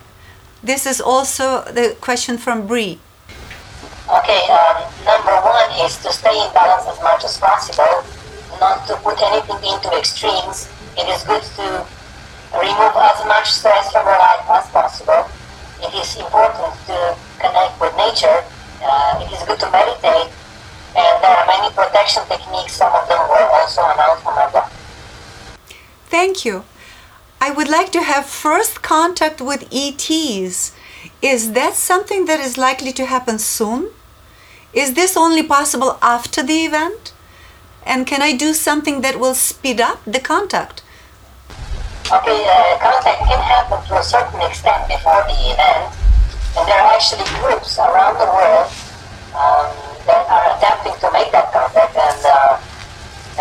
This 0.63 0.85
is 0.85 0.99
also 0.99 1.63
the 1.63 1.95
question 2.01 2.37
from 2.37 2.65
Bree. 2.65 2.99
Okay, 4.09 4.41
um, 4.49 4.87
number 5.05 5.35
one 5.43 5.69
is 5.85 5.97
to 5.97 6.11
stay 6.11 6.33
in 6.33 6.51
balance 6.53 6.87
as 6.87 6.99
much 7.03 7.23
as 7.23 7.37
possible, 7.37 8.03
not 8.59 8.87
to 8.87 8.95
put 8.97 9.21
anything 9.21 9.59
into 9.67 9.91
extremes. 9.97 10.69
It 10.97 11.07
is 11.09 11.23
good 11.23 11.43
to 11.43 11.85
remove 12.55 12.95
as 12.95 13.25
much 13.27 13.51
stress 13.51 13.91
from 13.91 14.05
your 14.05 14.17
life 14.17 14.47
as 14.49 14.69
possible. 14.71 15.29
It 15.81 15.93
is 15.93 16.15
important 16.17 16.73
to 16.87 17.15
connect 17.39 17.79
with 17.79 17.95
nature. 17.95 18.43
Uh, 18.81 19.21
it 19.21 19.31
is 19.31 19.43
good 19.47 19.59
to 19.59 19.69
meditate, 19.69 20.31
and 20.95 21.23
there 21.23 21.35
are 21.37 21.45
many 21.45 21.73
protection 21.73 22.23
techniques. 22.27 22.73
Some 22.73 22.93
of 22.93 23.07
them 23.07 23.19
were 23.29 23.47
also 23.53 23.81
announced 23.83 24.23
blog. 24.23 24.63
Thank 26.09 26.45
you. 26.45 26.63
I 27.39 27.51
would 27.51 27.69
like 27.69 27.91
to 27.91 28.01
have 28.01 28.25
first 28.25 28.81
contact 28.81 29.39
with 29.39 29.67
ETs. 29.71 30.73
Is 31.21 31.51
that 31.53 31.75
something 31.75 32.25
that 32.25 32.39
is 32.39 32.57
likely 32.57 32.91
to 32.93 33.05
happen 33.05 33.37
soon? 33.37 33.91
Is 34.73 34.95
this 34.95 35.15
only 35.15 35.43
possible 35.43 35.97
after 36.01 36.41
the 36.41 36.65
event? 36.65 37.13
And 37.85 38.07
can 38.07 38.21
I 38.21 38.35
do 38.35 38.53
something 38.53 39.01
that 39.01 39.19
will 39.19 39.35
speed 39.35 39.79
up 39.79 39.99
the 40.05 40.19
contact? 40.19 40.81
Okay, 42.07 42.39
uh, 42.47 42.79
contact 42.79 43.19
can 43.27 43.41
happen 43.43 43.83
to 43.83 43.99
a 43.99 44.03
certain 44.03 44.39
extent 44.47 44.79
before 44.87 45.27
the 45.27 45.35
event, 45.51 45.91
and 46.55 46.63
there 46.63 46.79
are 46.79 46.95
actually 46.95 47.27
groups 47.43 47.75
around 47.75 48.15
the 48.15 48.23
world 48.31 48.71
um, 49.35 49.67
that 50.07 50.23
are 50.31 50.55
attempting 50.55 50.95
to 51.03 51.07
make 51.11 51.27
that 51.35 51.51
contact. 51.51 51.91
And 51.99 52.21
uh, 52.23 52.63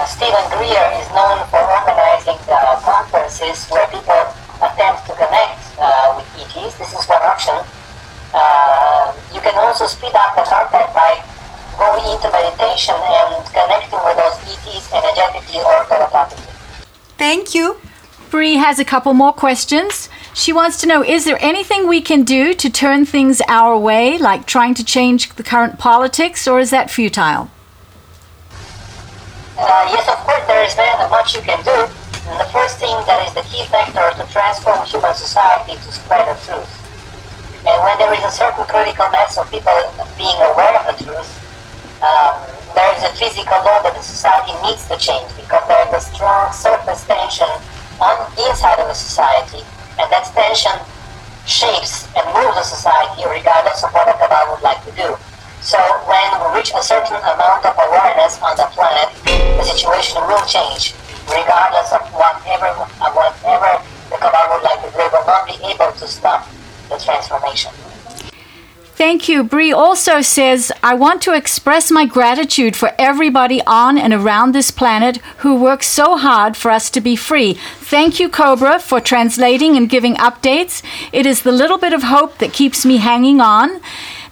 uh, 0.02 0.06
Steven 0.10 0.42
Greer 0.50 0.82
is 0.98 1.06
known 1.14 1.46
for 1.46 1.62
organizing 1.62 2.42
uh, 2.50 2.82
conferences 2.82 3.70
where 3.70 3.86
people 3.86 4.34
attempt 4.58 5.06
to 5.06 5.14
connect 5.14 5.62
uh, 5.78 6.18
with 6.18 6.26
ETs. 6.34 6.74
This 6.74 6.90
is 6.90 7.06
one 7.06 7.22
option. 7.22 7.54
Uh, 8.34 9.14
you 9.30 9.38
can 9.46 9.54
also 9.62 9.86
speed 9.86 10.10
up 10.18 10.34
the 10.34 10.42
contact 10.42 10.90
by 10.90 11.22
going 11.78 12.02
into 12.18 12.26
meditation 12.34 12.98
and 12.98 13.46
connecting 13.46 14.02
with 14.02 14.18
those 14.18 14.42
ETs 14.42 14.90
energetically 14.90 15.62
or 15.62 15.86
telepathically. 15.86 16.50
Thank 17.14 17.54
you. 17.54 17.78
Bree 18.30 18.56
has 18.56 18.78
a 18.78 18.84
couple 18.84 19.14
more 19.14 19.32
questions. 19.32 20.08
She 20.34 20.52
wants 20.52 20.80
to 20.80 20.86
know 20.86 21.02
Is 21.02 21.24
there 21.24 21.38
anything 21.40 21.86
we 21.86 22.00
can 22.00 22.24
do 22.24 22.54
to 22.54 22.70
turn 22.70 23.06
things 23.06 23.40
our 23.48 23.78
way, 23.78 24.18
like 24.18 24.46
trying 24.46 24.74
to 24.74 24.84
change 24.84 25.34
the 25.34 25.42
current 25.42 25.78
politics, 25.78 26.46
or 26.46 26.58
is 26.58 26.70
that 26.70 26.90
futile? 26.90 27.50
Uh, 29.58 29.88
yes, 29.88 30.06
of 30.08 30.18
course, 30.26 30.44
there 30.46 30.64
is 30.64 30.74
very 30.74 30.92
much 31.08 31.34
you 31.34 31.40
can 31.40 31.62
do. 31.64 31.88
And 32.28 32.40
the 32.40 32.50
first 32.52 32.78
thing 32.78 32.92
that 33.06 33.26
is 33.26 33.32
the 33.34 33.46
key 33.48 33.64
factor 33.66 34.04
to 34.18 34.32
transform 34.32 34.84
human 34.84 35.14
society 35.14 35.74
to 35.74 35.90
spread 35.92 36.26
the 36.28 36.36
truth. 36.44 36.68
And 37.64 37.82
when 37.82 37.98
there 37.98 38.12
is 38.12 38.24
a 38.24 38.30
certain 38.30 38.64
critical 38.66 39.08
mass 39.10 39.38
of 39.38 39.50
people 39.50 39.72
being 40.18 40.36
aware 40.42 40.74
of 40.76 40.84
the 40.90 41.04
truth, 41.04 41.30
um, 42.02 42.34
there 42.74 42.90
is 42.98 43.02
a 43.06 43.12
physical 43.16 43.56
law 43.64 43.80
that 43.82 43.94
the 43.94 44.02
society 44.02 44.52
needs 44.62 44.86
to 44.88 44.98
change 44.98 45.30
because 45.40 45.64
there 45.66 45.82
is 45.88 45.94
a 45.94 46.02
strong 46.12 46.52
surface 46.52 47.06
tension 47.06 47.48
on 48.00 48.30
inside 48.48 48.78
of 48.78 48.88
the 48.88 48.94
society, 48.94 49.64
and 49.98 50.06
that 50.12 50.28
tension 50.34 50.76
shapes 51.46 52.08
and 52.16 52.26
moves 52.34 52.56
the 52.58 52.66
society 52.66 53.22
regardless 53.28 53.82
of 53.84 53.92
what 53.94 54.06
the 54.06 54.16
Cabal 54.18 54.52
would 54.52 54.62
like 54.62 54.82
to 54.84 54.92
do. 54.92 55.16
So 55.62 55.78
when 56.06 56.28
we 56.42 56.58
reach 56.58 56.70
a 56.74 56.82
certain 56.82 57.16
amount 57.16 57.64
of 57.64 57.74
awareness 57.74 58.38
on 58.42 58.56
the 58.56 58.66
planet, 58.74 59.10
the 59.24 59.64
situation 59.64 60.20
will 60.26 60.44
change, 60.46 60.94
regardless 61.26 61.92
of 61.92 62.02
whatever, 62.12 62.70
whatever 63.14 63.72
the 64.10 64.16
Cabal 64.18 64.46
would 64.54 64.62
like 64.62 64.80
to 64.84 64.90
do. 64.90 64.98
They 64.98 65.08
will 65.10 65.26
not 65.26 65.46
be 65.46 65.56
able 65.66 65.92
to 65.92 66.06
stop 66.06 66.46
the 66.88 66.98
transformation. 66.98 67.72
Thank 68.96 69.28
you. 69.28 69.44
Bree 69.44 69.72
also 69.72 70.22
says, 70.22 70.72
I 70.82 70.94
want 70.94 71.20
to 71.22 71.34
express 71.34 71.90
my 71.90 72.06
gratitude 72.06 72.74
for 72.74 72.94
everybody 72.98 73.60
on 73.66 73.98
and 73.98 74.14
around 74.14 74.52
this 74.52 74.70
planet 74.70 75.18
who 75.38 75.54
works 75.54 75.86
so 75.86 76.16
hard 76.16 76.56
for 76.56 76.70
us 76.70 76.88
to 76.92 77.02
be 77.02 77.14
free. 77.14 77.58
Thank 77.78 78.18
you, 78.18 78.30
Cobra, 78.30 78.78
for 78.78 78.98
translating 78.98 79.76
and 79.76 79.90
giving 79.90 80.14
updates. 80.14 80.82
It 81.12 81.26
is 81.26 81.42
the 81.42 81.52
little 81.52 81.76
bit 81.76 81.92
of 81.92 82.04
hope 82.04 82.38
that 82.38 82.54
keeps 82.54 82.86
me 82.86 82.96
hanging 82.96 83.38
on. 83.38 83.82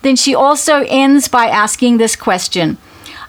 Then 0.00 0.16
she 0.16 0.34
also 0.34 0.82
ends 0.88 1.28
by 1.28 1.48
asking 1.48 1.98
this 1.98 2.16
question. 2.16 2.78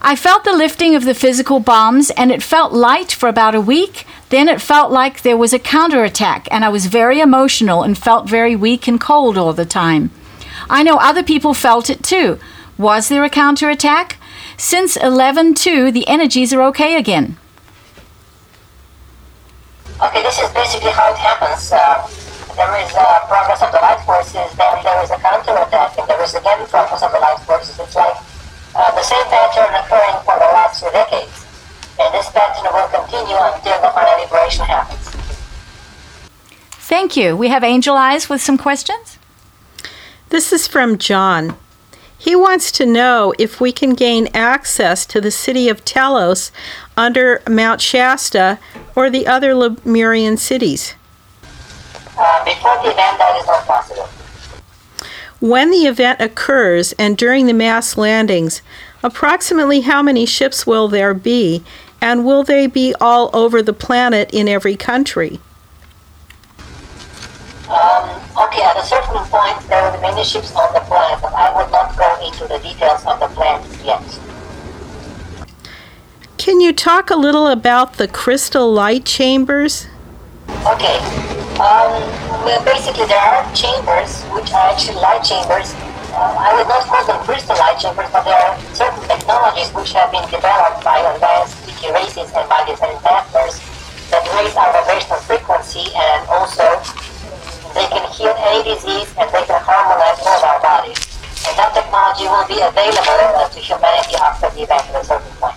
I 0.01 0.15
felt 0.15 0.45
the 0.45 0.55
lifting 0.55 0.95
of 0.95 1.03
the 1.03 1.13
physical 1.13 1.59
bombs 1.59 2.11
and 2.11 2.31
it 2.31 2.43
felt 2.43 2.71
light 2.71 3.11
for 3.11 3.27
about 3.27 3.55
a 3.55 3.59
week. 3.59 4.07
Then 4.29 4.47
it 4.47 4.61
felt 4.61 4.89
like 4.89 5.23
there 5.23 5.35
was 5.35 5.51
a 5.51 5.59
counterattack 5.59 6.47
and 6.49 6.63
I 6.63 6.69
was 6.69 6.85
very 6.85 7.19
emotional 7.19 7.83
and 7.83 7.97
felt 7.97 8.29
very 8.29 8.55
weak 8.55 8.87
and 8.87 9.01
cold 9.01 9.37
all 9.37 9.51
the 9.51 9.65
time. 9.65 10.11
I 10.69 10.83
know 10.83 10.97
other 10.97 11.23
people 11.23 11.53
felt 11.53 11.89
it 11.89 12.03
too. 12.03 12.39
Was 12.77 13.09
there 13.09 13.23
a 13.23 13.29
counterattack? 13.29 14.17
Since 14.57 14.97
11 14.97 15.53
2, 15.55 15.91
the 15.91 16.07
energies 16.07 16.53
are 16.53 16.61
okay 16.63 16.97
again. 16.97 17.37
Okay, 20.01 20.23
this 20.23 20.39
is 20.39 20.49
basically 20.51 20.91
how 20.91 21.11
it 21.11 21.17
happens. 21.17 21.71
Uh, 21.71 22.07
there 22.55 22.71
is 22.83 22.91
uh, 22.95 23.19
progress 23.27 23.61
of 23.61 23.71
the 23.71 23.79
light 23.79 23.99
forces, 24.05 24.51
then 24.55 24.83
there 24.83 25.03
is 25.03 25.11
a 25.11 25.17
counterattack, 25.17 25.97
and 25.97 26.07
there 26.07 26.21
is 26.23 26.33
again 26.35 26.65
progress 26.67 27.03
of 27.03 27.11
the 27.11 27.19
light 27.19 27.39
forces. 27.47 27.79
It's 27.79 27.95
like 27.95 28.15
uh, 28.75 28.91
the 28.91 29.03
same 29.03 29.25
pattern 29.27 29.71
occurring 29.75 30.19
for 30.23 30.35
the 30.35 30.49
last 30.51 30.79
two 30.83 30.91
decades. 30.91 31.45
And 31.99 32.13
this 32.13 32.29
pattern 32.31 32.67
will 32.73 32.89
continue 32.91 33.39
until 33.39 33.79
the 33.81 33.91
final 33.95 34.21
liberation 34.21 34.65
happens. 34.65 35.03
Thank 36.87 37.15
you. 37.15 37.37
We 37.37 37.47
have 37.47 37.63
Angel 37.63 37.95
Eyes 37.95 38.27
with 38.29 38.41
some 38.41 38.57
questions. 38.57 39.17
This 40.29 40.51
is 40.51 40.67
from 40.67 40.97
John. 40.97 41.55
He 42.17 42.35
wants 42.35 42.71
to 42.73 42.85
know 42.85 43.33
if 43.37 43.61
we 43.61 43.71
can 43.71 43.93
gain 43.93 44.27
access 44.33 45.05
to 45.07 45.21
the 45.21 45.29
city 45.29 45.69
of 45.69 45.85
Telos 45.85 46.51
under 46.97 47.43
Mount 47.47 47.81
Shasta 47.81 48.57
or 48.95 49.09
the 49.09 49.27
other 49.27 49.53
Lemurian 49.53 50.37
cities. 50.37 50.95
Uh, 52.17 52.43
before 52.45 52.77
the 52.81 52.91
event, 52.91 53.17
that 53.19 53.37
is 53.39 53.45
not 53.45 53.65
possible. 53.65 54.09
When 55.39 55.69
the 55.69 55.85
event 55.85 56.21
occurs 56.21 56.93
and 56.93 57.17
during 57.17 57.45
the 57.45 57.53
mass 57.53 57.97
landings, 57.97 58.63
approximately 59.03 59.81
how 59.81 60.01
many 60.01 60.25
ships 60.25 60.65
will 60.65 60.87
there 60.87 61.13
be, 61.13 61.63
and 62.01 62.25
will 62.25 62.43
they 62.43 62.65
be 62.65 62.95
all 62.99 63.29
over 63.33 63.61
the 63.61 63.73
planet 63.73 64.31
in 64.33 64.47
every 64.47 64.75
country? 64.75 65.39
Um, 67.65 68.21
okay, 68.45 68.61
at 68.61 68.77
a 68.77 68.85
certain 68.85 69.25
point, 69.25 69.57
there 69.67 69.81
will 69.81 69.97
be 69.97 70.01
many 70.01 70.23
ships 70.23 70.53
on 70.55 70.71
the 70.73 70.81
planet, 70.81 71.19
but 71.19 71.33
I 71.33 71.49
will 71.49 71.69
not 71.71 71.97
go 71.97 72.05
into 72.25 72.45
the 72.45 72.59
details 72.59 73.03
of 73.05 73.19
the 73.19 73.27
plans 73.33 73.65
yet. 73.83 74.03
Can 76.37 76.61
you 76.61 76.73
talk 76.73 77.09
a 77.09 77.15
little 77.15 77.47
about 77.47 77.97
the 77.97 78.07
crystal 78.07 78.71
light 78.71 79.03
chambers? 79.03 79.87
Okay, 80.61 81.01
um, 81.57 82.05
well, 82.45 82.61
basically 82.63 83.07
there 83.07 83.17
are 83.17 83.41
chambers, 83.55 84.21
which 84.29 84.53
are 84.53 84.69
actually 84.69 85.01
light 85.01 85.25
chambers. 85.25 85.73
Uh, 86.13 86.37
I 86.37 86.53
would 86.53 86.69
not 86.69 86.85
call 86.85 87.01
them 87.07 87.17
crystal 87.25 87.57
light 87.57 87.79
chambers, 87.81 88.05
but 88.13 88.23
there 88.25 88.37
are 88.37 88.59
certain 88.77 89.01
technologies 89.09 89.73
which 89.73 89.91
have 89.93 90.11
been 90.11 90.29
developed 90.29 90.85
by 90.85 91.01
advanced 91.01 91.57
sticky 91.65 91.91
races 91.97 92.29
and 92.29 92.47
by 92.47 92.61
different 92.69 93.01
factors 93.01 93.57
that 94.13 94.21
raise 94.37 94.53
our 94.53 94.69
vibrational 94.69 95.17
frequency 95.25 95.89
and 95.95 96.29
also 96.29 96.61
they 97.75 97.85
can 97.87 98.09
heal 98.11 98.33
any 98.39 98.63
disease 98.63 99.11
and 99.19 99.27
they 99.35 99.43
can 99.43 99.61
harmonize 99.61 100.19
all 100.23 100.39
our 100.39 100.61
bodies. 100.63 100.97
And 101.45 101.59
that 101.59 101.75
technology 101.75 102.25
will 102.25 102.47
be 102.47 102.63
available 102.63 103.49
to 103.51 103.59
humanity 103.59 104.15
after 104.15 104.49
the 104.55 104.63
event 104.63 104.89
at 104.89 105.01
a 105.01 105.05
certain 105.05 105.31
point. 105.37 105.55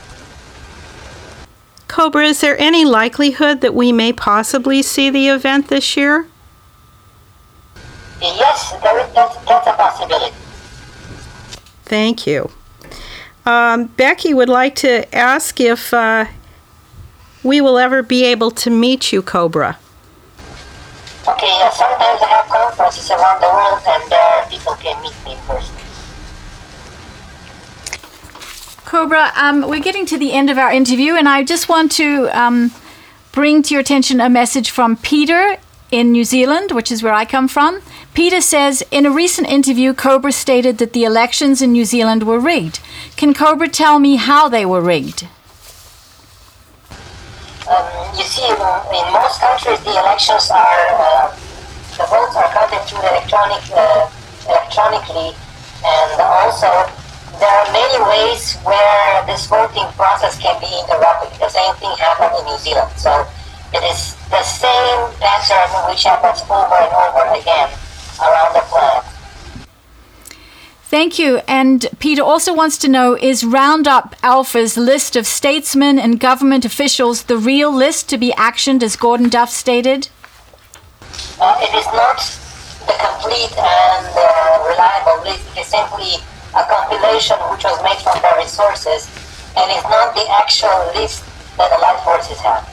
Cobra, 1.87 2.25
is 2.27 2.41
there 2.41 2.59
any 2.61 2.85
likelihood 2.85 3.61
that 3.62 3.75
we 3.75 3.93
may 3.93 4.12
possibly 4.12 4.83
see 4.83 5.09
the 5.09 5.29
event 5.29 5.69
this 5.69 5.97
year? 5.97 6.27
Yes, 8.21 8.75
there 8.83 8.99
is, 8.99 9.14
that's, 9.14 9.37
that's 9.47 9.66
a 9.66 9.73
possibility. 9.73 10.35
Thank 11.85 12.27
you. 12.27 12.51
Um, 13.47 13.87
Becky 13.87 14.35
would 14.35 14.49
like 14.49 14.75
to 14.77 15.12
ask 15.14 15.59
if 15.61 15.95
uh, 15.95 16.27
we 17.43 17.61
will 17.61 17.79
ever 17.79 18.03
be 18.03 18.25
able 18.25 18.51
to 18.51 18.71
meet 18.71 19.12
you, 19.12 19.23
Cobra. 19.23 19.79
Okay, 21.27 21.61
uh, 21.62 21.71
sometimes 21.71 22.23
I 22.23 22.29
have 22.29 22.47
conferences 22.47 23.11
around 23.11 23.41
the 23.41 23.49
world 23.49 23.83
and 23.87 24.11
there 24.11 24.47
people 24.49 24.75
can 24.75 25.03
meet 25.03 25.14
me 25.25 25.33
in 25.33 25.39
person. 25.47 25.75
Cobra, 28.85 29.33
um, 29.37 29.69
we're 29.69 29.83
getting 29.83 30.07
to 30.07 30.16
the 30.16 30.33
end 30.33 30.49
of 30.49 30.57
our 30.57 30.73
interview, 30.73 31.12
and 31.12 31.29
I 31.29 31.45
just 31.45 31.69
want 31.69 31.93
to 31.93 32.29
um, 32.29 32.71
bring 33.33 33.62
to 33.64 33.75
your 33.75 33.83
attention 33.83 34.19
a 34.19 34.31
message 34.31 34.71
from 34.71 34.97
Peter 34.97 35.59
in 35.91 36.11
New 36.11 36.25
Zealand, 36.25 36.73
which 36.73 36.91
is 36.91 37.03
where 37.03 37.12
I 37.12 37.27
come 37.27 37.49
from. 37.49 37.83
Peter 38.14 38.41
says 38.41 38.83
In 38.91 39.05
a 39.05 39.11
recent 39.11 39.47
interview, 39.49 39.93
Cobra 39.93 40.33
stated 40.33 40.79
that 40.79 40.95
the 40.95 41.05
elections 41.05 41.61
in 41.61 41.73
New 41.73 41.85
Zealand 41.85 42.23
were 42.23 42.39
rigged. 42.41 42.81
Can 43.16 43.35
Cobra 43.35 43.69
tell 43.69 43.99
me 43.99 44.16
how 44.16 44.49
they 44.49 44.64
were 44.64 44.81
rigged? 44.81 45.29
Um, 47.69 47.85
you 48.16 48.25
see, 48.25 48.49
in, 48.49 48.57
in 48.57 49.05
most 49.12 49.41
countries, 49.45 49.77
the 49.85 49.93
elections 49.93 50.49
are 50.49 50.85
uh, 50.97 51.29
the 52.01 52.07
votes 52.09 52.33
are 52.33 52.49
counted 52.49 52.81
through 52.89 53.05
electronic 53.05 53.61
uh, 53.77 54.09
electronically, 54.49 55.37
and 55.85 56.11
also 56.16 56.71
there 57.37 57.53
are 57.53 57.69
many 57.69 57.99
ways 58.09 58.57
where 58.64 59.27
this 59.27 59.47
voting 59.47 59.85
process 60.01 60.41
can 60.41 60.57
be 60.64 60.71
interrupted. 60.81 61.29
The 61.39 61.53
same 61.53 61.75
thing 61.77 61.93
happened 62.01 62.41
in 62.41 62.45
New 62.49 62.59
Zealand, 62.59 62.89
so 62.97 63.12
it 63.77 63.85
is 63.85 64.16
the 64.33 64.43
same 64.43 65.12
pattern 65.21 65.69
which 65.93 66.05
happens 66.05 66.41
over 66.49 66.73
and 66.73 66.93
over 67.05 67.37
again 67.37 67.69
around 68.25 68.55
the 68.57 68.64
planet. 68.73 69.05
Thank 70.89 71.18
you. 71.18 71.43
And 71.47 71.86
Peter 71.99 72.22
also 72.22 72.55
wants 72.55 72.78
to 72.78 72.89
know 72.89 73.14
Is 73.14 73.45
Roundup 73.45 74.16
Alpha's 74.22 74.78
list 74.78 75.16
of 75.16 75.26
statesmen 75.26 75.99
and 75.99 76.18
government 76.18 76.64
officials 76.64 77.24
the 77.24 77.36
real 77.36 77.70
list 77.70 78.09
to 78.09 78.16
be 78.16 78.32
actioned, 78.32 78.82
as 78.82 78.97
Gordon 78.97 79.28
Duff 79.28 79.51
stated? 79.51 80.09
Uh, 81.39 81.61
it 81.61 81.74
is 81.76 81.84
not 81.93 82.16
the 82.89 82.97
complete 83.05 83.53
and 83.59 84.09
uh, 84.16 84.64
reliable 84.64 85.28
list. 85.28 85.45
It 85.59 85.61
is 85.61 85.66
simply 85.66 86.24
a 86.57 86.64
compilation 86.64 87.36
which 87.53 87.64
was 87.64 87.82
made 87.84 88.01
from 88.01 88.18
various 88.22 88.51
sources 88.51 89.12
and 89.59 89.70
is 89.70 89.84
not 89.93 90.14
the 90.14 90.24
actual 90.41 90.89
list 90.97 91.22
that 91.59 91.68
the 91.68 91.82
light 91.82 92.01
forces 92.01 92.41
have. 92.41 92.64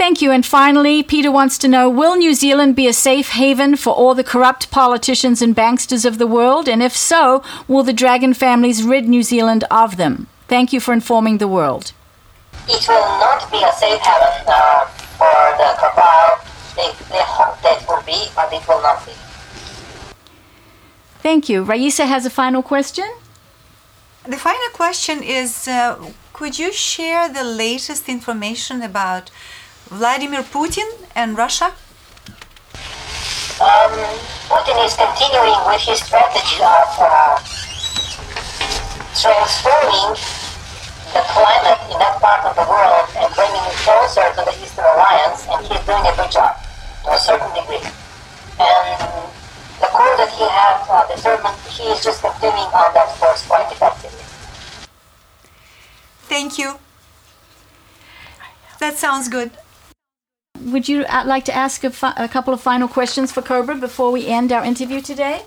Thank 0.00 0.22
you. 0.22 0.30
And 0.30 0.46
finally, 0.46 1.02
Peter 1.02 1.30
wants 1.30 1.58
to 1.58 1.68
know 1.68 1.90
Will 1.90 2.16
New 2.16 2.32
Zealand 2.32 2.74
be 2.74 2.88
a 2.88 2.92
safe 2.94 3.28
haven 3.32 3.76
for 3.76 3.92
all 3.92 4.14
the 4.14 4.24
corrupt 4.24 4.70
politicians 4.70 5.42
and 5.42 5.54
banksters 5.54 6.06
of 6.06 6.16
the 6.16 6.26
world? 6.26 6.70
And 6.70 6.82
if 6.82 6.96
so, 6.96 7.42
will 7.68 7.82
the 7.82 7.92
dragon 7.92 8.32
families 8.32 8.82
rid 8.82 9.06
New 9.06 9.22
Zealand 9.22 9.64
of 9.70 9.98
them? 9.98 10.26
Thank 10.48 10.72
you 10.72 10.80
for 10.80 10.94
informing 10.94 11.36
the 11.36 11.46
world. 11.46 11.92
It 12.66 12.88
will 12.88 13.10
not 13.20 13.50
be 13.52 13.62
a 13.62 13.72
safe 13.74 14.00
haven 14.00 14.44
uh, 14.48 14.86
for 15.20 15.38
the 15.60 15.68
cabal. 15.82 16.40
They, 16.76 16.88
they 17.12 17.22
hope 17.22 17.60
that 17.60 17.82
it 17.82 17.86
will 17.86 18.02
be, 18.06 18.30
but 18.34 18.50
it 18.54 18.66
will 18.66 18.80
not 18.80 19.04
be. 19.04 19.12
Thank 21.22 21.50
you. 21.50 21.62
Raisa 21.62 22.06
has 22.06 22.24
a 22.24 22.30
final 22.30 22.62
question. 22.62 23.04
The 24.24 24.38
final 24.38 24.70
question 24.72 25.22
is 25.22 25.68
uh, 25.68 25.98
could 26.32 26.58
you 26.58 26.72
share 26.72 27.28
the 27.28 27.44
latest 27.44 28.08
information 28.08 28.80
about 28.80 29.30
Vladimir 29.90 30.42
Putin 30.44 30.86
and 31.16 31.36
Russia? 31.36 31.74
Um, 33.58 33.92
Putin 34.46 34.86
is 34.86 34.94
continuing 34.94 35.58
with 35.66 35.82
his 35.82 35.98
strategy 35.98 36.62
of 36.62 36.90
uh, 37.02 37.42
transforming 39.18 40.14
the 41.10 41.22
climate 41.26 41.82
in 41.90 41.98
that 41.98 42.22
part 42.22 42.46
of 42.46 42.54
the 42.54 42.62
world 42.70 43.06
and 43.18 43.34
bringing 43.34 43.64
it 43.66 43.76
closer 43.82 44.22
to 44.30 44.40
the 44.46 44.54
Eastern 44.62 44.86
Alliance, 44.94 45.44
and 45.50 45.66
he's 45.66 45.82
doing 45.82 46.06
a 46.06 46.14
good 46.14 46.30
job 46.30 46.54
to 47.04 47.10
a 47.10 47.18
certain 47.18 47.50
degree. 47.50 47.82
And 48.62 49.26
the 49.82 49.90
goal 49.90 50.14
that 50.22 50.30
he 50.38 50.46
has 50.46 50.86
uh, 50.86 51.02
determined, 51.10 51.58
he 51.66 51.90
is 51.90 51.98
just 51.98 52.22
continuing 52.22 52.70
on 52.70 52.94
that 52.94 53.10
course 53.18 53.44
quite 53.44 53.66
effectively. 53.72 54.22
Thank 56.30 56.58
you. 56.58 56.78
That 58.78 58.96
sounds 58.96 59.28
good. 59.28 59.50
Would 60.60 60.88
you 60.88 61.04
uh, 61.04 61.24
like 61.26 61.44
to 61.46 61.54
ask 61.54 61.84
a, 61.84 61.90
fi- 61.90 62.14
a 62.16 62.28
couple 62.28 62.52
of 62.52 62.60
final 62.60 62.86
questions 62.86 63.32
for 63.32 63.40
Cobra 63.40 63.76
before 63.76 64.10
we 64.12 64.26
end 64.26 64.52
our 64.52 64.64
interview 64.64 65.00
today? 65.00 65.42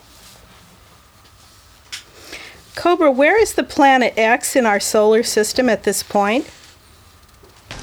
Cobra, 2.74 3.10
where 3.10 3.40
is 3.40 3.54
the 3.54 3.62
planet 3.62 4.14
X 4.16 4.56
in 4.56 4.66
our 4.66 4.80
solar 4.80 5.22
system 5.22 5.68
at 5.68 5.84
this 5.84 6.02
point? 6.02 6.50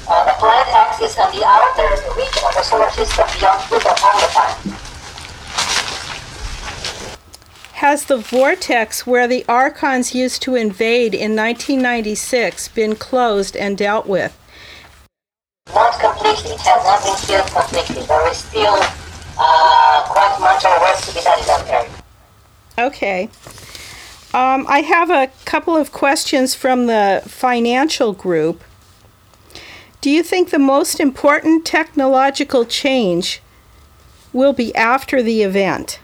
Uh, 0.06 0.24
the 0.26 0.32
planet 0.38 0.74
X 0.74 1.00
is 1.00 1.16
on 1.18 1.34
the 1.34 1.42
outer 1.44 1.82
region 2.14 2.42
of 2.46 2.54
the 2.54 2.62
solar 2.62 2.90
system 2.90 3.26
beyond 3.38 3.60
Pluto 3.62 3.88
all 3.88 4.20
the 4.20 4.26
time. 4.26 4.76
Has 7.74 8.04
the 8.04 8.18
vortex 8.18 9.06
where 9.06 9.26
the 9.26 9.44
Archons 9.48 10.14
used 10.14 10.42
to 10.42 10.54
invade 10.54 11.14
in 11.14 11.34
1996 11.34 12.68
been 12.68 12.94
closed 12.94 13.56
and 13.56 13.78
dealt 13.78 14.06
with? 14.06 14.38
Not 15.74 15.98
completely, 15.98 16.52
it 16.52 16.60
has 16.60 16.84
not 16.84 17.02
been 17.02 17.16
killed 17.26 17.50
completely. 17.50 18.06
There 18.06 18.30
is 18.30 18.36
still 18.36 18.78
uh, 19.38 20.04
quite 20.06 20.36
much 20.40 20.64
of 20.64 20.80
work 20.80 20.96
to 20.96 21.14
be 21.14 21.20
done 21.20 21.38
in 21.38 21.46
that 21.46 21.68
area. 21.68 21.90
Okay. 22.78 23.30
Um, 24.34 24.66
I 24.68 24.80
have 24.80 25.10
a 25.10 25.30
couple 25.44 25.76
of 25.76 25.92
questions 25.92 26.54
from 26.54 26.86
the 26.86 27.22
financial 27.26 28.12
group. 28.12 28.62
Do 30.00 30.10
you 30.10 30.22
think 30.22 30.50
the 30.50 30.58
most 30.58 30.98
important 31.00 31.64
technological 31.64 32.64
change 32.64 33.40
will 34.32 34.52
be 34.52 34.74
after 34.74 35.22
the 35.22 35.42
event? 35.42 36.00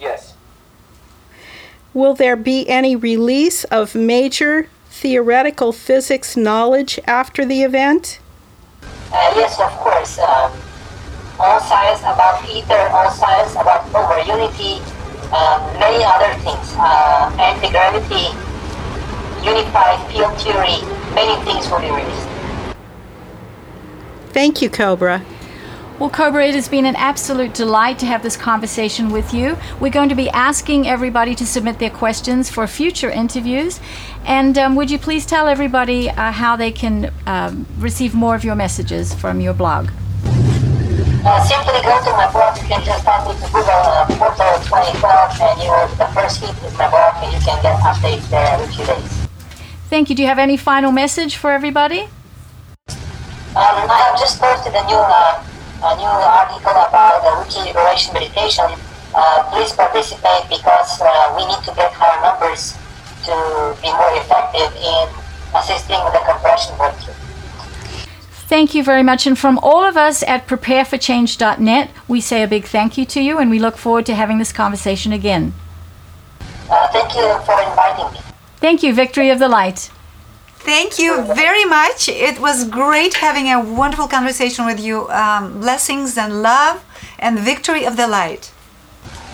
Yes. 0.00 0.34
Will 1.92 2.14
there 2.14 2.36
be 2.36 2.68
any 2.68 2.94
release 2.94 3.64
of 3.64 3.94
major 3.94 4.68
theoretical 4.88 5.72
physics 5.72 6.36
knowledge 6.36 7.00
after 7.06 7.44
the 7.44 7.62
event? 7.62 8.20
Uh, 9.16 9.32
yes, 9.34 9.58
of 9.58 9.72
course. 9.80 10.18
Um, 10.18 10.52
all 11.40 11.58
science 11.60 12.00
about 12.00 12.44
ether, 12.50 12.88
all 12.92 13.10
science 13.10 13.52
about 13.52 13.88
over 13.96 14.20
unity, 14.20 14.76
um, 15.32 15.64
many 15.80 16.04
other 16.04 16.34
things. 16.44 16.74
Uh, 16.76 17.32
anti-gravity, 17.40 18.36
unified 19.42 19.96
field 20.12 20.36
theory, 20.36 20.84
many 21.14 21.42
things 21.46 21.64
will 21.70 21.80
be 21.80 21.88
released. 21.88 22.28
Thank 24.34 24.60
you, 24.60 24.68
Cobra. 24.68 25.24
Well, 25.98 26.10
Cobra, 26.10 26.44
it 26.44 26.54
has 26.54 26.68
been 26.68 26.84
an 26.84 26.94
absolute 26.94 27.54
delight 27.54 27.98
to 28.00 28.06
have 28.06 28.22
this 28.22 28.36
conversation 28.36 29.10
with 29.10 29.32
you. 29.32 29.56
We're 29.80 29.90
going 29.90 30.10
to 30.10 30.14
be 30.14 30.28
asking 30.28 30.86
everybody 30.86 31.34
to 31.34 31.46
submit 31.46 31.78
their 31.78 31.88
questions 31.88 32.50
for 32.50 32.66
future 32.66 33.08
interviews. 33.08 33.80
And 34.26 34.58
um, 34.58 34.76
would 34.76 34.90
you 34.90 34.98
please 34.98 35.24
tell 35.24 35.48
everybody 35.48 36.10
uh, 36.10 36.32
how 36.32 36.54
they 36.54 36.70
can 36.70 37.14
um, 37.26 37.64
receive 37.78 38.14
more 38.14 38.34
of 38.34 38.44
your 38.44 38.54
messages 38.54 39.14
from 39.14 39.40
your 39.40 39.54
blog? 39.54 39.88
Uh, 41.24 41.42
simply 41.44 41.80
go 41.80 41.98
to 42.04 42.10
my 42.12 42.30
blog. 42.30 42.60
You 42.60 42.68
can 42.68 42.84
just 42.84 43.02
type 43.02 43.30
into 43.30 43.46
Google 43.46 43.64
uh, 43.64 44.06
Portal 44.18 44.52
2012 44.64 45.40
and 45.40 45.62
you 45.62 45.70
will, 45.70 45.88
the 45.96 46.12
first 46.12 46.40
hit 46.40 46.50
is 46.62 46.76
my 46.76 46.90
blog 46.90 47.24
and 47.24 47.32
you 47.32 47.40
can 47.40 47.62
get 47.62 47.80
updates 47.80 48.28
there 48.28 48.46
every 48.52 48.66
few 48.74 48.84
days. 48.84 49.26
Thank 49.88 50.10
you. 50.10 50.14
Do 50.14 50.20
you 50.20 50.28
have 50.28 50.38
any 50.38 50.58
final 50.58 50.92
message 50.92 51.36
for 51.36 51.52
everybody? 51.52 52.00
Um, 52.00 53.88
I 53.88 54.10
have 54.10 54.20
just 54.20 54.38
posted 54.38 54.74
a 54.74 54.84
new, 54.84 54.94
uh, 54.94 55.42
a 55.82 55.96
new 55.96 56.06
article 56.06 56.72
about 56.72 57.22
the 57.22 57.32
Weekly 57.42 57.72
Liberation 57.72 58.14
Meditation. 58.14 58.66
Uh, 59.14 59.42
please 59.50 59.72
participate 59.72 60.48
because 60.48 61.00
uh, 61.00 61.34
we 61.36 61.46
need 61.46 61.62
to 61.64 61.72
get 61.74 61.92
higher 61.92 62.20
numbers 62.22 62.76
to 63.24 63.76
be 63.82 63.88
more 63.92 64.12
effective 64.20 64.70
in 64.76 65.08
assisting 65.54 65.98
the 66.12 66.20
compression 66.24 66.76
breakthrough. 66.76 67.14
Thank 68.48 68.74
you 68.74 68.84
very 68.84 69.02
much. 69.02 69.26
And 69.26 69.38
from 69.38 69.58
all 69.58 69.84
of 69.84 69.96
us 69.96 70.22
at 70.22 70.46
prepareforchange.net, 70.46 71.90
we 72.06 72.20
say 72.20 72.42
a 72.42 72.48
big 72.48 72.64
thank 72.64 72.96
you 72.96 73.04
to 73.06 73.20
you 73.20 73.38
and 73.38 73.50
we 73.50 73.58
look 73.58 73.76
forward 73.76 74.06
to 74.06 74.14
having 74.14 74.38
this 74.38 74.52
conversation 74.52 75.12
again. 75.12 75.52
Uh, 76.70 76.88
thank 76.88 77.14
you 77.14 77.26
for 77.44 77.60
inviting 77.60 78.12
me. 78.12 78.20
Thank 78.58 78.82
you, 78.82 78.94
Victory 78.94 79.30
of 79.30 79.38
the 79.38 79.48
Light. 79.48 79.90
Thank 80.66 80.98
you 80.98 81.22
very 81.32 81.64
much. 81.64 82.08
It 82.08 82.40
was 82.40 82.64
great 82.64 83.14
having 83.14 83.52
a 83.52 83.60
wonderful 83.60 84.08
conversation 84.08 84.66
with 84.66 84.80
you. 84.80 85.08
Um, 85.10 85.60
blessings 85.60 86.18
and 86.18 86.42
love 86.42 86.84
and 87.20 87.38
victory 87.38 87.86
of 87.86 87.96
the 87.96 88.08
light. 88.08 88.50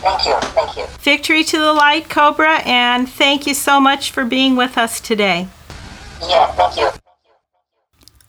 Thank 0.02 0.26
you. 0.26 0.34
Thank 0.50 0.76
you. 0.76 0.84
Victory 1.00 1.42
to 1.44 1.58
the 1.58 1.72
light, 1.72 2.10
Cobra, 2.10 2.60
and 2.66 3.08
thank 3.08 3.46
you 3.46 3.54
so 3.54 3.80
much 3.80 4.10
for 4.10 4.26
being 4.26 4.56
with 4.56 4.76
us 4.76 5.00
today. 5.00 5.48
Yeah, 6.20 6.52
thank 6.52 6.76
you. 6.76 6.90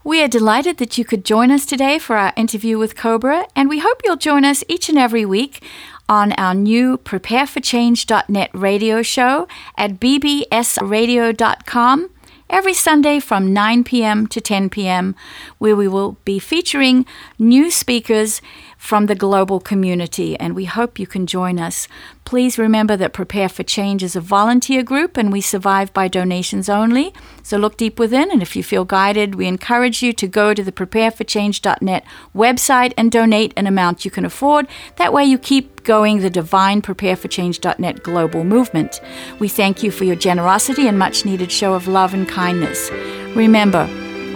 We 0.05 0.23
are 0.23 0.29
delighted 0.29 0.77
that 0.77 0.97
you 0.97 1.03
could 1.03 1.25
join 1.25 1.51
us 1.51 1.65
today 1.65 1.99
for 1.99 2.15
our 2.15 2.31
interview 2.37 2.77
with 2.77 2.95
Cobra, 2.95 3.47
and 3.53 3.67
we 3.67 3.79
hope 3.79 3.99
you'll 4.05 4.15
join 4.15 4.45
us 4.45 4.63
each 4.69 4.87
and 4.87 4.97
every 4.97 5.25
week 5.25 5.61
on 6.07 6.31
our 6.33 6.53
new 6.53 6.99
prepareforchange.net 6.99 8.49
radio 8.53 9.01
show 9.01 9.45
at 9.77 9.99
bbsradio.com 9.99 12.09
every 12.49 12.73
Sunday 12.73 13.19
from 13.19 13.53
9 13.53 13.83
p.m. 13.83 14.27
to 14.27 14.41
10 14.41 14.69
p.m., 14.69 15.15
where 15.57 15.75
we 15.75 15.87
will 15.87 16.17
be 16.25 16.39
featuring 16.39 17.05
new 17.39 17.71
speakers 17.71 18.41
from 18.83 19.05
the 19.05 19.15
global 19.15 19.61
community, 19.61 20.37
and 20.41 20.53
we 20.53 20.65
hope 20.65 20.99
you 20.99 21.07
can 21.07 21.25
join 21.25 21.57
us. 21.57 21.87
Please 22.25 22.57
remember 22.57 22.97
that 22.97 23.13
Prepare 23.13 23.47
for 23.47 23.63
Change 23.63 24.03
is 24.03 24.13
a 24.13 24.19
volunteer 24.19 24.83
group 24.83 25.15
and 25.15 25.31
we 25.31 25.39
survive 25.39 25.93
by 25.93 26.09
donations 26.09 26.67
only. 26.67 27.13
So 27.43 27.55
look 27.55 27.77
deep 27.77 27.97
within, 27.97 28.29
and 28.29 28.41
if 28.41 28.57
you 28.57 28.63
feel 28.63 28.83
guided, 28.83 29.35
we 29.35 29.47
encourage 29.47 30.03
you 30.03 30.11
to 30.11 30.27
go 30.27 30.53
to 30.53 30.61
the 30.61 30.73
prepareforchange.net 30.73 32.03
website 32.35 32.93
and 32.97 33.09
donate 33.09 33.53
an 33.55 33.67
amount 33.67 34.03
you 34.03 34.11
can 34.11 34.25
afford. 34.25 34.67
That 34.97 35.13
way, 35.13 35.23
you 35.23 35.37
keep 35.37 35.85
going 35.85 36.19
the 36.19 36.29
divine 36.29 36.81
prepareforchange.net 36.81 38.03
global 38.03 38.43
movement. 38.43 38.99
We 39.39 39.47
thank 39.47 39.81
you 39.81 39.91
for 39.91 40.03
your 40.03 40.17
generosity 40.17 40.89
and 40.89 40.99
much 40.99 41.23
needed 41.23 41.53
show 41.53 41.73
of 41.73 41.87
love 41.87 42.13
and 42.13 42.27
kindness. 42.27 42.91
Remember, 43.33 43.87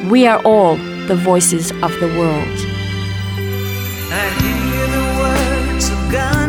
we 0.10 0.26
are 0.26 0.42
all 0.44 0.78
the 0.78 1.20
voices 1.22 1.72
of 1.84 1.92
the 2.00 2.16
world. 2.18 2.77
I 4.10 4.30
hear 4.42 4.88
the 4.88 5.06
words 5.20 5.90
of 5.90 6.12
Gandhi 6.12 6.47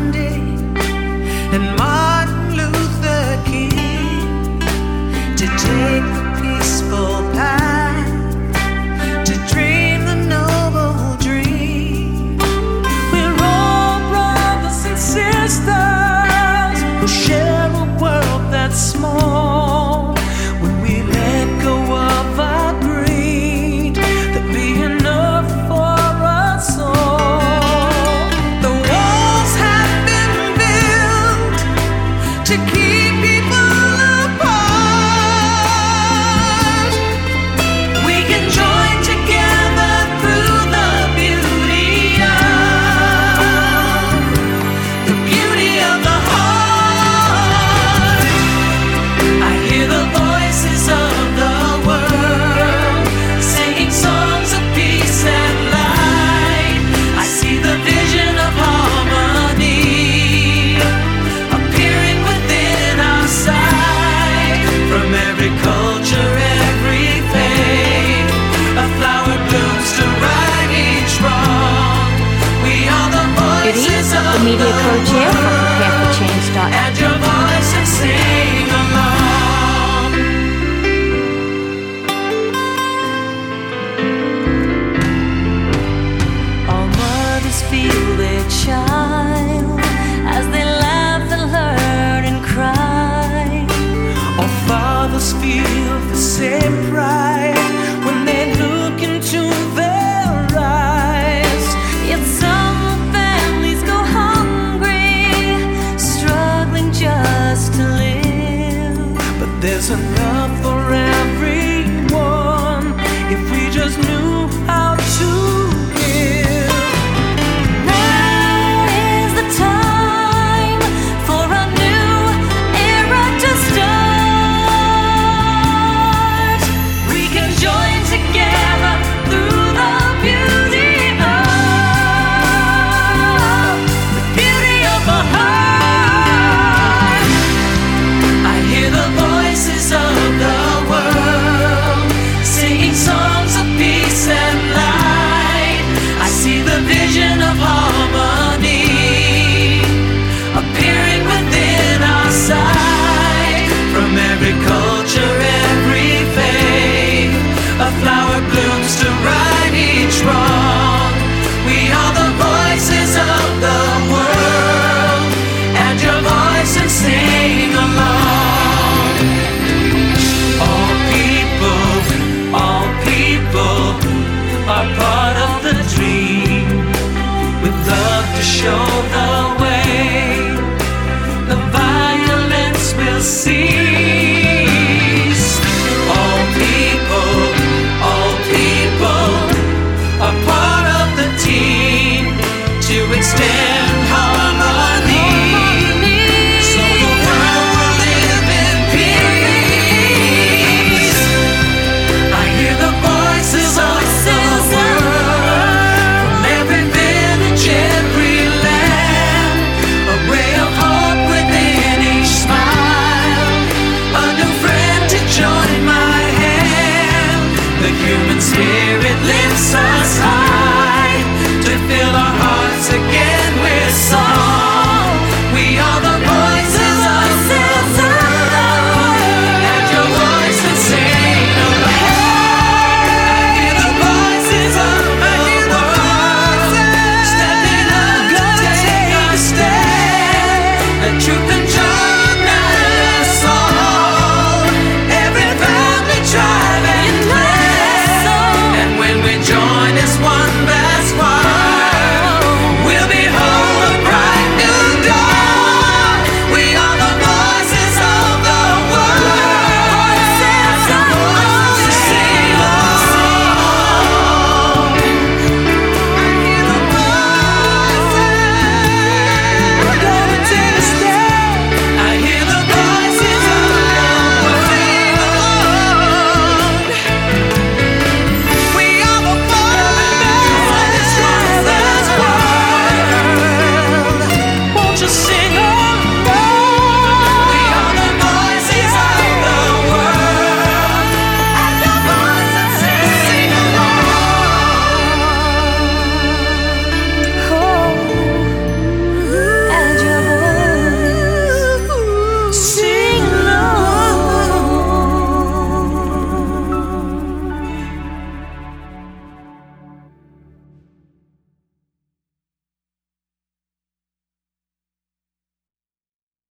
feel 95.19 95.99
the 96.11 96.17
same 96.17 96.91
pride. 96.91 97.18